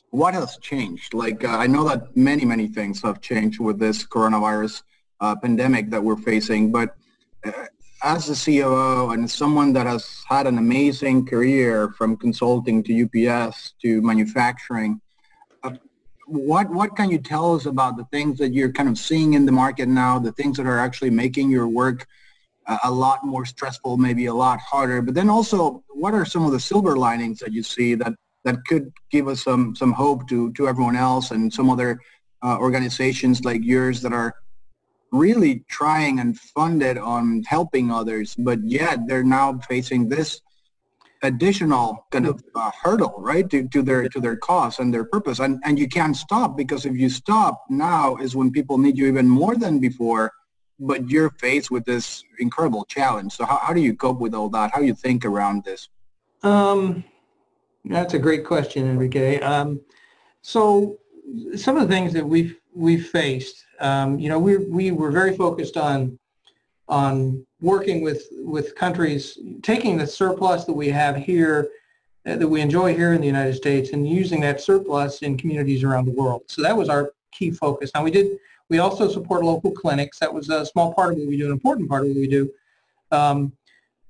what 0.09 0.33
has 0.33 0.57
changed? 0.57 1.13
Like, 1.13 1.43
uh, 1.43 1.49
I 1.49 1.67
know 1.67 1.87
that 1.89 2.15
many, 2.15 2.45
many 2.45 2.67
things 2.67 3.01
have 3.01 3.21
changed 3.21 3.59
with 3.59 3.79
this 3.79 4.05
coronavirus 4.05 4.83
uh, 5.19 5.35
pandemic 5.35 5.89
that 5.89 6.03
we're 6.03 6.17
facing, 6.17 6.71
but 6.71 6.95
uh, 7.45 7.51
as 8.03 8.29
a 8.29 8.35
COO 8.35 9.11
and 9.11 9.29
someone 9.29 9.73
that 9.73 9.87
has 9.87 10.23
had 10.27 10.45
an 10.45 10.57
amazing 10.57 11.25
career 11.25 11.89
from 11.97 12.17
consulting 12.17 12.83
to 12.83 12.91
UPS 13.05 13.73
to 13.81 14.01
manufacturing, 14.01 15.01
uh, 15.63 15.71
what 16.27 16.69
what 16.69 16.95
can 16.95 17.09
you 17.09 17.17
tell 17.17 17.55
us 17.55 17.65
about 17.65 17.97
the 17.97 18.05
things 18.05 18.37
that 18.37 18.53
you're 18.53 18.71
kind 18.71 18.89
of 18.89 18.97
seeing 18.97 19.33
in 19.33 19.45
the 19.45 19.51
market 19.51 19.87
now, 19.87 20.19
the 20.19 20.31
things 20.33 20.57
that 20.57 20.65
are 20.65 20.79
actually 20.79 21.09
making 21.09 21.49
your 21.49 21.67
work 21.67 22.07
a 22.83 22.91
lot 22.91 23.25
more 23.25 23.45
stressful, 23.45 23.97
maybe 23.97 24.27
a 24.27 24.33
lot 24.33 24.59
harder. 24.59 25.01
But 25.01 25.15
then 25.15 25.29
also, 25.29 25.83
what 25.89 26.13
are 26.13 26.25
some 26.25 26.45
of 26.45 26.51
the 26.51 26.59
silver 26.59 26.95
linings 26.97 27.39
that 27.39 27.51
you 27.51 27.63
see 27.63 27.95
that 27.95 28.13
that 28.43 28.57
could 28.67 28.91
give 29.11 29.27
us 29.27 29.43
some 29.43 29.75
some 29.75 29.91
hope 29.91 30.27
to 30.29 30.51
to 30.53 30.67
everyone 30.67 30.95
else 30.95 31.31
and 31.31 31.51
some 31.53 31.69
other 31.69 31.99
uh, 32.43 32.57
organizations 32.57 33.43
like 33.45 33.63
yours 33.63 34.01
that 34.01 34.13
are 34.13 34.35
really 35.11 35.63
trying 35.69 36.19
and 36.19 36.39
funded 36.39 36.97
on 36.97 37.43
helping 37.43 37.91
others, 37.91 38.35
but 38.35 38.59
yet 38.63 38.99
they're 39.07 39.23
now 39.23 39.59
facing 39.69 40.09
this 40.09 40.41
additional 41.21 42.05
kind 42.11 42.25
of 42.25 42.43
uh, 42.55 42.71
hurdle, 42.81 43.15
right, 43.19 43.49
to, 43.49 43.67
to 43.69 43.81
their 43.81 44.09
to 44.09 44.19
their 44.19 44.35
costs 44.35 44.79
and 44.79 44.93
their 44.93 45.05
purpose, 45.05 45.39
and 45.39 45.61
and 45.63 45.79
you 45.79 45.87
can't 45.87 46.17
stop 46.17 46.57
because 46.57 46.85
if 46.85 46.95
you 46.95 47.09
stop 47.09 47.63
now 47.69 48.15
is 48.17 48.35
when 48.35 48.51
people 48.51 48.77
need 48.77 48.97
you 48.97 49.07
even 49.07 49.27
more 49.29 49.55
than 49.55 49.79
before 49.79 50.31
but 50.85 51.09
you're 51.09 51.29
faced 51.29 51.71
with 51.71 51.85
this 51.85 52.23
incredible 52.39 52.85
challenge. 52.85 53.33
So 53.33 53.45
how, 53.45 53.57
how 53.57 53.73
do 53.73 53.81
you 53.81 53.95
cope 53.95 54.19
with 54.19 54.33
all 54.33 54.49
that? 54.49 54.71
How 54.71 54.79
do 54.79 54.85
you 54.85 54.93
think 54.93 55.25
around 55.25 55.63
this? 55.63 55.89
Um, 56.43 57.03
that's 57.85 58.13
a 58.13 58.19
great 58.19 58.45
question, 58.45 58.89
Enrique. 58.89 59.39
Um, 59.39 59.81
so 60.41 60.97
some 61.55 61.77
of 61.77 61.87
the 61.87 61.93
things 61.93 62.13
that 62.13 62.25
we've 62.25 62.57
we've 62.75 63.07
faced, 63.07 63.63
um, 63.79 64.19
you 64.19 64.29
know, 64.29 64.39
we 64.39 64.57
we 64.57 64.91
were 64.91 65.11
very 65.11 65.35
focused 65.35 65.77
on 65.77 66.19
on 66.89 67.45
working 67.61 68.01
with 68.01 68.27
with 68.31 68.75
countries, 68.75 69.39
taking 69.61 69.97
the 69.97 70.07
surplus 70.07 70.65
that 70.65 70.73
we 70.73 70.89
have 70.89 71.15
here, 71.15 71.69
uh, 72.25 72.35
that 72.35 72.47
we 72.47 72.59
enjoy 72.59 72.93
here 72.93 73.13
in 73.13 73.21
the 73.21 73.27
United 73.27 73.55
States, 73.55 73.91
and 73.91 74.07
using 74.07 74.41
that 74.41 74.59
surplus 74.59 75.21
in 75.21 75.37
communities 75.37 75.83
around 75.83 76.05
the 76.05 76.11
world. 76.11 76.43
So 76.47 76.61
that 76.61 76.75
was 76.75 76.89
our 76.89 77.13
key 77.31 77.51
focus. 77.51 77.89
Now 77.95 78.03
we 78.03 78.11
did 78.11 78.37
we 78.73 78.79
also 78.79 79.07
support 79.07 79.43
local 79.43 79.69
clinics. 79.69 80.17
That 80.17 80.33
was 80.33 80.49
a 80.49 80.65
small 80.65 80.95
part 80.95 81.13
of 81.13 81.19
what 81.19 81.27
we 81.27 81.37
do, 81.37 81.45
an 81.45 81.51
important 81.51 81.87
part 81.87 82.01
of 82.01 82.07
what 82.07 82.17
we 82.17 82.27
do. 82.27 82.51
Um, 83.11 83.53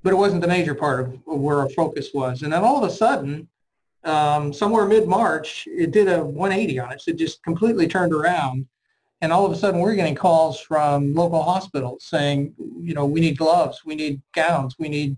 but 0.04 0.14
it 0.14 0.16
wasn't 0.16 0.42
the 0.42 0.48
major 0.48 0.74
part 0.74 1.02
of 1.02 1.20
where 1.26 1.60
our 1.60 1.70
focus 1.72 2.12
was. 2.14 2.44
And 2.44 2.54
then 2.54 2.64
all 2.64 2.82
of 2.82 2.90
a 2.90 2.94
sudden, 2.94 3.50
um, 4.06 4.54
somewhere 4.54 4.86
mid-March, 4.86 5.68
it 5.68 5.92
did 5.92 6.08
a 6.08 6.24
180 6.24 6.80
on 6.80 6.94
us. 6.94 7.10
It 7.10 7.18
just 7.18 7.44
completely 7.44 7.90
turned 7.90 8.14
around. 8.14 8.66
And 9.20 9.34
all 9.34 9.46
of 9.46 9.52
a 9.52 9.58
sudden, 9.58 9.82
we're 9.82 9.96
getting 9.96 10.16
calls 10.16 10.62
from 10.62 11.14
local 11.14 11.44
hospitals 11.44 12.06
saying, 12.06 12.54
you 12.80 12.94
know, 12.94 13.06
we 13.06 13.20
need 13.20 13.38
gloves, 13.38 13.84
we 13.86 13.96
need 13.96 14.22
gowns, 14.34 14.76
we 14.80 14.88
need 14.88 15.18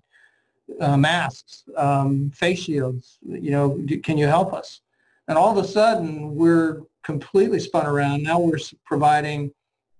uh, 0.81 0.97
masks, 0.97 1.65
um, 1.77 2.31
face 2.31 2.63
shields. 2.63 3.19
You 3.21 3.51
know, 3.51 3.85
can 4.01 4.17
you 4.17 4.25
help 4.25 4.53
us? 4.53 4.81
And 5.27 5.37
all 5.37 5.55
of 5.55 5.63
a 5.63 5.67
sudden, 5.67 6.33
we're 6.33 6.81
completely 7.05 7.59
spun 7.59 7.85
around. 7.85 8.23
Now 8.23 8.39
we're 8.39 8.57
providing 8.83 9.51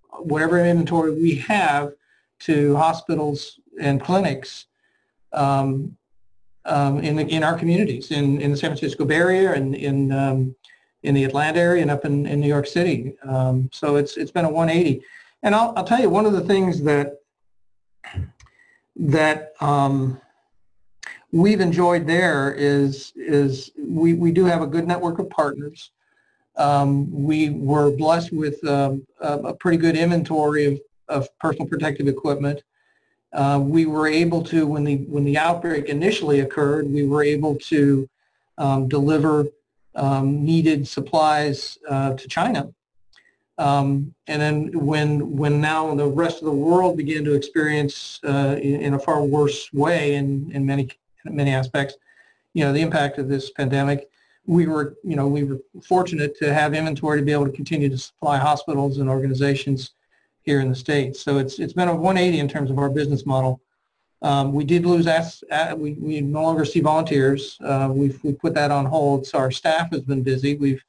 whatever 0.10 0.60
inventory 0.60 1.12
we 1.12 1.36
have 1.36 1.93
to 2.39 2.76
hospitals 2.76 3.60
and 3.80 4.01
clinics 4.01 4.66
um, 5.32 5.95
um, 6.66 6.99
in, 6.99 7.16
the, 7.16 7.28
in 7.28 7.43
our 7.43 7.58
communities, 7.58 8.12
in, 8.12 8.41
in 8.41 8.51
the 8.51 8.58
San 8.58 8.72
Francisco 8.72 9.06
Bay 9.06 9.16
Area 9.16 9.53
and 9.53 9.76
in, 9.76 10.12
um, 10.12 10.56
in 11.03 11.14
the 11.14 11.24
Atlanta 11.24 11.60
area 11.60 11.84
and 11.84 11.91
up 11.91 12.06
in, 12.06 12.26
in 12.26 12.39
New 12.39 12.47
York 12.47 12.66
City. 12.66 13.14
Um, 13.24 13.70
so 13.72 13.97
it's, 13.97 14.18
it's 14.18 14.32
been 14.32 14.45
a 14.45 14.49
180. 14.49 15.03
And 15.43 15.53
I'll, 15.53 15.74
I'll 15.78 15.84
tell 15.84 16.01
you, 16.01 16.10
one 16.10 16.26
of 16.26 16.34
the 16.34 16.41
things 16.41 16.82
that, 16.84 17.20
that 18.95 19.53
um, 19.62 20.20
we've 21.32 21.62
enjoyed 21.62 22.08
there 22.08 22.53
is, 22.53 23.14
is 23.16 23.72
we, 23.78 24.14
we 24.14 24.32
do 24.32 24.45
have 24.45 24.64
a 24.64 24.68
good 24.68 24.88
network 24.88 25.20
of 25.20 25.30
partners 25.30 25.91
um, 26.58 27.12
we 27.12 27.49
were 27.49 27.91
blessed 27.91 28.32
with 28.32 28.64
um, 28.66 29.06
a, 29.20 29.38
a, 29.39 29.53
pretty 29.53 29.78
good 29.78 29.97
inventory 29.97 30.66
of, 30.66 30.80
of 31.10 31.39
personal 31.39 31.68
protective 31.68 32.08
equipment. 32.08 32.64
Uh, 33.34 33.60
we 33.62 33.86
were 33.86 34.08
able 34.08 34.41
to, 34.41 34.66
when 34.66 34.86
the 34.86 34.97
when 35.08 35.26
the 35.26 35.38
outbreak 35.38 35.86
initially 35.89 36.39
occurred, 36.39 36.89
we 36.89 37.06
were 37.06 37.24
able 37.24 37.56
to 37.56 38.08
um, 38.58 38.88
deliver 38.88 39.47
um, 39.95 40.45
needed 40.45 40.88
supplies 40.88 41.78
uh, 41.89 42.14
to 42.14 42.28
China. 42.28 42.74
Um, 43.58 44.14
and 44.28 44.41
then 44.41 44.86
when 44.86 45.36
when 45.38 45.62
now 45.62 45.93
the 45.95 46.08
rest 46.08 46.39
of 46.39 46.45
the 46.45 46.51
world 46.51 46.97
began 46.97 47.24
to 47.26 47.34
experience 47.34 48.20
uh, 48.24 48.58
in, 48.62 48.82
in, 48.82 48.93
a 48.93 48.99
far 48.99 49.24
worse 49.24 49.72
way 49.72 50.16
in, 50.16 50.51
in 50.51 50.66
many 50.66 50.89
many 51.24 51.51
aspects, 51.51 51.95
you 52.53 52.64
know, 52.64 52.74
the 52.74 52.82
impact 52.82 53.18
of 53.18 53.30
this 53.30 53.49
pandemic, 53.49 54.10
we 54.48 54.68
were 54.68 54.96
you 55.04 55.16
know 55.16 55.28
we 55.28 55.43
were 55.43 55.60
fortunate 55.84 56.38
to 56.38 56.54
have 56.54 56.74
inventory 56.74 57.20
to 57.20 57.26
be 57.26 57.32
able 57.32 57.46
to 57.46 57.52
continue 57.52 57.89
to 57.89 57.98
supply 57.98 58.38
hospitals 58.38 58.98
and 59.00 59.10
organizations 59.10 59.91
here 60.43 60.60
in 60.60 60.70
the 60.70 60.76
states. 60.76 61.22
So 61.22 61.38
it's 61.38 61.60
it's 61.60 61.74
been 61.74 61.88
a 61.88 61.96
180 61.96 62.39
in 62.39 62.48
terms 62.48 62.70
of 62.72 62.78
our 62.78 62.89
business 62.89 63.26
model. 63.26 63.62
Um, 64.22 64.54
we 64.54 64.64
did 64.64 64.88
lose, 64.88 65.06
as, 65.06 65.43
uh, 65.52 65.76
we, 65.78 65.93
we 65.93 66.20
no 66.20 66.41
longer 66.41 66.66
see 66.66 66.80
volunteers. 66.80 67.60
Uh, 67.64 67.89
we've, 67.93 68.24
we 68.24 68.34
put 68.34 68.56
that 68.56 68.72
on 68.72 68.86
hold, 68.86 69.28
so 69.28 69.38
our 69.38 69.52
staff 69.52 69.91
has 69.91 70.02
been 70.02 70.24
busy. 70.24 70.56
We've, 70.56 70.84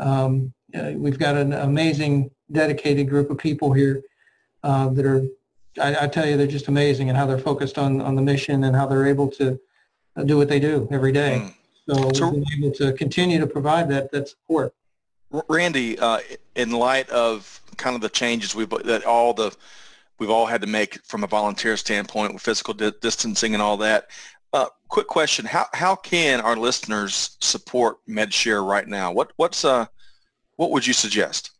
um, 0.00 0.52
uh, 0.74 0.92
we've 0.96 1.18
got 1.18 1.36
an 1.36 1.52
amazing, 1.52 2.30
dedicated 2.50 3.08
group 3.08 3.30
of 3.30 3.38
people 3.38 3.72
here 3.72 4.02
uh, 4.64 4.88
that 4.88 5.06
are, 5.06 5.24
I, 5.80 6.04
I, 6.04 6.08
tell 6.08 6.26
you, 6.26 6.36
they're 6.36 6.48
just 6.48 6.66
amazing 6.66 7.08
and 7.08 7.16
how 7.16 7.26
they're 7.26 7.38
focused 7.38 7.78
on, 7.78 8.00
on 8.00 8.16
the 8.16 8.22
mission 8.22 8.64
and 8.64 8.74
how 8.74 8.86
they're 8.86 9.06
able 9.06 9.28
to 9.32 9.60
uh, 10.16 10.24
do 10.24 10.36
what 10.36 10.48
they 10.48 10.58
do 10.58 10.88
every 10.90 11.12
day. 11.12 11.54
So, 11.88 12.10
so 12.12 12.30
we've 12.30 12.44
been 12.44 12.64
able 12.64 12.74
to 12.76 12.92
continue 12.92 13.38
to 13.38 13.46
provide 13.46 13.88
that, 13.90 14.10
that 14.10 14.28
support. 14.28 14.74
Randy, 15.48 15.98
uh, 15.98 16.18
in 16.54 16.72
light 16.72 17.08
of 17.10 17.60
kind 17.76 17.94
of 17.94 18.02
the 18.02 18.08
changes 18.08 18.54
we've, 18.54 18.70
that 18.70 19.04
all 19.04 19.34
the 19.34 19.54
we've 20.18 20.30
all 20.30 20.46
had 20.46 20.62
to 20.62 20.66
make 20.66 21.04
from 21.04 21.24
a 21.24 21.26
volunteer 21.26 21.76
standpoint 21.76 22.32
with 22.32 22.40
physical 22.42 22.72
di- 22.74 22.92
distancing 23.00 23.54
and 23.54 23.62
all 23.62 23.76
that. 23.76 24.08
Uh, 24.52 24.66
quick 24.88 25.06
question: 25.06 25.44
How 25.44 25.66
how 25.74 25.94
can 25.94 26.40
our 26.40 26.56
listeners 26.56 27.36
support 27.40 27.98
MedShare 28.08 28.66
right 28.66 28.88
now? 28.88 29.12
What 29.12 29.32
what's 29.36 29.64
uh 29.64 29.86
what 30.56 30.70
would 30.70 30.86
you 30.86 30.92
suggest? 30.92 31.50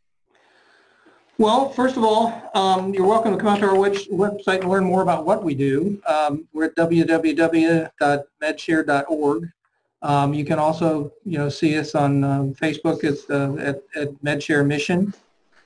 Well, 1.39 1.69
first 1.69 1.99
of 1.99 2.05
all, 2.05 2.51
um, 2.55 2.95
you're 2.95 3.07
welcome 3.07 3.33
to 3.33 3.39
come 3.39 3.49
out 3.49 3.61
to 3.61 3.69
our 3.69 3.77
website 3.77 4.61
and 4.61 4.71
learn 4.71 4.85
more 4.85 5.03
about 5.03 5.27
what 5.27 5.45
we 5.45 5.55
do. 5.55 6.01
Um, 6.09 6.49
we're 6.55 6.65
at 6.65 6.75
www.medshare.org. 6.77 9.53
Um, 10.07 10.33
you 10.33 10.45
can 10.45 10.61
also, 10.61 11.13
you 11.25 11.37
know, 11.37 11.49
see 11.49 11.77
us 11.77 11.97
on 11.97 12.23
um, 12.23 12.55
Facebook 12.55 13.03
as, 13.03 13.29
uh, 13.29 13.57
at, 13.61 13.83
at 14.01 14.15
MedShare 14.23 14.65
Mission. 14.65 15.13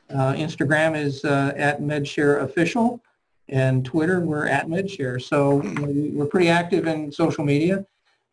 Uh, 0.08 0.32
Instagram 0.32 0.96
is 0.96 1.26
uh, 1.26 1.52
at 1.56 1.82
MedShare 1.82 2.42
Official, 2.42 3.02
and 3.50 3.84
Twitter 3.84 4.20
we're 4.20 4.46
at 4.46 4.66
MedShare. 4.66 5.20
So 5.20 5.56
we're 6.14 6.24
pretty 6.24 6.48
active 6.48 6.86
in 6.86 7.12
social 7.12 7.44
media. 7.44 7.84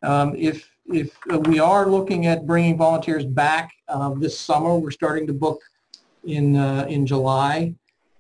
Um, 0.02 0.34
if 0.38 0.70
if 0.94 1.14
we 1.46 1.60
are 1.60 1.90
looking 1.90 2.28
at 2.28 2.48
bringing 2.48 2.78
volunteers 2.78 3.26
back 3.26 3.74
uh, 3.90 4.14
this 4.14 4.40
summer, 4.40 4.76
we're 4.76 4.92
starting 4.92 5.28
to 5.28 5.34
book 5.34 5.62
in 6.24 6.56
uh, 6.56 6.86
in 6.88 7.06
July. 7.06 7.74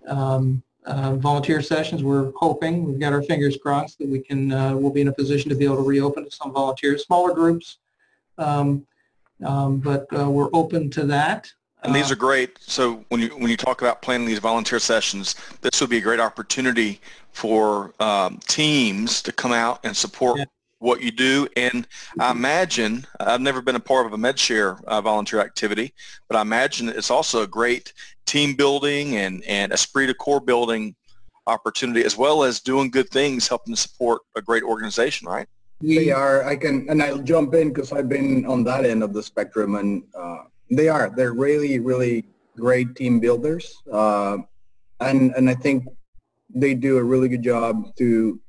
Um, 0.07 0.61
uh, 0.87 1.15
volunteer 1.15 1.61
sessions. 1.61 2.03
We're 2.03 2.31
hoping 2.35 2.83
we've 2.85 2.99
got 2.99 3.13
our 3.13 3.21
fingers 3.21 3.57
crossed 3.61 3.99
that 3.99 4.07
we 4.07 4.19
can 4.19 4.51
uh, 4.51 4.75
we'll 4.75 4.91
be 4.91 5.01
in 5.01 5.07
a 5.07 5.13
position 5.13 5.49
to 5.49 5.55
be 5.55 5.65
able 5.65 5.77
to 5.77 5.83
reopen 5.83 6.25
to 6.25 6.31
some 6.31 6.53
volunteers, 6.53 7.05
smaller 7.05 7.33
groups, 7.33 7.77
um, 8.37 8.85
um, 9.45 9.77
but 9.77 10.07
we're 10.11 10.49
open 10.53 10.89
to 10.91 11.05
that. 11.05 11.51
And 11.83 11.93
these 11.93 12.09
uh, 12.09 12.13
are 12.13 12.17
great. 12.17 12.57
So 12.61 13.05
when 13.09 13.21
you 13.21 13.29
when 13.29 13.49
you 13.49 13.57
talk 13.57 13.81
about 13.81 14.01
planning 14.01 14.27
these 14.27 14.39
volunteer 14.39 14.79
sessions, 14.79 15.35
this 15.61 15.79
would 15.79 15.89
be 15.89 15.97
a 15.97 16.01
great 16.01 16.19
opportunity 16.19 16.99
for 17.31 17.93
um, 17.99 18.39
teams 18.47 19.21
to 19.21 19.31
come 19.31 19.53
out 19.53 19.79
and 19.83 19.95
support 19.95 20.39
yeah. 20.39 20.45
What 20.79 21.01
you 21.01 21.11
do. 21.11 21.47
And 21.55 21.87
I 22.19 22.31
imagine 22.31 23.05
I've 23.19 23.41
never 23.41 23.61
been 23.61 23.75
a 23.75 23.79
part 23.79 24.05
of 24.05 24.13
a 24.13 24.17
MedShare 24.17 24.83
uh, 24.85 25.01
volunteer 25.01 25.39
activity, 25.39 25.93
but 26.27 26.37
I 26.37 26.41
imagine 26.41 26.89
it's 26.89 27.11
also 27.11 27.41
a 27.41 27.47
great 27.47 27.93
team 28.25 28.55
building 28.55 29.15
and 29.17 29.43
and 29.45 29.71
esprit 29.71 30.07
de 30.07 30.13
corps 30.13 30.41
building 30.41 30.95
opportunity, 31.47 32.03
as 32.03 32.17
well 32.17 32.43
as 32.43 32.59
doing 32.59 32.91
good 32.91 33.09
things, 33.09 33.47
helping 33.47 33.73
to 33.73 33.79
support 33.79 34.21
a 34.35 34.41
great 34.41 34.63
organization. 34.63 35.27
Right? 35.27 35.47
They 35.81 36.11
are. 36.11 36.43
I 36.43 36.55
can 36.55 36.87
and 36.89 37.01
I'll 37.01 37.19
jump 37.19 37.53
in 37.53 37.69
because 37.69 37.91
I've 37.91 38.09
been 38.09 38.45
on 38.45 38.63
that 38.65 38.85
end 38.85 39.03
of 39.03 39.13
the 39.13 39.23
spectrum 39.23 39.75
and. 39.75 40.03
Uh, 40.17 40.43
they 40.69 40.89
are. 40.89 41.09
They're 41.09 41.33
really, 41.33 41.79
really 41.79 42.25
great 42.55 42.95
team 42.95 43.19
builders, 43.19 43.81
uh, 43.91 44.37
and 44.99 45.33
and 45.35 45.49
I 45.49 45.53
think 45.53 45.85
they 46.53 46.73
do 46.73 46.97
a 46.97 47.03
really 47.03 47.29
good 47.29 47.43
job 47.43 47.95
to 47.97 48.39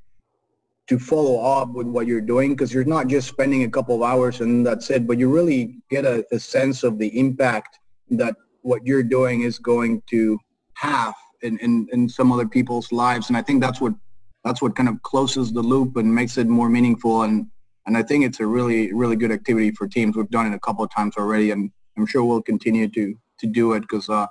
to 0.88 0.98
follow 0.98 1.40
up 1.40 1.70
with 1.70 1.86
what 1.86 2.06
you're 2.06 2.20
doing 2.20 2.52
because 2.54 2.72
you're 2.72 2.84
not 2.84 3.08
just 3.08 3.28
spending 3.28 3.64
a 3.64 3.70
couple 3.70 3.94
of 3.94 4.02
hours 4.02 4.40
and 4.40 4.66
that's 4.66 4.88
it, 4.90 5.06
but 5.06 5.18
you 5.18 5.30
really 5.30 5.76
get 5.90 6.04
a, 6.04 6.24
a 6.32 6.38
sense 6.38 6.82
of 6.82 6.98
the 6.98 7.08
impact 7.18 7.78
that 8.10 8.34
what 8.62 8.86
you're 8.86 9.02
doing 9.02 9.42
is 9.42 9.58
going 9.58 10.02
to 10.08 10.38
have 10.74 11.14
in, 11.42 11.58
in, 11.58 11.86
in 11.92 12.08
some 12.08 12.32
other 12.32 12.48
people's 12.48 12.90
lives. 12.90 13.28
And 13.28 13.36
I 13.36 13.42
think 13.42 13.60
that's 13.60 13.80
what 13.80 13.92
that's 14.44 14.62
what 14.62 14.76
kind 14.76 14.88
of 14.88 15.02
closes 15.02 15.52
the 15.52 15.60
loop 15.60 15.96
and 15.96 16.14
makes 16.14 16.38
it 16.38 16.46
more 16.46 16.68
meaningful. 16.70 17.22
And 17.22 17.48
and 17.86 17.96
I 17.96 18.02
think 18.02 18.24
it's 18.24 18.40
a 18.40 18.46
really 18.46 18.92
really 18.92 19.16
good 19.16 19.32
activity 19.32 19.72
for 19.72 19.86
teams. 19.86 20.16
We've 20.16 20.30
done 20.30 20.46
it 20.46 20.54
a 20.54 20.60
couple 20.60 20.84
of 20.84 20.90
times 20.90 21.16
already, 21.18 21.50
and 21.50 21.70
I'm 21.96 22.06
sure 22.06 22.24
we'll 22.24 22.42
continue 22.42 22.88
to 22.88 23.14
to 23.40 23.46
do 23.46 23.72
it 23.74 23.80
because 23.80 24.08
uh, 24.08 24.26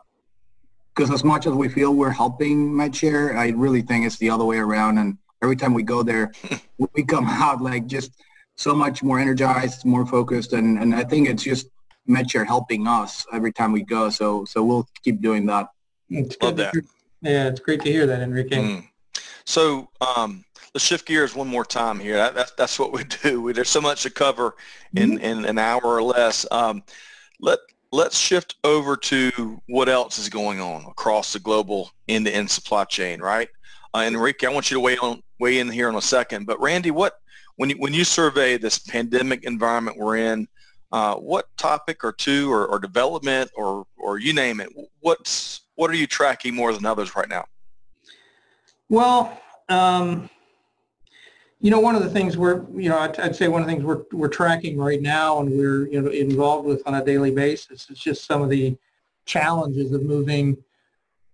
because 0.95 1.11
as 1.11 1.23
much 1.23 1.45
as 1.45 1.53
we 1.53 1.69
feel 1.69 1.93
we're 1.93 2.09
helping 2.09 2.71
MedShare, 2.71 3.35
I 3.35 3.49
really 3.49 3.83
think 3.83 4.05
it's 4.05 4.17
the 4.17 4.31
other 4.31 4.45
way 4.45 4.57
around. 4.57 4.97
And 4.97 5.17
every 5.41 5.55
time 5.55 5.73
we 5.73 5.83
go 5.83 6.03
there, 6.03 6.31
we 6.95 7.03
come 7.03 7.25
out 7.27 7.61
like 7.61 7.88
just 7.88 8.11
so 8.55 8.73
much 8.75 9.03
more 9.03 9.19
energized, 9.19 9.85
more 9.85 10.05
focused, 10.05 10.53
and 10.53 10.79
and 10.79 10.95
I 10.95 11.03
think 11.03 11.29
it's 11.29 11.43
just 11.43 11.67
MedShare 12.09 12.45
helping 12.45 12.88
us 12.88 13.25
every 13.33 13.51
time 13.51 13.71
we 13.71 13.83
go. 13.83 14.09
So 14.09 14.45
so 14.45 14.63
we'll 14.63 14.88
keep 15.03 15.21
doing 15.21 15.45
that. 15.47 15.67
It's 16.09 16.38
Love 16.41 16.57
that. 16.57 16.73
Yeah, 17.21 17.47
it's 17.47 17.59
great 17.59 17.81
to 17.81 17.91
hear 17.91 18.05
that, 18.05 18.21
Enrique. 18.21 18.57
Mm. 18.57 18.88
So 19.45 19.89
um, 20.01 20.43
let's 20.73 20.85
shift 20.85 21.07
gears 21.07 21.33
one 21.33 21.47
more 21.47 21.65
time 21.65 21.99
here. 21.99 22.15
That, 22.15 22.35
that's, 22.35 22.51
that's 22.51 22.79
what 22.79 22.91
we 22.91 23.03
do. 23.23 23.41
We, 23.41 23.53
there's 23.53 23.69
so 23.69 23.81
much 23.81 24.03
to 24.03 24.09
cover 24.09 24.55
in, 24.95 25.13
mm-hmm. 25.13 25.25
in 25.25 25.45
an 25.45 25.57
hour 25.57 25.83
or 25.83 26.03
less. 26.03 26.45
Um, 26.51 26.83
let 27.39 27.59
let's 27.91 28.17
shift 28.17 28.55
over 28.63 28.97
to 28.97 29.61
what 29.67 29.89
else 29.89 30.19
is 30.19 30.29
going 30.29 30.59
on 30.59 30.85
across 30.85 31.33
the 31.33 31.39
global 31.39 31.89
end-to-end 32.09 32.51
supply 32.51 32.83
chain, 32.83 33.21
right? 33.21 33.47
Uh, 33.97 34.03
Enrique, 34.03 34.45
I 34.45 34.51
want 34.51 34.69
you 34.69 34.75
to 34.75 34.81
weigh 34.81 34.97
on 34.99 35.23
weigh 35.39 35.57
in 35.57 35.71
here 35.71 35.89
in 35.89 35.95
a 35.95 36.01
second. 36.01 36.45
But 36.45 36.61
Randy, 36.61 36.91
what 36.91 37.19
when 37.55 37.71
you 37.71 37.77
when 37.77 37.95
you 37.95 38.03
survey 38.03 38.55
this 38.59 38.77
pandemic 38.77 39.43
environment 39.43 39.97
we're 39.97 40.17
in, 40.17 40.47
uh, 40.91 41.15
what 41.15 41.45
topic 41.57 42.03
or 42.03 42.11
two 42.11 42.51
or, 42.53 42.67
or 42.67 42.77
development 42.77 43.49
or 43.55 43.87
or 43.97 44.19
you 44.19 44.33
name 44.33 44.59
it, 44.59 44.69
what's 44.99 45.61
what 45.77 45.89
are 45.89 45.95
you 45.95 46.05
tracking 46.05 46.53
more 46.53 46.73
than 46.73 46.85
others 46.85 47.15
right 47.15 47.27
now? 47.27 47.45
Well, 48.87 49.41
um, 49.67 50.29
you 51.59 51.71
know, 51.71 51.79
one 51.79 51.95
of 51.95 52.03
the 52.03 52.09
things 52.09 52.37
we're, 52.37 52.69
you 52.75 52.89
know, 52.89 52.99
I'd, 52.99 53.19
I'd, 53.19 53.35
say 53.35 53.47
one 53.47 53.61
of 53.61 53.67
the 53.67 53.73
things 53.73 53.83
we're, 53.83 54.03
we're 54.11 54.27
tracking 54.27 54.77
right 54.77 55.01
now 55.01 55.39
and 55.39 55.49
we're, 55.49 55.87
you 55.87 55.99
know, 55.99 56.11
involved 56.11 56.67
with 56.67 56.83
on 56.85 56.93
a 56.93 57.03
daily 57.03 57.31
basis 57.31 57.89
is 57.89 57.97
just 57.97 58.25
some 58.25 58.43
of 58.43 58.49
the 58.49 58.77
challenges 59.25 59.91
of 59.91 60.03
moving 60.03 60.55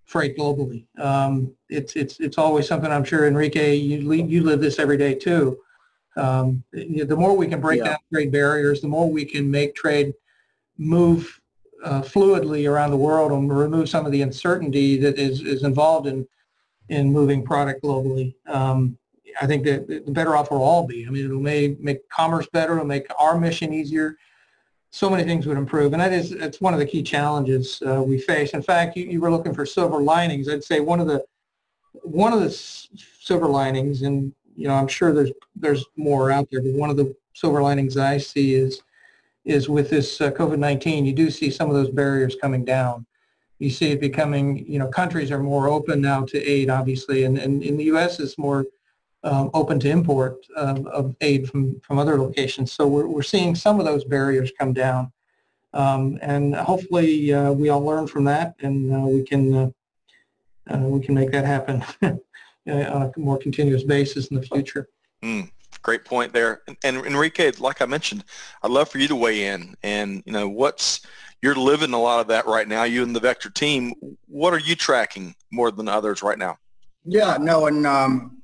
freight 0.06 0.38
globally. 0.38 0.86
Um, 0.99 1.54
it's, 1.70 1.95
it's, 1.95 2.20
it's 2.20 2.38
always 2.38 2.68
something 2.68 2.91
I'm 2.91 3.04
sure, 3.04 3.28
Enrique, 3.28 3.76
you, 3.76 4.12
you 4.14 4.43
live 4.43 4.62
this 4.62 4.80
every 4.80 4.97
day 4.97 5.16
too. 5.16 5.60
Um, 6.16 6.64
the 6.72 7.16
more 7.16 7.36
we 7.36 7.47
can 7.47 7.60
break 7.60 7.80
yeah. 7.80 7.86
down 7.86 7.97
trade 8.12 8.32
barriers, 8.32 8.82
the 8.82 8.88
more 8.88 9.10
we 9.10 9.26
can 9.26 9.49
make 9.49 9.74
trade 9.76 10.14
move 10.78 11.39
uh, 11.84 12.01
fluidly 12.01 12.70
around 12.70 12.91
the 12.91 12.97
world 12.97 13.32
and 13.32 13.51
remove 13.51 13.89
some 13.89 14.06
of 14.06 14.12
the 14.12 14.22
uncertainty 14.22 14.97
that 14.97 15.18
is, 15.18 15.41
is 15.41 15.64
involved 15.64 16.08
in, 16.08 16.28
in 16.89 17.12
moving 17.12 17.43
product 17.43 17.84
globally. 17.84 18.36
Um, 18.47 18.97
I 19.41 19.47
think 19.47 19.64
that 19.66 19.88
the 19.88 20.12
better 20.12 20.36
off 20.36 20.51
we'll 20.51 20.62
all 20.62 20.86
be. 20.86 21.08
I 21.08 21.10
mean, 21.10 21.26
it'll 21.26 21.39
make, 21.39 21.80
make 21.82 22.08
commerce 22.10 22.47
better. 22.54 22.74
It'll 22.74 22.86
make 22.86 23.08
our 23.20 23.39
mission 23.39 23.74
easier. 23.74 24.18
So 24.94 25.10
many 25.10 25.24
things 25.24 25.48
would 25.48 25.58
improve, 25.58 25.94
and 25.94 26.02
that 26.04 26.14
is 26.14 26.34
it's 26.34 26.62
one 26.62 26.76
of 26.76 26.80
the 26.80 26.86
key 26.86 27.02
challenges 27.02 27.82
uh, 27.82 28.04
we 28.04 28.20
face. 28.20 28.52
In 28.52 28.62
fact, 28.62 28.96
you, 28.96 29.06
you 29.06 29.20
were 29.20 29.32
looking 29.32 29.52
for 29.52 29.66
silver 29.66 30.00
linings. 30.00 30.48
I'd 30.48 30.64
say 30.64 30.82
one 30.82 31.00
of 31.00 31.08
the 31.08 31.26
one 32.04 32.32
of 32.32 32.41
the 32.41 32.52
silver 33.20 33.48
linings, 33.48 34.04
and 34.04 34.32
you 34.56 34.68
know, 34.68 34.76
I'm 34.76 34.88
sure 34.88 35.12
there's 35.12 35.32
there's 35.56 35.84
more 35.98 36.30
out 36.30 36.48
there, 36.52 36.62
but 36.62 36.74
one 36.74 36.91
of 36.91 36.98
the 36.98 37.16
silver 37.34 37.64
linings 37.64 37.98
I 37.98 38.20
see 38.20 38.54
is 38.54 38.84
is 39.46 39.68
with 39.68 39.89
this 39.89 40.22
uh, 40.22 40.30
COVID-19, 40.30 41.08
you 41.08 41.14
do 41.14 41.32
see 41.32 41.50
some 41.50 41.70
of 41.70 41.76
those 41.76 41.89
barriers 41.89 42.38
coming 42.39 42.64
down. 42.64 43.08
You 43.58 43.72
see 43.72 43.94
it 43.94 44.00
becoming, 44.00 44.64
you 44.68 44.78
know, 44.78 44.89
countries 44.89 45.32
are 45.32 45.39
more 45.39 45.70
open 45.70 46.02
now 46.02 46.24
to 46.26 46.38
aid, 46.44 46.70
obviously, 46.70 47.24
and, 47.24 47.39
and 47.39 47.64
in 47.64 47.78
the 47.78 47.86
U.S. 47.86 48.20
is 48.20 48.38
more 48.38 48.64
um, 49.24 49.49
open 49.53 49.80
to 49.80 49.89
import 49.89 50.45
um, 50.57 50.86
of 50.88 51.15
aid 51.21 51.49
from, 51.49 51.80
from 51.82 51.97
other 51.97 52.17
locations. 52.17 52.71
So 52.71 52.88
we're, 52.88 53.07
we're 53.07 53.24
seeing 53.24 53.55
some 53.55 53.80
of 53.80 53.86
those 53.86 54.03
barriers 54.03 54.51
come 54.57 54.74
down. 54.74 55.11
Um, 55.74 56.19
and 56.21 56.55
hopefully 56.55 57.34
uh, 57.34 57.51
we 57.51 57.69
all 57.69 57.84
learn 57.84 58.05
from 58.05 58.26
that 58.26 58.55
and 58.59 58.93
uh, 58.93 58.99
we 58.99 59.24
can 59.24 59.55
uh, 59.55 59.69
uh 60.69 60.78
we 60.78 61.03
can 61.03 61.15
make 61.15 61.32
that 61.32 61.45
happen 61.45 61.84
on 62.03 62.21
a 62.67 63.11
more 63.17 63.39
continuous 63.39 63.84
basis 63.84 64.28
in 64.28 64.36
the 64.36 64.43
future. 64.43 64.88
Mm. 65.24 65.49
great 65.82 66.05
point 66.05 66.32
there. 66.32 66.61
And, 66.67 66.78
and, 66.84 66.97
Enrique, 66.97 67.51
like 67.59 67.82
I 67.82 67.86
mentioned, 67.86 68.24
I'd 68.61 68.71
love 68.71 68.89
for 68.89 68.99
you 68.99 69.07
to 69.07 69.15
weigh 69.15 69.47
in. 69.47 69.76
And 69.82 70.21
you 70.26 70.32
know, 70.32 70.47
what's 70.47 71.01
you're 71.41 71.55
living 71.55 71.93
a 71.93 71.99
lot 71.99 72.21
of 72.21 72.28
that 72.28 72.45
right 72.45 72.67
now. 72.67 72.84
You 72.84 73.03
and 73.03 73.15
the 73.15 73.19
Vector 73.19 73.49
team. 73.49 73.93
What 74.28 74.53
are 74.53 74.59
you 74.59 74.76
tracking 74.76 75.36
more 75.51 75.71
than 75.71 75.89
others 75.89 76.24
right 76.24 76.38
now? 76.38 76.57
Yeah, 77.03 77.38
no, 77.39 77.65
and 77.67 77.86
um, 77.86 78.38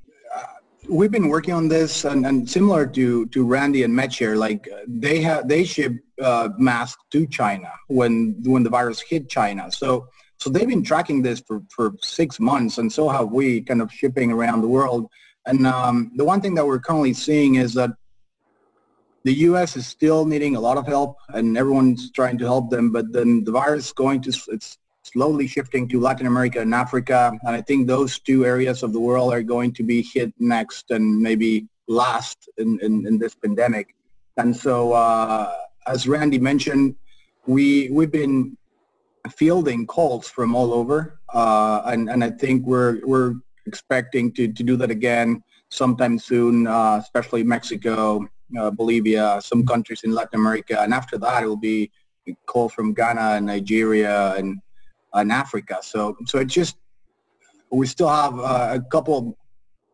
we've 0.90 1.10
been 1.10 1.28
working 1.28 1.54
on 1.54 1.68
this, 1.68 2.04
and, 2.04 2.26
and, 2.26 2.48
similar 2.48 2.86
to 2.86 3.26
to 3.26 3.44
Randy 3.44 3.84
and 3.84 3.94
MedShare, 3.94 4.36
like 4.36 4.68
they 4.86 5.20
have 5.22 5.48
they 5.48 5.64
ship 5.64 5.94
uh, 6.22 6.50
masks 6.58 7.02
to 7.12 7.26
China 7.26 7.70
when 7.88 8.36
when 8.44 8.62
the 8.62 8.70
virus 8.70 9.00
hit 9.00 9.28
China. 9.28 9.70
So 9.70 10.08
so 10.38 10.50
they've 10.50 10.68
been 10.68 10.82
tracking 10.82 11.22
this 11.22 11.40
for 11.40 11.62
for 11.70 11.94
six 12.02 12.40
months, 12.40 12.78
and 12.78 12.92
so 12.92 13.08
have 13.08 13.30
we, 13.30 13.62
kind 13.62 13.80
of 13.80 13.92
shipping 13.92 14.32
around 14.32 14.62
the 14.62 14.68
world. 14.68 15.08
And 15.46 15.66
um, 15.66 16.12
the 16.16 16.24
one 16.24 16.40
thing 16.40 16.54
that 16.54 16.66
we're 16.66 16.80
currently 16.80 17.14
seeing 17.14 17.54
is 17.54 17.72
that 17.74 17.90
the 19.24 19.34
U.S. 19.48 19.76
is 19.76 19.86
still 19.86 20.24
needing 20.24 20.56
a 20.56 20.60
lot 20.60 20.78
of 20.78 20.86
help, 20.86 21.16
and 21.28 21.56
everyone's 21.56 22.10
trying 22.10 22.38
to 22.38 22.44
help 22.44 22.70
them. 22.70 22.90
But 22.90 23.12
then 23.12 23.44
the 23.44 23.52
virus 23.52 23.92
going 23.92 24.22
to 24.22 24.32
it's 24.48 24.78
slowly 25.12 25.46
shifting 25.46 25.88
to 25.88 26.00
Latin 26.00 26.26
America 26.26 26.60
and 26.60 26.74
Africa, 26.74 27.32
and 27.42 27.56
I 27.56 27.60
think 27.60 27.86
those 27.86 28.18
two 28.18 28.44
areas 28.44 28.82
of 28.82 28.92
the 28.92 29.00
world 29.00 29.32
are 29.32 29.42
going 29.42 29.72
to 29.74 29.82
be 29.82 30.02
hit 30.02 30.32
next 30.38 30.90
and 30.90 31.20
maybe 31.20 31.66
last 31.88 32.48
in, 32.58 32.78
in, 32.80 33.06
in 33.06 33.18
this 33.18 33.34
pandemic. 33.34 33.94
And 34.36 34.56
so, 34.56 34.92
uh, 34.92 35.52
as 35.86 36.06
Randy 36.06 36.38
mentioned, 36.38 36.94
we 37.46 37.90
we've 37.90 38.12
been 38.12 38.56
fielding 39.28 39.86
calls 39.86 40.28
from 40.28 40.54
all 40.54 40.72
over, 40.72 41.20
uh, 41.34 41.82
and 41.86 42.08
and 42.08 42.22
I 42.22 42.30
think 42.30 42.64
we're 42.64 43.00
we're 43.04 43.34
expecting 43.66 44.32
to 44.32 44.52
to 44.52 44.62
do 44.62 44.76
that 44.76 44.90
again 44.90 45.42
sometime 45.70 46.18
soon, 46.18 46.66
uh, 46.66 46.96
especially 47.02 47.42
Mexico, 47.44 48.26
uh, 48.58 48.70
Bolivia, 48.70 49.40
some 49.42 49.66
countries 49.66 50.02
in 50.04 50.12
Latin 50.12 50.40
America, 50.40 50.80
and 50.80 50.94
after 50.94 51.18
that 51.18 51.42
it 51.42 51.46
will 51.46 51.56
be 51.56 51.90
a 52.28 52.36
call 52.46 52.68
from 52.68 52.94
Ghana 52.94 53.36
and 53.36 53.46
Nigeria 53.46 54.34
and 54.36 54.60
and 55.14 55.32
Africa. 55.32 55.78
So 55.82 56.16
so 56.26 56.38
it 56.38 56.46
just 56.46 56.76
we 57.70 57.86
still 57.86 58.08
have 58.08 58.38
uh, 58.38 58.70
a 58.72 58.80
couple, 58.80 59.38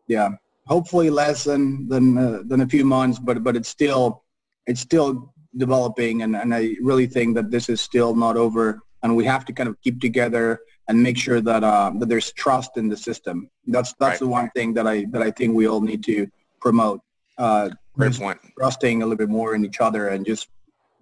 yeah, 0.07 0.29
hopefully 0.65 1.09
less 1.09 1.43
than 1.43 1.87
than 1.87 2.17
uh, 2.17 2.41
than 2.45 2.61
a 2.61 2.67
few 2.67 2.85
months, 2.85 3.19
but 3.19 3.43
but 3.43 3.55
it's 3.55 3.69
still 3.69 4.23
it's 4.65 4.81
still 4.81 5.33
developing, 5.55 6.23
and 6.23 6.35
and 6.35 6.53
I 6.53 6.75
really 6.81 7.07
think 7.07 7.35
that 7.35 7.51
this 7.51 7.69
is 7.69 7.81
still 7.81 8.15
not 8.15 8.37
over, 8.37 8.79
and 9.03 9.15
we 9.15 9.25
have 9.25 9.45
to 9.45 9.53
kind 9.53 9.69
of 9.69 9.79
keep 9.81 10.01
together 10.01 10.59
and 10.87 11.01
make 11.01 11.17
sure 11.17 11.41
that 11.41 11.63
uh, 11.63 11.91
that 11.99 12.09
there's 12.09 12.31
trust 12.33 12.77
in 12.77 12.87
the 12.87 12.97
system. 12.97 13.49
That's 13.67 13.93
that's 13.93 14.13
right. 14.13 14.19
the 14.19 14.27
one 14.27 14.49
thing 14.51 14.73
that 14.73 14.87
I 14.87 15.05
that 15.11 15.21
I 15.21 15.31
think 15.31 15.55
we 15.55 15.67
all 15.67 15.81
need 15.81 16.03
to 16.05 16.27
promote. 16.59 17.01
Uh, 17.37 17.69
Great 17.95 18.13
point. 18.13 18.39
Trusting 18.57 19.01
a 19.01 19.05
little 19.05 19.17
bit 19.17 19.29
more 19.29 19.55
in 19.55 19.65
each 19.65 19.79
other 19.79 20.09
and 20.09 20.25
just 20.25 20.49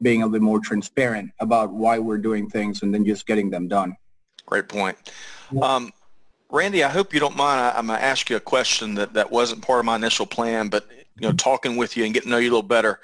being 0.01 0.22
a 0.22 0.26
little 0.26 0.39
bit 0.39 0.41
more 0.41 0.59
transparent 0.59 1.32
about 1.39 1.74
why 1.74 1.99
we're 1.99 2.18
doing 2.18 2.49
things 2.49 2.84
and 2.84 2.93
then 2.93 3.05
just 3.05 3.26
getting 3.26 3.49
them 3.49 3.68
done. 3.68 3.95
Great 4.46 4.68
point. 4.68 4.98
Um, 5.62 5.91
Randy, 6.50 6.84
I 6.84 6.89
hope 6.89 7.14
you 7.14 7.20
don't 7.20 7.36
mind. 7.36 7.60
I, 7.60 7.80
am 7.80 7.88
going 7.88 8.00
to 8.00 8.06
ask 8.06 8.30
you 8.30 8.36
a 8.36 8.41
question 8.41 8.96
that, 8.96 9.14
that 9.14 9.32
wasn't 9.32 9.62
part 9.62 9.80
of 9.80 9.86
my 9.86 9.96
initial 9.96 10.26
plan, 10.26 10.70
but 10.70 10.88
you 11.20 11.28
know, 11.28 11.34
talking 11.34 11.76
with 11.76 11.98
you 11.98 12.06
and 12.06 12.14
getting 12.14 12.28
to 12.28 12.32
know 12.32 12.38
you 12.38 12.50
a 12.50 12.52
little 12.52 12.62
better, 12.62 13.00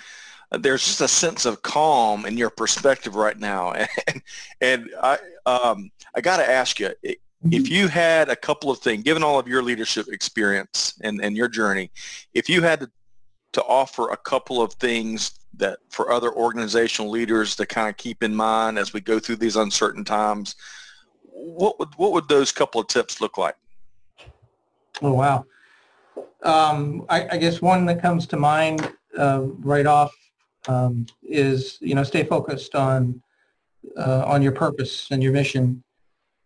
uh, 0.51 0.57
there's 0.57 0.85
just 0.85 1.01
a 1.01 1.07
sense 1.07 1.45
of 1.45 1.61
calm 1.61 2.25
in 2.25 2.37
your 2.37 2.49
perspective 2.49 3.15
right 3.15 3.39
now. 3.39 3.73
And, 4.07 4.21
and 4.61 4.89
I, 5.01 5.17
um, 5.45 5.91
I 6.15 6.21
got 6.21 6.37
to 6.37 6.49
ask 6.49 6.79
you, 6.79 6.91
if 7.03 7.69
you 7.69 7.87
had 7.87 8.29
a 8.29 8.35
couple 8.35 8.69
of 8.69 8.79
things, 8.79 9.03
given 9.03 9.23
all 9.23 9.39
of 9.39 9.47
your 9.47 9.63
leadership 9.63 10.07
experience 10.09 10.99
and, 11.01 11.21
and 11.21 11.35
your 11.35 11.47
journey, 11.47 11.89
if 12.33 12.47
you 12.49 12.61
had 12.61 12.81
to 12.81 12.91
to 13.53 13.63
offer 13.63 14.09
a 14.09 14.17
couple 14.17 14.61
of 14.61 14.73
things 14.73 15.39
that 15.57 15.79
for 15.89 16.11
other 16.11 16.31
organizational 16.33 17.11
leaders 17.11 17.55
to 17.55 17.65
kind 17.65 17.89
of 17.89 17.97
keep 17.97 18.23
in 18.23 18.33
mind 18.33 18.79
as 18.79 18.93
we 18.93 19.01
go 19.01 19.19
through 19.19 19.35
these 19.35 19.57
uncertain 19.57 20.05
times, 20.05 20.55
what 21.31 21.79
would 21.79 21.89
what 21.97 22.11
would 22.11 22.27
those 22.27 22.51
couple 22.51 22.81
of 22.81 22.87
tips 22.87 23.21
look 23.21 23.37
like? 23.37 23.55
Oh 25.01 25.13
wow! 25.13 25.45
Um, 26.43 27.05
I, 27.09 27.27
I, 27.31 27.37
guess 27.37 27.61
one 27.61 27.85
that 27.85 28.01
comes 28.01 28.27
to 28.27 28.37
mind 28.37 28.91
uh, 29.17 29.41
right 29.59 29.85
off 29.85 30.13
um, 30.67 31.05
is 31.23 31.77
you 31.81 31.95
know 31.95 32.03
stay 32.03 32.23
focused 32.23 32.75
on 32.75 33.21
uh, 33.97 34.23
on 34.25 34.41
your 34.41 34.51
purpose 34.51 35.07
and 35.11 35.23
your 35.23 35.31
mission. 35.31 35.83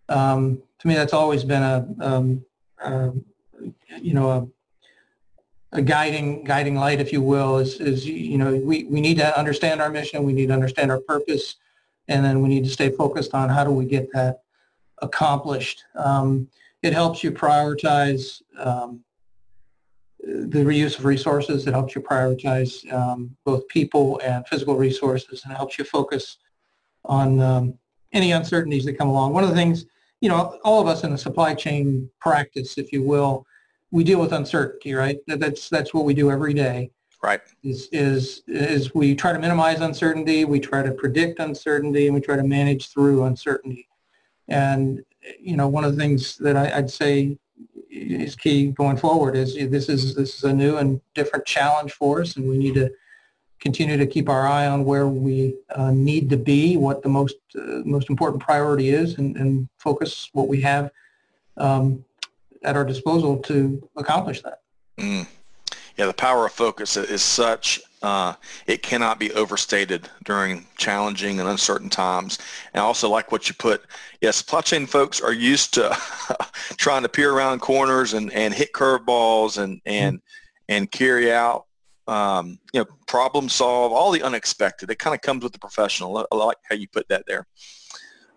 Um, 0.10 0.62
to 0.80 0.88
me, 0.88 0.94
that's 0.94 1.14
always 1.14 1.44
been 1.44 1.64
a 1.64 1.88
um, 2.00 2.46
uh, 2.82 3.12
you 4.02 4.14
know 4.14 4.30
a 4.32 4.48
a 5.72 5.82
guiding 5.82 6.44
guiding 6.44 6.76
light, 6.76 7.02
if 7.02 7.12
you 7.12 7.22
will, 7.22 7.58
is, 7.58 7.80
is 7.82 8.06
you 8.06 8.38
know 8.38 8.56
we, 8.56 8.86
we 8.86 9.02
need 9.02 9.18
to 9.18 9.38
understand 9.38 9.82
our 9.82 9.90
mission, 9.90 10.24
we 10.24 10.34
need 10.34 10.48
to 10.48 10.54
understand 10.54 10.92
our 10.92 11.02
purpose, 11.02 11.56
and 12.08 12.24
then 12.24 12.42
we 12.42 12.50
need 12.50 12.64
to 12.64 12.70
stay 12.70 12.90
focused 12.90 13.34
on 13.34 13.50
how 13.50 13.64
do 13.64 13.72
we 13.72 13.86
get 13.86 14.08
that 14.14 14.42
accomplished. 15.06 15.84
Um, 15.96 16.48
it 16.82 16.94
helps 16.94 17.24
you 17.24 17.32
prioritize 17.32 18.42
um, 18.60 19.02
the 20.26 20.64
reuse 20.64 20.98
of 21.00 21.06
resources. 21.06 21.68
It 21.68 21.74
helps 21.74 21.96
you 21.96 22.02
prioritize 22.02 22.92
um, 22.92 23.36
both 23.46 23.68
people 23.68 24.20
and 24.24 24.48
physical 24.48 24.76
resources, 24.76 25.44
and 25.44 25.54
it 25.54 25.56
helps 25.56 25.78
you 25.78 25.86
focus 25.86 26.38
on 27.06 27.40
um, 27.40 27.78
any 28.14 28.32
uncertainties 28.32 28.86
that 28.86 28.98
come 28.98 29.10
along. 29.10 29.34
One 29.34 29.44
of 29.44 29.50
the 29.50 29.56
things, 29.56 29.86
you 30.22 30.30
know, 30.30 30.60
all 30.64 30.82
of 30.82 30.88
us 30.88 31.04
in 31.04 31.12
the 31.12 31.18
supply 31.18 31.54
chain 31.54 32.10
practice, 32.20 32.78
if 32.78 32.92
you 32.92 33.04
will, 33.04 33.46
we 33.92 34.04
deal 34.04 34.20
with 34.20 34.34
uncertainty, 34.34 34.94
right? 34.94 35.18
That's 35.28 35.70
that's 35.70 35.94
what 35.94 36.06
we 36.06 36.14
do 36.14 36.32
every 36.32 36.54
day. 36.54 36.92
Right. 37.24 37.42
Is 37.64 37.90
is 37.92 38.44
is 38.48 38.94
we 38.94 39.16
try 39.16 39.34
to 39.34 39.40
minimize 39.40 39.82
uncertainty, 39.82 40.46
we 40.46 40.60
try 40.60 40.84
to 40.84 40.92
predict 40.92 41.40
uncertainty, 41.40 42.06
and 42.08 42.14
we 42.14 42.22
try 42.22 42.36
to 42.36 42.44
manage 42.44 42.90
through 42.90 43.24
uncertainty. 43.24 43.88
And 44.48 45.04
you 45.40 45.58
know, 45.58 45.68
one 45.68 45.84
of 45.84 45.96
the 45.96 46.02
things 46.02 46.38
that 46.38 46.56
I, 46.56 46.80
would 46.80 46.90
say 46.90 47.38
is 47.90 48.36
key 48.36 48.68
going 48.72 48.98
forward 48.98 49.36
is 49.36 49.56
this 49.56 49.90
is 49.90 50.16
this 50.16 50.38
is 50.38 50.44
a 50.44 50.54
new 50.54 50.78
and 50.78 51.02
different 51.14 51.46
challenge 51.46 51.94
for 51.94 52.22
us, 52.22 52.36
and 52.36 52.48
we 52.48 52.58
need 52.58 52.76
to 52.76 52.92
continue 53.60 53.98
to 53.98 54.06
keep 54.06 54.30
our 54.30 54.46
eye 54.48 54.68
on 54.68 54.86
where 54.86 55.08
we 55.08 55.56
uh, 55.76 55.90
need 55.92 56.30
to 56.30 56.38
be, 56.38 56.78
what 56.78 57.02
the 57.02 57.10
most 57.10 57.36
uh, 57.56 57.82
most 57.86 58.10
important 58.10 58.42
priority 58.42 58.90
is, 58.90 59.18
and, 59.18 59.36
and 59.38 59.68
focus 59.78 60.30
what 60.34 60.48
we 60.48 60.62
have 60.62 60.92
um, 61.58 62.04
at 62.64 62.76
our 62.76 62.86
disposal 62.86 63.38
to 63.38 63.88
accomplish 63.96 64.42
that. 64.42 64.62
Mm. 64.98 65.28
Yeah, 65.98 66.08
the 66.08 66.14
power 66.14 66.46
of 66.46 66.52
focus 66.52 66.98
is 66.98 67.22
such, 67.22 67.82
uh, 68.02 68.34
it 68.68 68.84
cannot 68.84 69.20
be 69.20 69.32
overstated 69.34 70.10
during 70.24 70.66
challenging 70.78 71.40
and 71.40 71.50
uncertain 71.50 71.90
times. 71.90 72.40
And 72.74 72.82
I 72.82 72.86
also 72.86 73.10
like 73.10 73.32
what 73.32 73.50
you 73.50 73.56
put, 73.56 73.84
yeah, 74.22 74.32
supply 74.32 74.62
chain 74.62 74.86
folks 74.86 75.22
are 75.22 75.34
used 75.34 75.74
to 75.76 75.98
trying 76.78 77.04
to 77.04 77.10
peer 77.10 77.32
around 77.32 77.60
corners 77.60 78.14
and, 78.14 78.32
and 78.34 78.54
hit 78.54 78.74
curveballs 78.74 79.62
and, 79.62 79.82
and, 79.86 80.22
and 80.70 80.92
carry 80.92 81.32
out, 81.32 81.66
um, 82.08 82.60
you 82.74 82.82
know, 82.82 82.86
problem 83.08 83.50
solve, 83.50 83.92
all 83.92 84.12
the 84.12 84.22
unexpected. 84.22 84.92
It 84.92 85.00
kind 85.00 85.16
of 85.16 85.22
comes 85.22 85.44
with 85.44 85.54
the 85.54 85.60
professional. 85.60 86.26
I 86.32 86.36
like 86.36 86.58
how 86.70 86.76
you 86.76 86.88
put 86.88 87.08
that 87.10 87.24
there. 87.28 87.48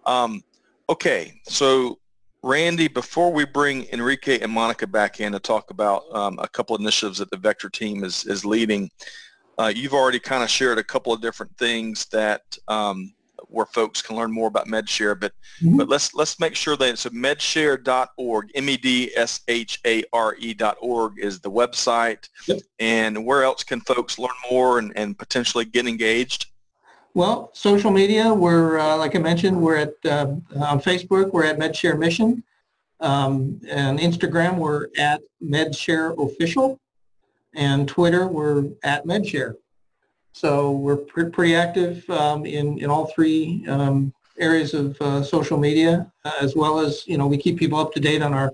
Um, 0.06 0.42
okay, 0.88 1.40
so 1.44 1.98
Randy, 2.42 2.88
before 2.88 3.32
we 3.32 3.44
bring 3.44 3.86
Enrique 3.92 4.40
and 4.40 4.52
Monica 4.52 4.86
back 4.86 5.20
in 5.20 5.32
to 5.32 5.40
talk 5.40 5.70
about 5.70 6.04
um, 6.14 6.38
a 6.38 6.48
couple 6.48 6.76
initiatives 6.76 7.18
that 7.18 7.30
the 7.30 7.36
Vector 7.36 7.68
team 7.68 8.04
is, 8.04 8.24
is 8.26 8.44
leading, 8.44 8.90
uh, 9.58 9.72
you've 9.74 9.94
already 9.94 10.20
kind 10.20 10.42
of 10.42 10.50
shared 10.50 10.78
a 10.78 10.84
couple 10.84 11.12
of 11.12 11.20
different 11.20 11.56
things 11.58 12.06
that 12.06 12.56
um, 12.68 13.12
where 13.48 13.66
folks 13.66 14.00
can 14.02 14.16
learn 14.16 14.32
more 14.32 14.48
about 14.48 14.66
MedShare, 14.66 15.18
but 15.18 15.32
mm-hmm. 15.62 15.76
but 15.76 15.88
let's 15.88 16.14
let's 16.14 16.38
make 16.38 16.54
sure 16.54 16.76
that 16.76 16.98
so 16.98 17.10
medshare.org, 17.10 18.50
M-E-D-S-H-A-R-E 18.54 18.94
dot 20.54 20.76
org 20.80 21.18
is 21.18 21.40
the 21.40 21.50
website, 21.50 22.28
yep. 22.46 22.60
and 22.78 23.24
where 23.24 23.42
else 23.42 23.64
can 23.64 23.80
folks 23.80 24.18
learn 24.18 24.30
more 24.50 24.78
and, 24.78 24.92
and 24.96 25.18
potentially 25.18 25.64
get 25.64 25.86
engaged? 25.86 26.46
Well, 27.14 27.50
social 27.52 27.90
media, 27.90 28.32
we're, 28.32 28.78
uh, 28.78 28.96
like 28.96 29.16
I 29.16 29.18
mentioned, 29.18 29.60
we're 29.60 29.76
at, 29.76 29.94
uh, 30.04 30.36
on 30.56 30.80
Facebook, 30.80 31.32
we're 31.32 31.46
at 31.46 31.58
MedShare 31.58 31.98
Mission. 31.98 32.44
Um, 33.00 33.60
and 33.68 33.98
Instagram, 33.98 34.56
we're 34.58 34.88
at 34.96 35.20
MedShare 35.42 36.16
Official. 36.24 36.78
And 37.54 37.88
Twitter, 37.88 38.26
we're 38.26 38.70
at 38.84 39.04
MedShare. 39.06 39.56
So 40.32 40.70
we're 40.72 40.96
pr- 40.96 41.24
pretty 41.24 41.54
active 41.54 42.08
um, 42.10 42.46
in, 42.46 42.78
in 42.78 42.90
all 42.90 43.06
three 43.06 43.64
um, 43.68 44.12
areas 44.38 44.74
of 44.74 45.00
uh, 45.00 45.22
social 45.22 45.58
media, 45.58 46.10
uh, 46.24 46.32
as 46.40 46.54
well 46.54 46.78
as, 46.78 47.06
you 47.06 47.18
know, 47.18 47.26
we 47.26 47.38
keep 47.38 47.58
people 47.58 47.78
up 47.78 47.92
to 47.94 48.00
date 48.00 48.22
on 48.22 48.32
our, 48.32 48.52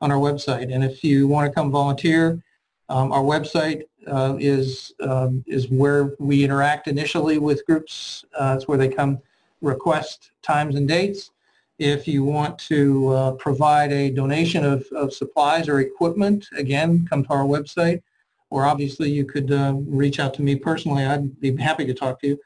on 0.00 0.10
our 0.10 0.18
website. 0.18 0.74
And 0.74 0.84
if 0.84 1.02
you 1.02 1.26
want 1.28 1.48
to 1.48 1.54
come 1.54 1.70
volunteer, 1.70 2.42
um, 2.90 3.12
our 3.12 3.22
website 3.22 3.84
uh, 4.06 4.36
is 4.38 4.92
um, 5.00 5.42
is 5.46 5.70
where 5.70 6.14
we 6.18 6.44
interact 6.44 6.88
initially 6.88 7.38
with 7.38 7.64
groups. 7.64 8.26
Uh, 8.38 8.54
it's 8.56 8.68
where 8.68 8.76
they 8.76 8.88
come 8.88 9.18
request 9.62 10.32
times 10.42 10.74
and 10.74 10.86
dates. 10.86 11.30
If 11.78 12.06
you 12.06 12.22
want 12.22 12.58
to 12.58 13.08
uh, 13.08 13.32
provide 13.32 13.90
a 13.92 14.10
donation 14.10 14.64
of, 14.64 14.86
of 14.92 15.14
supplies 15.14 15.68
or 15.68 15.80
equipment, 15.80 16.46
again, 16.56 17.06
come 17.08 17.24
to 17.24 17.30
our 17.30 17.44
website. 17.44 18.02
Or 18.50 18.64
obviously 18.64 19.10
you 19.10 19.24
could 19.24 19.50
uh, 19.52 19.74
reach 19.76 20.20
out 20.20 20.34
to 20.34 20.42
me 20.42 20.56
personally. 20.56 21.04
I'd 21.04 21.40
be 21.40 21.56
happy 21.56 21.84
to 21.86 21.94
talk 21.94 22.20
to 22.20 22.28
you. 22.28 22.40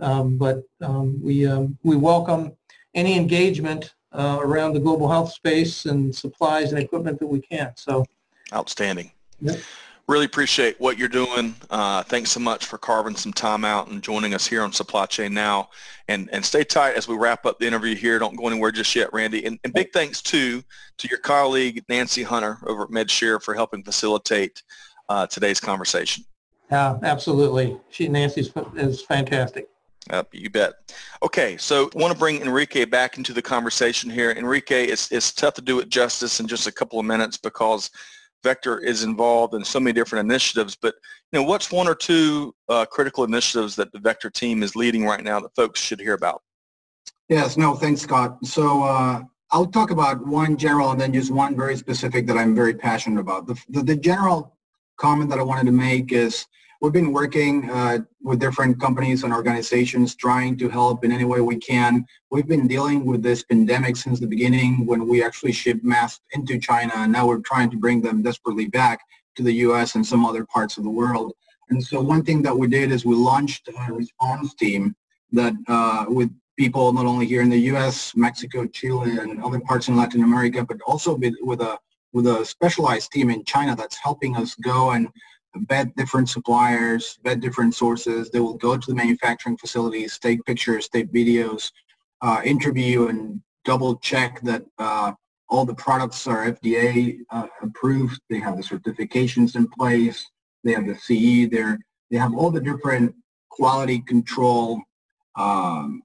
Um, 0.00 0.36
but 0.36 0.62
um, 0.80 1.20
we 1.22 1.46
um, 1.46 1.78
we 1.82 1.96
welcome 1.96 2.52
any 2.94 3.16
engagement 3.16 3.94
uh, 4.12 4.38
around 4.40 4.74
the 4.74 4.80
global 4.80 5.08
health 5.08 5.32
space 5.32 5.86
and 5.86 6.14
supplies 6.14 6.72
and 6.72 6.82
equipment 6.82 7.18
that 7.20 7.26
we 7.26 7.40
can. 7.40 7.72
So 7.76 8.04
outstanding. 8.52 9.10
Yep. 9.40 9.60
Really 10.06 10.26
appreciate 10.26 10.78
what 10.78 10.98
you're 10.98 11.08
doing. 11.08 11.54
Uh, 11.70 12.02
thanks 12.02 12.30
so 12.30 12.38
much 12.38 12.66
for 12.66 12.76
carving 12.76 13.16
some 13.16 13.32
time 13.32 13.64
out 13.64 13.88
and 13.88 14.02
joining 14.02 14.34
us 14.34 14.46
here 14.46 14.62
on 14.62 14.70
Supply 14.70 15.06
Chain 15.06 15.32
Now. 15.32 15.70
And 16.08 16.28
and 16.30 16.44
stay 16.44 16.62
tight 16.62 16.94
as 16.94 17.08
we 17.08 17.16
wrap 17.16 17.46
up 17.46 17.58
the 17.58 17.66
interview 17.66 17.94
here. 17.94 18.18
Don't 18.18 18.36
go 18.36 18.46
anywhere 18.46 18.70
just 18.70 18.94
yet, 18.94 19.12
Randy. 19.14 19.46
And, 19.46 19.58
and 19.64 19.72
big 19.72 19.92
thanks 19.92 20.20
too 20.20 20.62
to 20.98 21.08
your 21.08 21.20
colleague 21.20 21.82
Nancy 21.88 22.22
Hunter 22.22 22.58
over 22.66 22.82
at 22.82 22.90
MedShare 22.90 23.42
for 23.42 23.54
helping 23.54 23.82
facilitate 23.82 24.62
uh, 25.08 25.26
today's 25.26 25.60
conversation. 25.60 26.24
Yeah, 26.70 26.98
absolutely. 27.02 27.78
She 27.90 28.08
Nancy 28.08 28.50
is 28.76 29.02
fantastic. 29.02 29.68
Yep, 30.10 30.28
you 30.32 30.50
bet. 30.50 30.92
Okay, 31.22 31.56
so 31.56 31.90
I 31.94 31.98
want 31.98 32.12
to 32.12 32.18
bring 32.18 32.42
Enrique 32.42 32.84
back 32.84 33.16
into 33.16 33.32
the 33.32 33.40
conversation 33.40 34.10
here. 34.10 34.32
Enrique, 34.32 34.84
it's, 34.84 35.10
it's 35.10 35.32
tough 35.32 35.54
to 35.54 35.62
do 35.62 35.78
it 35.80 35.88
justice 35.88 36.40
in 36.40 36.46
just 36.46 36.66
a 36.66 36.72
couple 36.72 37.00
of 37.00 37.06
minutes 37.06 37.38
because 37.38 37.90
Vector 38.42 38.78
is 38.80 39.02
involved 39.02 39.54
in 39.54 39.64
so 39.64 39.80
many 39.80 39.94
different 39.94 40.28
initiatives, 40.28 40.76
but 40.76 40.94
you 41.32 41.40
know, 41.40 41.42
what's 41.42 41.72
one 41.72 41.88
or 41.88 41.94
two 41.94 42.54
uh, 42.68 42.84
critical 42.84 43.24
initiatives 43.24 43.74
that 43.76 43.90
the 43.92 43.98
Vector 43.98 44.28
team 44.28 44.62
is 44.62 44.76
leading 44.76 45.06
right 45.06 45.24
now 45.24 45.40
that 45.40 45.54
folks 45.56 45.80
should 45.80 45.98
hear 45.98 46.12
about? 46.12 46.42
Yes, 47.30 47.56
no, 47.56 47.74
thanks, 47.74 48.02
Scott. 48.02 48.44
So 48.44 48.82
uh, 48.82 49.22
I'll 49.50 49.66
talk 49.66 49.90
about 49.90 50.24
one 50.26 50.58
general 50.58 50.90
and 50.90 51.00
then 51.00 51.14
just 51.14 51.30
one 51.30 51.56
very 51.56 51.76
specific 51.76 52.26
that 52.26 52.36
I'm 52.36 52.54
very 52.54 52.74
passionate 52.74 53.20
about. 53.20 53.46
The, 53.46 53.58
the, 53.70 53.82
the 53.82 53.96
general 53.96 54.53
comment 54.96 55.30
that 55.30 55.38
I 55.38 55.42
wanted 55.42 55.66
to 55.66 55.72
make 55.72 56.12
is 56.12 56.46
we've 56.80 56.92
been 56.92 57.12
working 57.12 57.70
uh, 57.70 57.98
with 58.22 58.40
different 58.40 58.80
companies 58.80 59.24
and 59.24 59.32
organizations 59.32 60.14
trying 60.14 60.56
to 60.58 60.68
help 60.68 61.04
in 61.04 61.12
any 61.12 61.24
way 61.24 61.40
we 61.40 61.56
can. 61.56 62.04
We've 62.30 62.46
been 62.46 62.66
dealing 62.66 63.04
with 63.04 63.22
this 63.22 63.42
pandemic 63.42 63.96
since 63.96 64.20
the 64.20 64.26
beginning 64.26 64.86
when 64.86 65.08
we 65.08 65.24
actually 65.24 65.52
shipped 65.52 65.84
masks 65.84 66.20
into 66.32 66.58
China 66.58 66.92
and 66.96 67.12
now 67.12 67.26
we're 67.26 67.40
trying 67.40 67.70
to 67.70 67.76
bring 67.76 68.02
them 68.02 68.22
desperately 68.22 68.66
back 68.66 69.00
to 69.36 69.42
the 69.42 69.52
US 69.66 69.94
and 69.94 70.06
some 70.06 70.24
other 70.24 70.44
parts 70.44 70.76
of 70.76 70.84
the 70.84 70.90
world. 70.90 71.32
And 71.70 71.82
so 71.82 72.00
one 72.00 72.22
thing 72.22 72.42
that 72.42 72.56
we 72.56 72.66
did 72.66 72.92
is 72.92 73.04
we 73.04 73.14
launched 73.14 73.68
a 73.68 73.92
response 73.92 74.54
team 74.54 74.94
that 75.32 75.54
uh, 75.66 76.04
with 76.08 76.30
people 76.56 76.92
not 76.92 77.06
only 77.06 77.26
here 77.26 77.42
in 77.42 77.48
the 77.48 77.58
US, 77.72 78.14
Mexico, 78.14 78.66
Chile, 78.66 79.18
and 79.18 79.42
other 79.42 79.60
parts 79.60 79.88
in 79.88 79.96
Latin 79.96 80.22
America, 80.22 80.64
but 80.64 80.80
also 80.86 81.16
with 81.16 81.60
a 81.60 81.78
with 82.14 82.28
a 82.28 82.44
specialized 82.46 83.10
team 83.10 83.28
in 83.28 83.44
China 83.44 83.76
that's 83.76 83.96
helping 83.96 84.36
us 84.36 84.54
go 84.54 84.92
and 84.92 85.08
vet 85.68 85.94
different 85.96 86.28
suppliers, 86.28 87.18
vet 87.24 87.40
different 87.40 87.74
sources. 87.74 88.30
They 88.30 88.40
will 88.40 88.54
go 88.54 88.76
to 88.78 88.86
the 88.86 88.94
manufacturing 88.94 89.56
facilities, 89.56 90.18
take 90.18 90.44
pictures, 90.44 90.88
take 90.88 91.12
videos, 91.12 91.70
uh, 92.22 92.40
interview 92.44 93.08
and 93.08 93.42
double 93.64 93.96
check 93.96 94.40
that 94.42 94.64
uh, 94.78 95.12
all 95.48 95.64
the 95.64 95.74
products 95.74 96.26
are 96.26 96.50
FDA 96.52 97.18
uh, 97.30 97.46
approved. 97.62 98.20
They 98.30 98.38
have 98.38 98.56
the 98.56 98.62
certifications 98.62 99.56
in 99.56 99.68
place. 99.68 100.24
They 100.62 100.72
have 100.72 100.86
the 100.86 100.94
CE. 100.94 101.50
They're, 101.50 101.78
they 102.10 102.16
have 102.16 102.34
all 102.34 102.50
the 102.50 102.60
different 102.60 103.14
quality 103.50 104.00
control 104.00 104.80
um, 105.36 106.02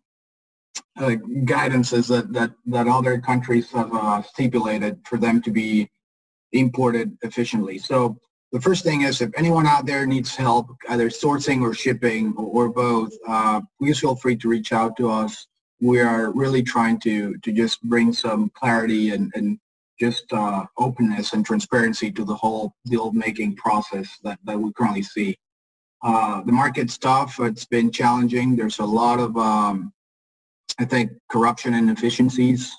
uh, 0.98 1.16
guidances 1.46 2.08
that, 2.10 2.34
that, 2.34 2.52
that 2.66 2.88
other 2.88 3.20
countries 3.20 3.72
have 3.72 3.94
uh, 3.94 4.22
stipulated 4.24 5.00
for 5.06 5.18
them 5.18 5.42
to 5.42 5.52
be 5.52 5.90
imported 6.52 7.18
efficiently. 7.22 7.78
So 7.78 8.20
the 8.52 8.62
first 8.62 8.84
thing 8.84 9.02
is 9.02 9.22
if 9.22 9.30
anyone 9.38 9.68
out 9.68 9.86
there 9.86 10.06
needs 10.06 10.36
help, 10.36 10.70
either 10.90 11.10
sourcing 11.10 11.62
or 11.62 11.74
shipping 11.74 12.34
or, 12.36 12.66
or 12.66 12.70
both, 12.70 13.12
uh, 13.28 13.62
please 13.80 14.00
feel 14.00 14.16
free 14.16 14.36
to 14.38 14.50
reach 14.50 14.74
out 14.74 14.98
to 14.98 15.10
us. 15.10 15.48
We 15.82 16.02
are 16.02 16.32
really 16.32 16.64
trying 16.64 17.00
to, 17.02 17.38
to 17.38 17.52
just 17.52 17.82
bring 17.84 18.12
some 18.12 18.50
clarity 18.56 19.12
and, 19.12 19.32
and 19.36 19.60
just 20.00 20.32
uh, 20.34 20.66
openness 20.78 21.34
and 21.34 21.46
transparency 21.46 22.12
to 22.12 22.26
the 22.26 22.36
whole 22.36 22.74
deal 22.86 23.12
making 23.12 23.56
process 23.56 24.18
that, 24.24 24.40
that 24.46 24.60
we 24.60 24.72
currently 24.74 25.04
see. 25.04 25.38
Uh, 26.02 26.42
the 26.44 26.52
market's 26.52 26.98
tough. 26.98 27.40
It's 27.40 27.66
been 27.66 27.92
challenging. 27.92 28.56
There's 28.56 28.80
a 28.80 28.86
lot 28.86 29.20
of, 29.20 29.38
um, 29.38 29.94
I 30.80 30.86
think, 30.86 31.12
corruption 31.30 31.74
and 31.74 31.90
inefficiencies. 31.90 32.74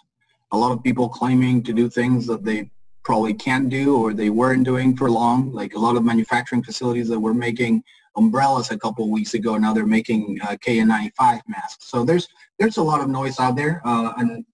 A 0.52 0.56
lot 0.56 0.72
of 0.72 0.82
people 0.82 1.08
claiming 1.08 1.62
to 1.62 1.72
do 1.72 1.88
things 1.88 2.26
that 2.26 2.44
they 2.44 2.70
probably 3.02 3.34
can't 3.34 3.68
do 3.68 3.96
or 3.96 4.12
they 4.12 4.30
weren't 4.30 4.64
doing 4.64 4.96
for 4.96 5.10
long. 5.10 5.52
Like 5.52 5.74
a 5.74 5.78
lot 5.78 5.96
of 5.96 6.04
manufacturing 6.04 6.62
facilities 6.62 7.08
that 7.08 7.18
were 7.18 7.34
making 7.34 7.82
umbrellas 8.16 8.70
a 8.70 8.78
couple 8.78 9.08
weeks 9.10 9.34
ago, 9.34 9.56
now 9.56 9.72
they're 9.72 9.86
making 9.86 10.38
uh, 10.42 10.56
KN95 10.56 11.40
masks. 11.48 11.86
So 11.90 12.04
there's 12.04 12.28
there's 12.58 12.76
a 12.76 12.82
lot 12.82 13.00
of 13.00 13.08
noise 13.08 13.40
out 13.40 13.56
there, 13.56 13.80
uh, 13.84 14.12
and 14.18 14.44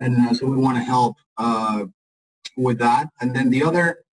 and 0.00 0.28
uh, 0.28 0.34
so 0.34 0.46
we 0.46 0.56
want 0.56 0.76
to 0.76 0.84
help 0.84 1.16
uh, 1.38 1.84
with 2.56 2.78
that. 2.78 3.08
And 3.20 3.34
then 3.34 3.50
the 3.50 3.62
other 3.62 4.04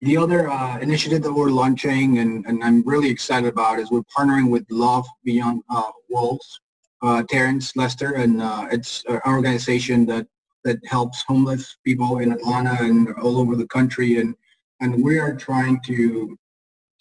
the 0.00 0.16
other 0.16 0.50
uh, 0.50 0.78
initiative 0.80 1.22
that 1.22 1.32
we're 1.32 1.50
launching, 1.50 2.18
and, 2.18 2.44
and 2.46 2.62
I'm 2.62 2.82
really 2.82 3.08
excited 3.08 3.48
about, 3.48 3.78
is 3.78 3.90
we're 3.90 4.02
partnering 4.16 4.50
with 4.50 4.66
Love 4.70 5.06
Beyond 5.24 5.62
uh, 5.70 5.90
Walls. 6.08 6.60
Terrence 7.28 7.76
Lester, 7.76 8.12
and 8.14 8.40
it's 8.72 9.04
an 9.06 9.20
organization 9.26 10.06
that 10.06 10.26
that 10.64 10.78
helps 10.86 11.22
homeless 11.22 11.76
people 11.84 12.18
in 12.18 12.32
Atlanta 12.32 12.76
and 12.80 13.14
all 13.22 13.38
over 13.38 13.56
the 13.56 13.66
country. 13.66 14.18
And, 14.18 14.34
and 14.80 15.02
we 15.02 15.18
are 15.18 15.34
trying 15.34 15.80
to 15.86 16.36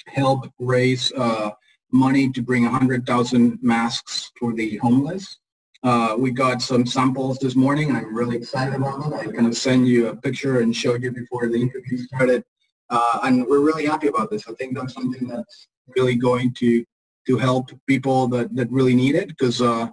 help 0.08 0.50
raise 0.60 1.12
uh, 1.14 1.52
money 1.92 2.32
to 2.32 2.42
bring 2.42 2.64
100,000 2.64 3.60
masks 3.62 4.32
for 4.40 4.54
the 4.54 4.78
homeless. 4.78 5.38
Uh, 5.84 6.16
we 6.18 6.32
got 6.32 6.62
some 6.62 6.86
samples 6.86 7.40
this 7.40 7.56
morning. 7.56 7.96
I'm 7.96 8.16
really 8.16 8.38
excited 8.38 8.74
about 8.74 9.00
it. 9.06 9.36
I'm 9.38 9.50
to 9.50 9.56
send 9.56 9.88
you 9.88 10.08
a 10.08 10.16
picture 10.16 10.62
and 10.62 10.76
show 10.76 10.96
you 10.96 11.12
before 11.12 11.48
the 11.50 11.62
interview 11.62 11.98
started. 11.98 12.44
Uh, 12.90 13.20
and 13.24 13.46
we're 13.46 13.60
really 13.60 13.86
happy 13.86 14.08
about 14.08 14.30
this. 14.30 14.48
I 14.48 14.54
think 14.54 14.76
that's 14.76 14.94
something 14.94 15.28
that's 15.28 15.68
really 15.96 16.16
going 16.16 16.54
to 16.56 16.86
to 17.26 17.38
help 17.38 17.72
people 17.88 18.28
that, 18.28 18.54
that 18.56 18.70
really 18.70 18.96
need 18.96 19.16
it 19.16 19.30
because 19.30 19.62
uh, 19.62 19.88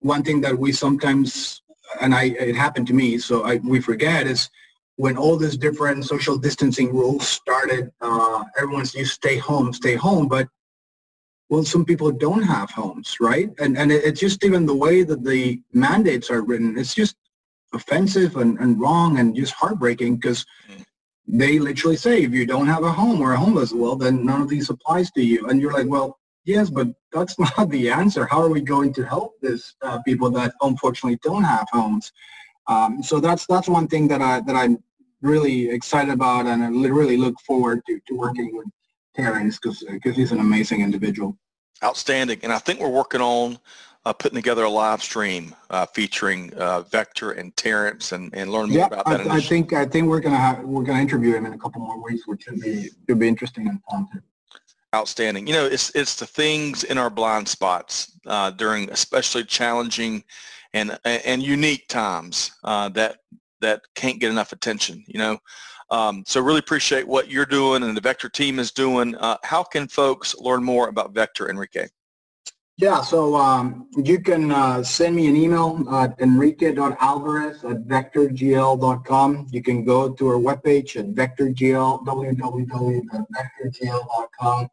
one 0.00 0.22
thing 0.22 0.40
that 0.40 0.58
we 0.58 0.72
sometimes 0.72 1.62
and 2.00 2.14
I 2.14 2.24
it 2.24 2.56
happened 2.56 2.86
to 2.88 2.94
me, 2.94 3.18
so 3.18 3.44
I, 3.44 3.56
we 3.56 3.80
forget 3.80 4.26
is 4.26 4.48
when 4.96 5.16
all 5.16 5.36
these 5.36 5.56
different 5.56 6.04
social 6.04 6.36
distancing 6.36 6.94
rules 6.94 7.26
started, 7.26 7.90
uh, 8.02 8.44
everyone's 8.58 8.94
you 8.94 9.06
stay 9.06 9.38
home, 9.38 9.72
stay 9.72 9.94
home, 9.94 10.28
but 10.28 10.46
well, 11.48 11.64
some 11.64 11.84
people 11.84 12.12
don't 12.12 12.42
have 12.42 12.70
homes, 12.70 13.16
right? 13.20 13.50
And 13.58 13.76
and 13.76 13.90
it, 13.90 14.04
it's 14.04 14.20
just 14.20 14.44
even 14.44 14.66
the 14.66 14.74
way 14.74 15.02
that 15.02 15.24
the 15.24 15.60
mandates 15.72 16.30
are 16.30 16.42
written, 16.42 16.78
it's 16.78 16.94
just 16.94 17.16
offensive 17.72 18.36
and, 18.36 18.58
and 18.58 18.80
wrong 18.80 19.18
and 19.18 19.34
just 19.34 19.54
heartbreaking 19.54 20.16
because 20.16 20.44
they 21.26 21.58
literally 21.58 21.96
say 21.96 22.22
if 22.22 22.32
you 22.32 22.46
don't 22.46 22.66
have 22.66 22.84
a 22.84 22.92
home 22.92 23.20
or 23.20 23.32
a 23.32 23.38
homeless, 23.38 23.72
well, 23.72 23.96
then 23.96 24.24
none 24.24 24.42
of 24.42 24.48
these 24.48 24.70
applies 24.70 25.10
to 25.12 25.22
you. 25.22 25.48
And 25.48 25.60
you're 25.60 25.72
like, 25.72 25.86
well, 25.88 26.18
Yes, 26.44 26.70
but 26.70 26.88
that's 27.12 27.38
not 27.58 27.70
the 27.70 27.90
answer. 27.90 28.26
How 28.26 28.42
are 28.42 28.48
we 28.48 28.60
going 28.60 28.92
to 28.94 29.04
help 29.04 29.34
these 29.40 29.74
uh, 29.82 30.00
people 30.02 30.30
that 30.32 30.54
unfortunately 30.62 31.18
don't 31.22 31.44
have 31.44 31.66
homes? 31.72 32.12
Um, 32.66 33.02
so 33.02 33.20
that's 33.20 33.46
that's 33.46 33.68
one 33.68 33.88
thing 33.88 34.08
that 34.08 34.22
I 34.22 34.40
that 34.40 34.56
I'm 34.56 34.82
really 35.22 35.70
excited 35.70 36.12
about, 36.12 36.46
and 36.46 36.62
I 36.62 36.68
really 36.68 37.16
look 37.16 37.34
forward 37.40 37.82
to, 37.86 38.00
to 38.08 38.14
working 38.14 38.56
with 38.56 38.66
Terrence 39.14 39.58
because 39.58 39.82
because 39.90 40.16
he's 40.16 40.32
an 40.32 40.40
amazing 40.40 40.80
individual. 40.80 41.36
Outstanding, 41.82 42.40
and 42.42 42.52
I 42.52 42.58
think 42.58 42.80
we're 42.80 42.90
working 42.90 43.22
on 43.22 43.58
uh, 44.04 44.12
putting 44.12 44.36
together 44.36 44.64
a 44.64 44.70
live 44.70 45.02
stream 45.02 45.54
uh, 45.70 45.86
featuring 45.86 46.52
uh, 46.54 46.82
Vector 46.82 47.32
and 47.32 47.54
Terrence 47.56 48.12
and, 48.12 48.34
and 48.34 48.50
learn 48.50 48.68
more 48.68 48.78
yeah, 48.78 48.86
about 48.86 49.06
that. 49.06 49.26
I, 49.28 49.36
I 49.36 49.40
think 49.40 49.72
I 49.72 49.84
think 49.84 50.08
we're 50.08 50.20
gonna 50.20 50.36
have, 50.36 50.60
we're 50.64 50.84
gonna 50.84 51.00
interview 51.00 51.34
him 51.34 51.46
in 51.46 51.52
a 51.52 51.58
couple 51.58 51.80
more 51.80 52.02
weeks, 52.02 52.26
which 52.26 52.42
should 52.42 52.60
be 52.60 52.90
should 53.08 53.18
be 53.18 53.28
interesting 53.28 53.68
and 53.68 53.80
fun. 53.90 54.08
Outstanding. 54.92 55.46
You 55.46 55.52
know, 55.52 55.66
it's 55.66 55.94
it's 55.94 56.16
the 56.16 56.26
things 56.26 56.82
in 56.82 56.98
our 56.98 57.10
blind 57.10 57.46
spots 57.46 58.10
uh, 58.26 58.50
during 58.50 58.90
especially 58.90 59.44
challenging 59.44 60.24
and 60.72 60.98
and 61.04 61.44
unique 61.44 61.86
times 61.86 62.50
uh, 62.64 62.88
that 62.90 63.18
that 63.60 63.82
can't 63.94 64.18
get 64.18 64.32
enough 64.32 64.50
attention. 64.50 65.04
You 65.06 65.20
know, 65.20 65.38
um, 65.90 66.24
so 66.26 66.40
really 66.40 66.58
appreciate 66.58 67.06
what 67.06 67.30
you're 67.30 67.46
doing 67.46 67.84
and 67.84 67.96
the 67.96 68.00
Vector 68.00 68.28
team 68.28 68.58
is 68.58 68.72
doing. 68.72 69.14
Uh, 69.14 69.36
how 69.44 69.62
can 69.62 69.86
folks 69.86 70.34
learn 70.38 70.64
more 70.64 70.88
about 70.88 71.14
Vector, 71.14 71.48
Enrique? 71.48 71.86
Yeah, 72.76 73.00
so 73.00 73.36
um, 73.36 73.86
you 73.96 74.20
can 74.20 74.50
uh, 74.50 74.82
send 74.82 75.14
me 75.14 75.28
an 75.28 75.36
email 75.36 75.86
at 75.92 76.20
enrique.alvarez 76.20 77.62
at 77.62 77.86
vectorgl.com. 77.86 79.46
You 79.52 79.62
can 79.62 79.84
go 79.84 80.10
to 80.10 80.28
our 80.28 80.40
webpage 80.40 80.96
at 80.96 81.14
vectorgl, 81.14 82.04
www.vectorgl.com 82.04 84.68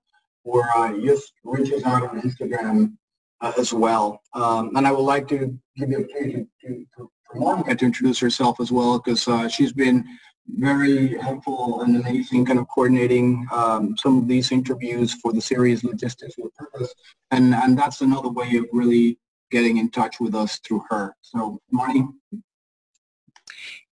or 0.48 0.66
uh, 0.76 0.98
just 1.00 1.34
reaches 1.44 1.84
out 1.84 2.04
on 2.04 2.22
Instagram 2.22 2.94
uh, 3.42 3.52
as 3.58 3.74
well. 3.74 4.22
Um, 4.34 4.76
and 4.76 4.88
I 4.88 4.92
would 4.92 5.02
like 5.02 5.28
to 5.28 5.58
give 5.76 5.90
you 5.90 5.98
opportunity 5.98 6.48
to, 6.62 6.86
to, 6.98 7.12
for 7.28 7.36
Monica 7.36 7.76
to 7.76 7.86
introduce 7.86 8.20
herself 8.20 8.60
as 8.60 8.72
well 8.72 9.00
because 9.00 9.28
uh, 9.28 9.48
she's 9.50 9.74
been 9.74 10.06
very 10.48 11.18
helpful 11.18 11.82
and 11.82 11.98
amazing 11.98 12.46
kind 12.46 12.58
of 12.58 12.68
coordinating 12.74 13.46
um, 13.52 13.98
some 13.98 14.18
of 14.18 14.28
these 14.30 14.52
interviews 14.54 15.14
for 15.14 15.34
the 15.34 15.42
series 15.42 15.84
Logistics 15.84 16.36
with 16.38 16.56
Purpose. 16.56 16.94
And, 17.32 17.54
and 17.54 17.78
that's 17.78 18.00
another 18.00 18.30
way 18.30 18.56
of 18.56 18.66
really 18.72 19.20
getting 19.52 19.78
in 19.78 19.90
touch 19.90 20.22
with 20.22 20.34
us 20.34 20.60
through 20.60 20.84
her. 20.90 21.14
So, 21.22 21.60
Moni? 21.72 22.08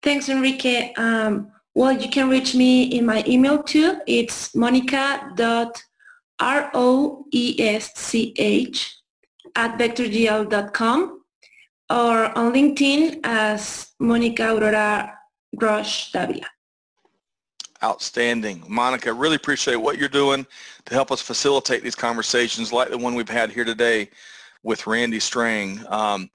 Thanks, 0.02 0.30
Enrique. 0.30 0.94
Um, 0.94 1.52
well, 1.74 1.92
you 1.92 2.10
can 2.10 2.30
reach 2.30 2.56
me 2.56 2.84
in 2.84 3.06
my 3.06 3.22
email 3.28 3.62
too. 3.62 4.00
It's 4.08 4.56
monica.roesch 6.42 7.72
at 9.56 9.78
vectorgl.com 9.78 11.22
or 11.90 12.38
on 12.38 12.54
LinkedIn 12.54 13.20
as 13.24 13.94
Monica 14.00 14.54
Aurora 14.54 15.18
Roesch 15.56 16.12
Davila. 16.12 16.48
Outstanding. 17.84 18.64
Monica, 18.68 19.14
really 19.14 19.36
appreciate 19.36 19.76
what 19.76 19.98
you're 19.98 20.10
doing 20.10 20.46
to 20.86 20.94
help 20.94 21.12
us 21.12 21.22
facilitate 21.22 21.84
these 21.84 21.96
conversations 21.96 22.74
like 22.74 22.90
the 22.90 22.98
one 22.98 23.14
we've 23.16 23.30
had 23.30 23.52
here 23.52 23.66
today 23.66 24.10
with 24.64 24.88
Randy 24.88 25.20
Strang. 25.20 25.86
Um, 25.90 26.30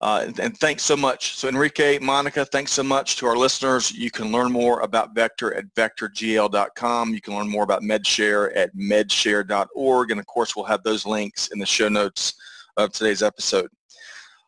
uh, 0.00 0.30
and, 0.38 0.58
thanks 0.58 0.82
so 0.82 0.96
much. 0.96 1.36
So 1.36 1.48
Enrique, 1.48 1.98
Monica, 1.98 2.44
thanks 2.44 2.72
so 2.72 2.82
much 2.82 3.16
to 3.16 3.26
our 3.26 3.36
listeners. 3.36 3.92
You 3.92 4.10
can 4.10 4.32
learn 4.32 4.52
more 4.52 4.80
about 4.80 5.14
Vector 5.14 5.54
at 5.54 5.64
vectorgl.com. 5.74 7.14
You 7.14 7.20
can 7.20 7.34
learn 7.34 7.48
more 7.48 7.62
about 7.64 7.82
MedShare 7.82 8.54
at 8.54 8.74
medshare.org. 8.76 10.10
And 10.10 10.20
of 10.20 10.26
course, 10.26 10.54
we'll 10.54 10.66
have 10.66 10.82
those 10.82 11.06
links 11.06 11.48
in 11.48 11.58
the 11.58 11.66
show 11.66 11.88
notes 11.88 12.34
of 12.76 12.92
today's 12.92 13.22
episode. 13.22 13.68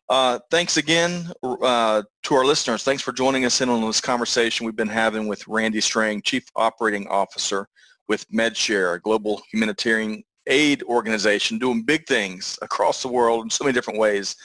Uh, 0.09 0.39
thanks 0.51 0.77
again 0.77 1.33
uh, 1.43 2.03
to 2.23 2.35
our 2.35 2.45
listeners. 2.45 2.83
Thanks 2.85 3.03
for 3.03 3.13
joining 3.13 3.45
us 3.45 3.61
in 3.61 3.69
on 3.69 3.81
this 3.81 4.01
conversation 4.01 4.67
we've 4.67 4.77
been 4.77 4.87
having 4.89 5.27
with 5.27 5.47
Randy 5.49 5.81
Strang, 5.81 6.23
Chief 6.23 6.45
Operating 6.55 7.09
Officer 7.09 7.67
with 8.09 8.29
MedShare, 8.31 8.95
a 8.95 9.01
global 9.01 9.43
humanitarian 9.51 10.23
aid 10.47 10.83
organization 10.85 11.59
doing 11.59 11.83
big 11.83 12.07
things 12.07 12.59
across 12.63 13.03
the 13.03 13.09
world 13.09 13.45
in 13.45 13.51
so 13.51 13.65
many 13.65 13.73
different 13.73 13.99
ways. 13.99 14.37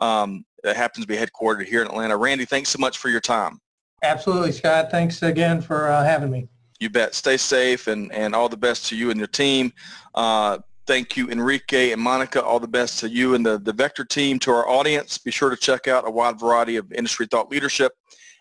Um, 0.00 0.44
that 0.62 0.76
happens 0.76 1.04
to 1.04 1.08
be 1.08 1.16
headquartered 1.16 1.66
here 1.66 1.82
in 1.82 1.88
Atlanta. 1.88 2.16
Randy, 2.16 2.44
thanks 2.44 2.68
so 2.68 2.78
much 2.78 2.98
for 2.98 3.08
your 3.08 3.20
time. 3.20 3.58
Absolutely, 4.02 4.52
Scott. 4.52 4.90
Thanks 4.90 5.22
again 5.22 5.60
for 5.60 5.88
uh, 5.88 6.04
having 6.04 6.30
me. 6.30 6.48
You 6.80 6.90
bet. 6.90 7.14
Stay 7.14 7.36
safe 7.36 7.86
and, 7.86 8.10
and 8.12 8.34
all 8.34 8.48
the 8.48 8.56
best 8.56 8.86
to 8.86 8.96
you 8.96 9.10
and 9.10 9.18
your 9.18 9.28
team. 9.28 9.72
Uh, 10.14 10.58
Thank 10.90 11.16
you, 11.16 11.30
Enrique 11.30 11.92
and 11.92 12.02
Monica. 12.02 12.42
All 12.42 12.58
the 12.58 12.66
best 12.66 12.98
to 12.98 13.08
you 13.08 13.36
and 13.36 13.46
the, 13.46 13.58
the 13.58 13.72
Vector 13.72 14.04
team. 14.04 14.40
To 14.40 14.50
our 14.50 14.68
audience, 14.68 15.18
be 15.18 15.30
sure 15.30 15.48
to 15.48 15.56
check 15.56 15.86
out 15.86 16.04
a 16.04 16.10
wide 16.10 16.40
variety 16.40 16.74
of 16.74 16.92
industry 16.92 17.28
thought 17.30 17.48
leadership 17.48 17.92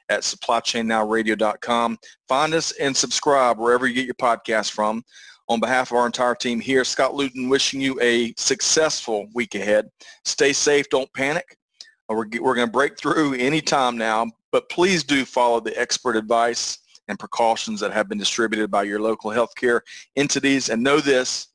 at 0.10 0.22
supplychainnowradio.com. 0.22 2.00
Find 2.28 2.54
us 2.56 2.72
and 2.80 2.98
subscribe 2.98 3.60
wherever 3.60 3.86
you 3.86 3.94
get 3.94 4.06
your 4.06 4.16
podcast 4.16 4.72
from. 4.72 5.04
On 5.50 5.60
behalf 5.60 5.92
of 5.92 5.98
our 5.98 6.06
entire 6.06 6.36
team 6.36 6.60
here, 6.60 6.84
Scott 6.84 7.16
Luton 7.16 7.50
wishing 7.50 7.82
you 7.82 8.00
a 8.02 8.34
successful 8.38 9.28
week 9.34 9.56
ahead. 9.56 9.90
Stay 10.24 10.54
safe. 10.54 10.88
Don't 10.90 11.12
panic. 11.14 11.58
Uh, 12.10 12.14
we're, 12.14 12.28
we're 12.40 12.56
going 12.56 12.68
to 12.68 12.72
break 12.72 12.98
through 12.98 13.34
any 13.34 13.60
time 13.60 13.98
now, 13.98 14.28
but 14.52 14.70
please 14.70 15.04
do 15.04 15.26
follow 15.26 15.60
the 15.60 15.78
expert 15.80 16.16
advice 16.16 16.78
and 17.08 17.18
precautions 17.18 17.80
that 17.80 17.92
have 17.92 18.08
been 18.08 18.20
distributed 18.20 18.70
by 18.70 18.84
your 18.84 19.02
local 19.02 19.32
healthcare 19.32 19.82
entities. 20.16 20.70
And 20.70 20.84
know 20.84 21.00
this, 21.00 21.48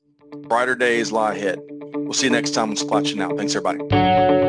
Brighter 0.43 0.75
days 0.75 1.11
lie 1.11 1.33
ahead. 1.33 1.59
We'll 1.93 2.13
see 2.13 2.27
you 2.27 2.31
next 2.31 2.51
time 2.51 2.71
on 2.71 3.03
Chain 3.03 3.17
Now. 3.17 3.35
Thanks, 3.35 3.55
everybody. 3.55 4.44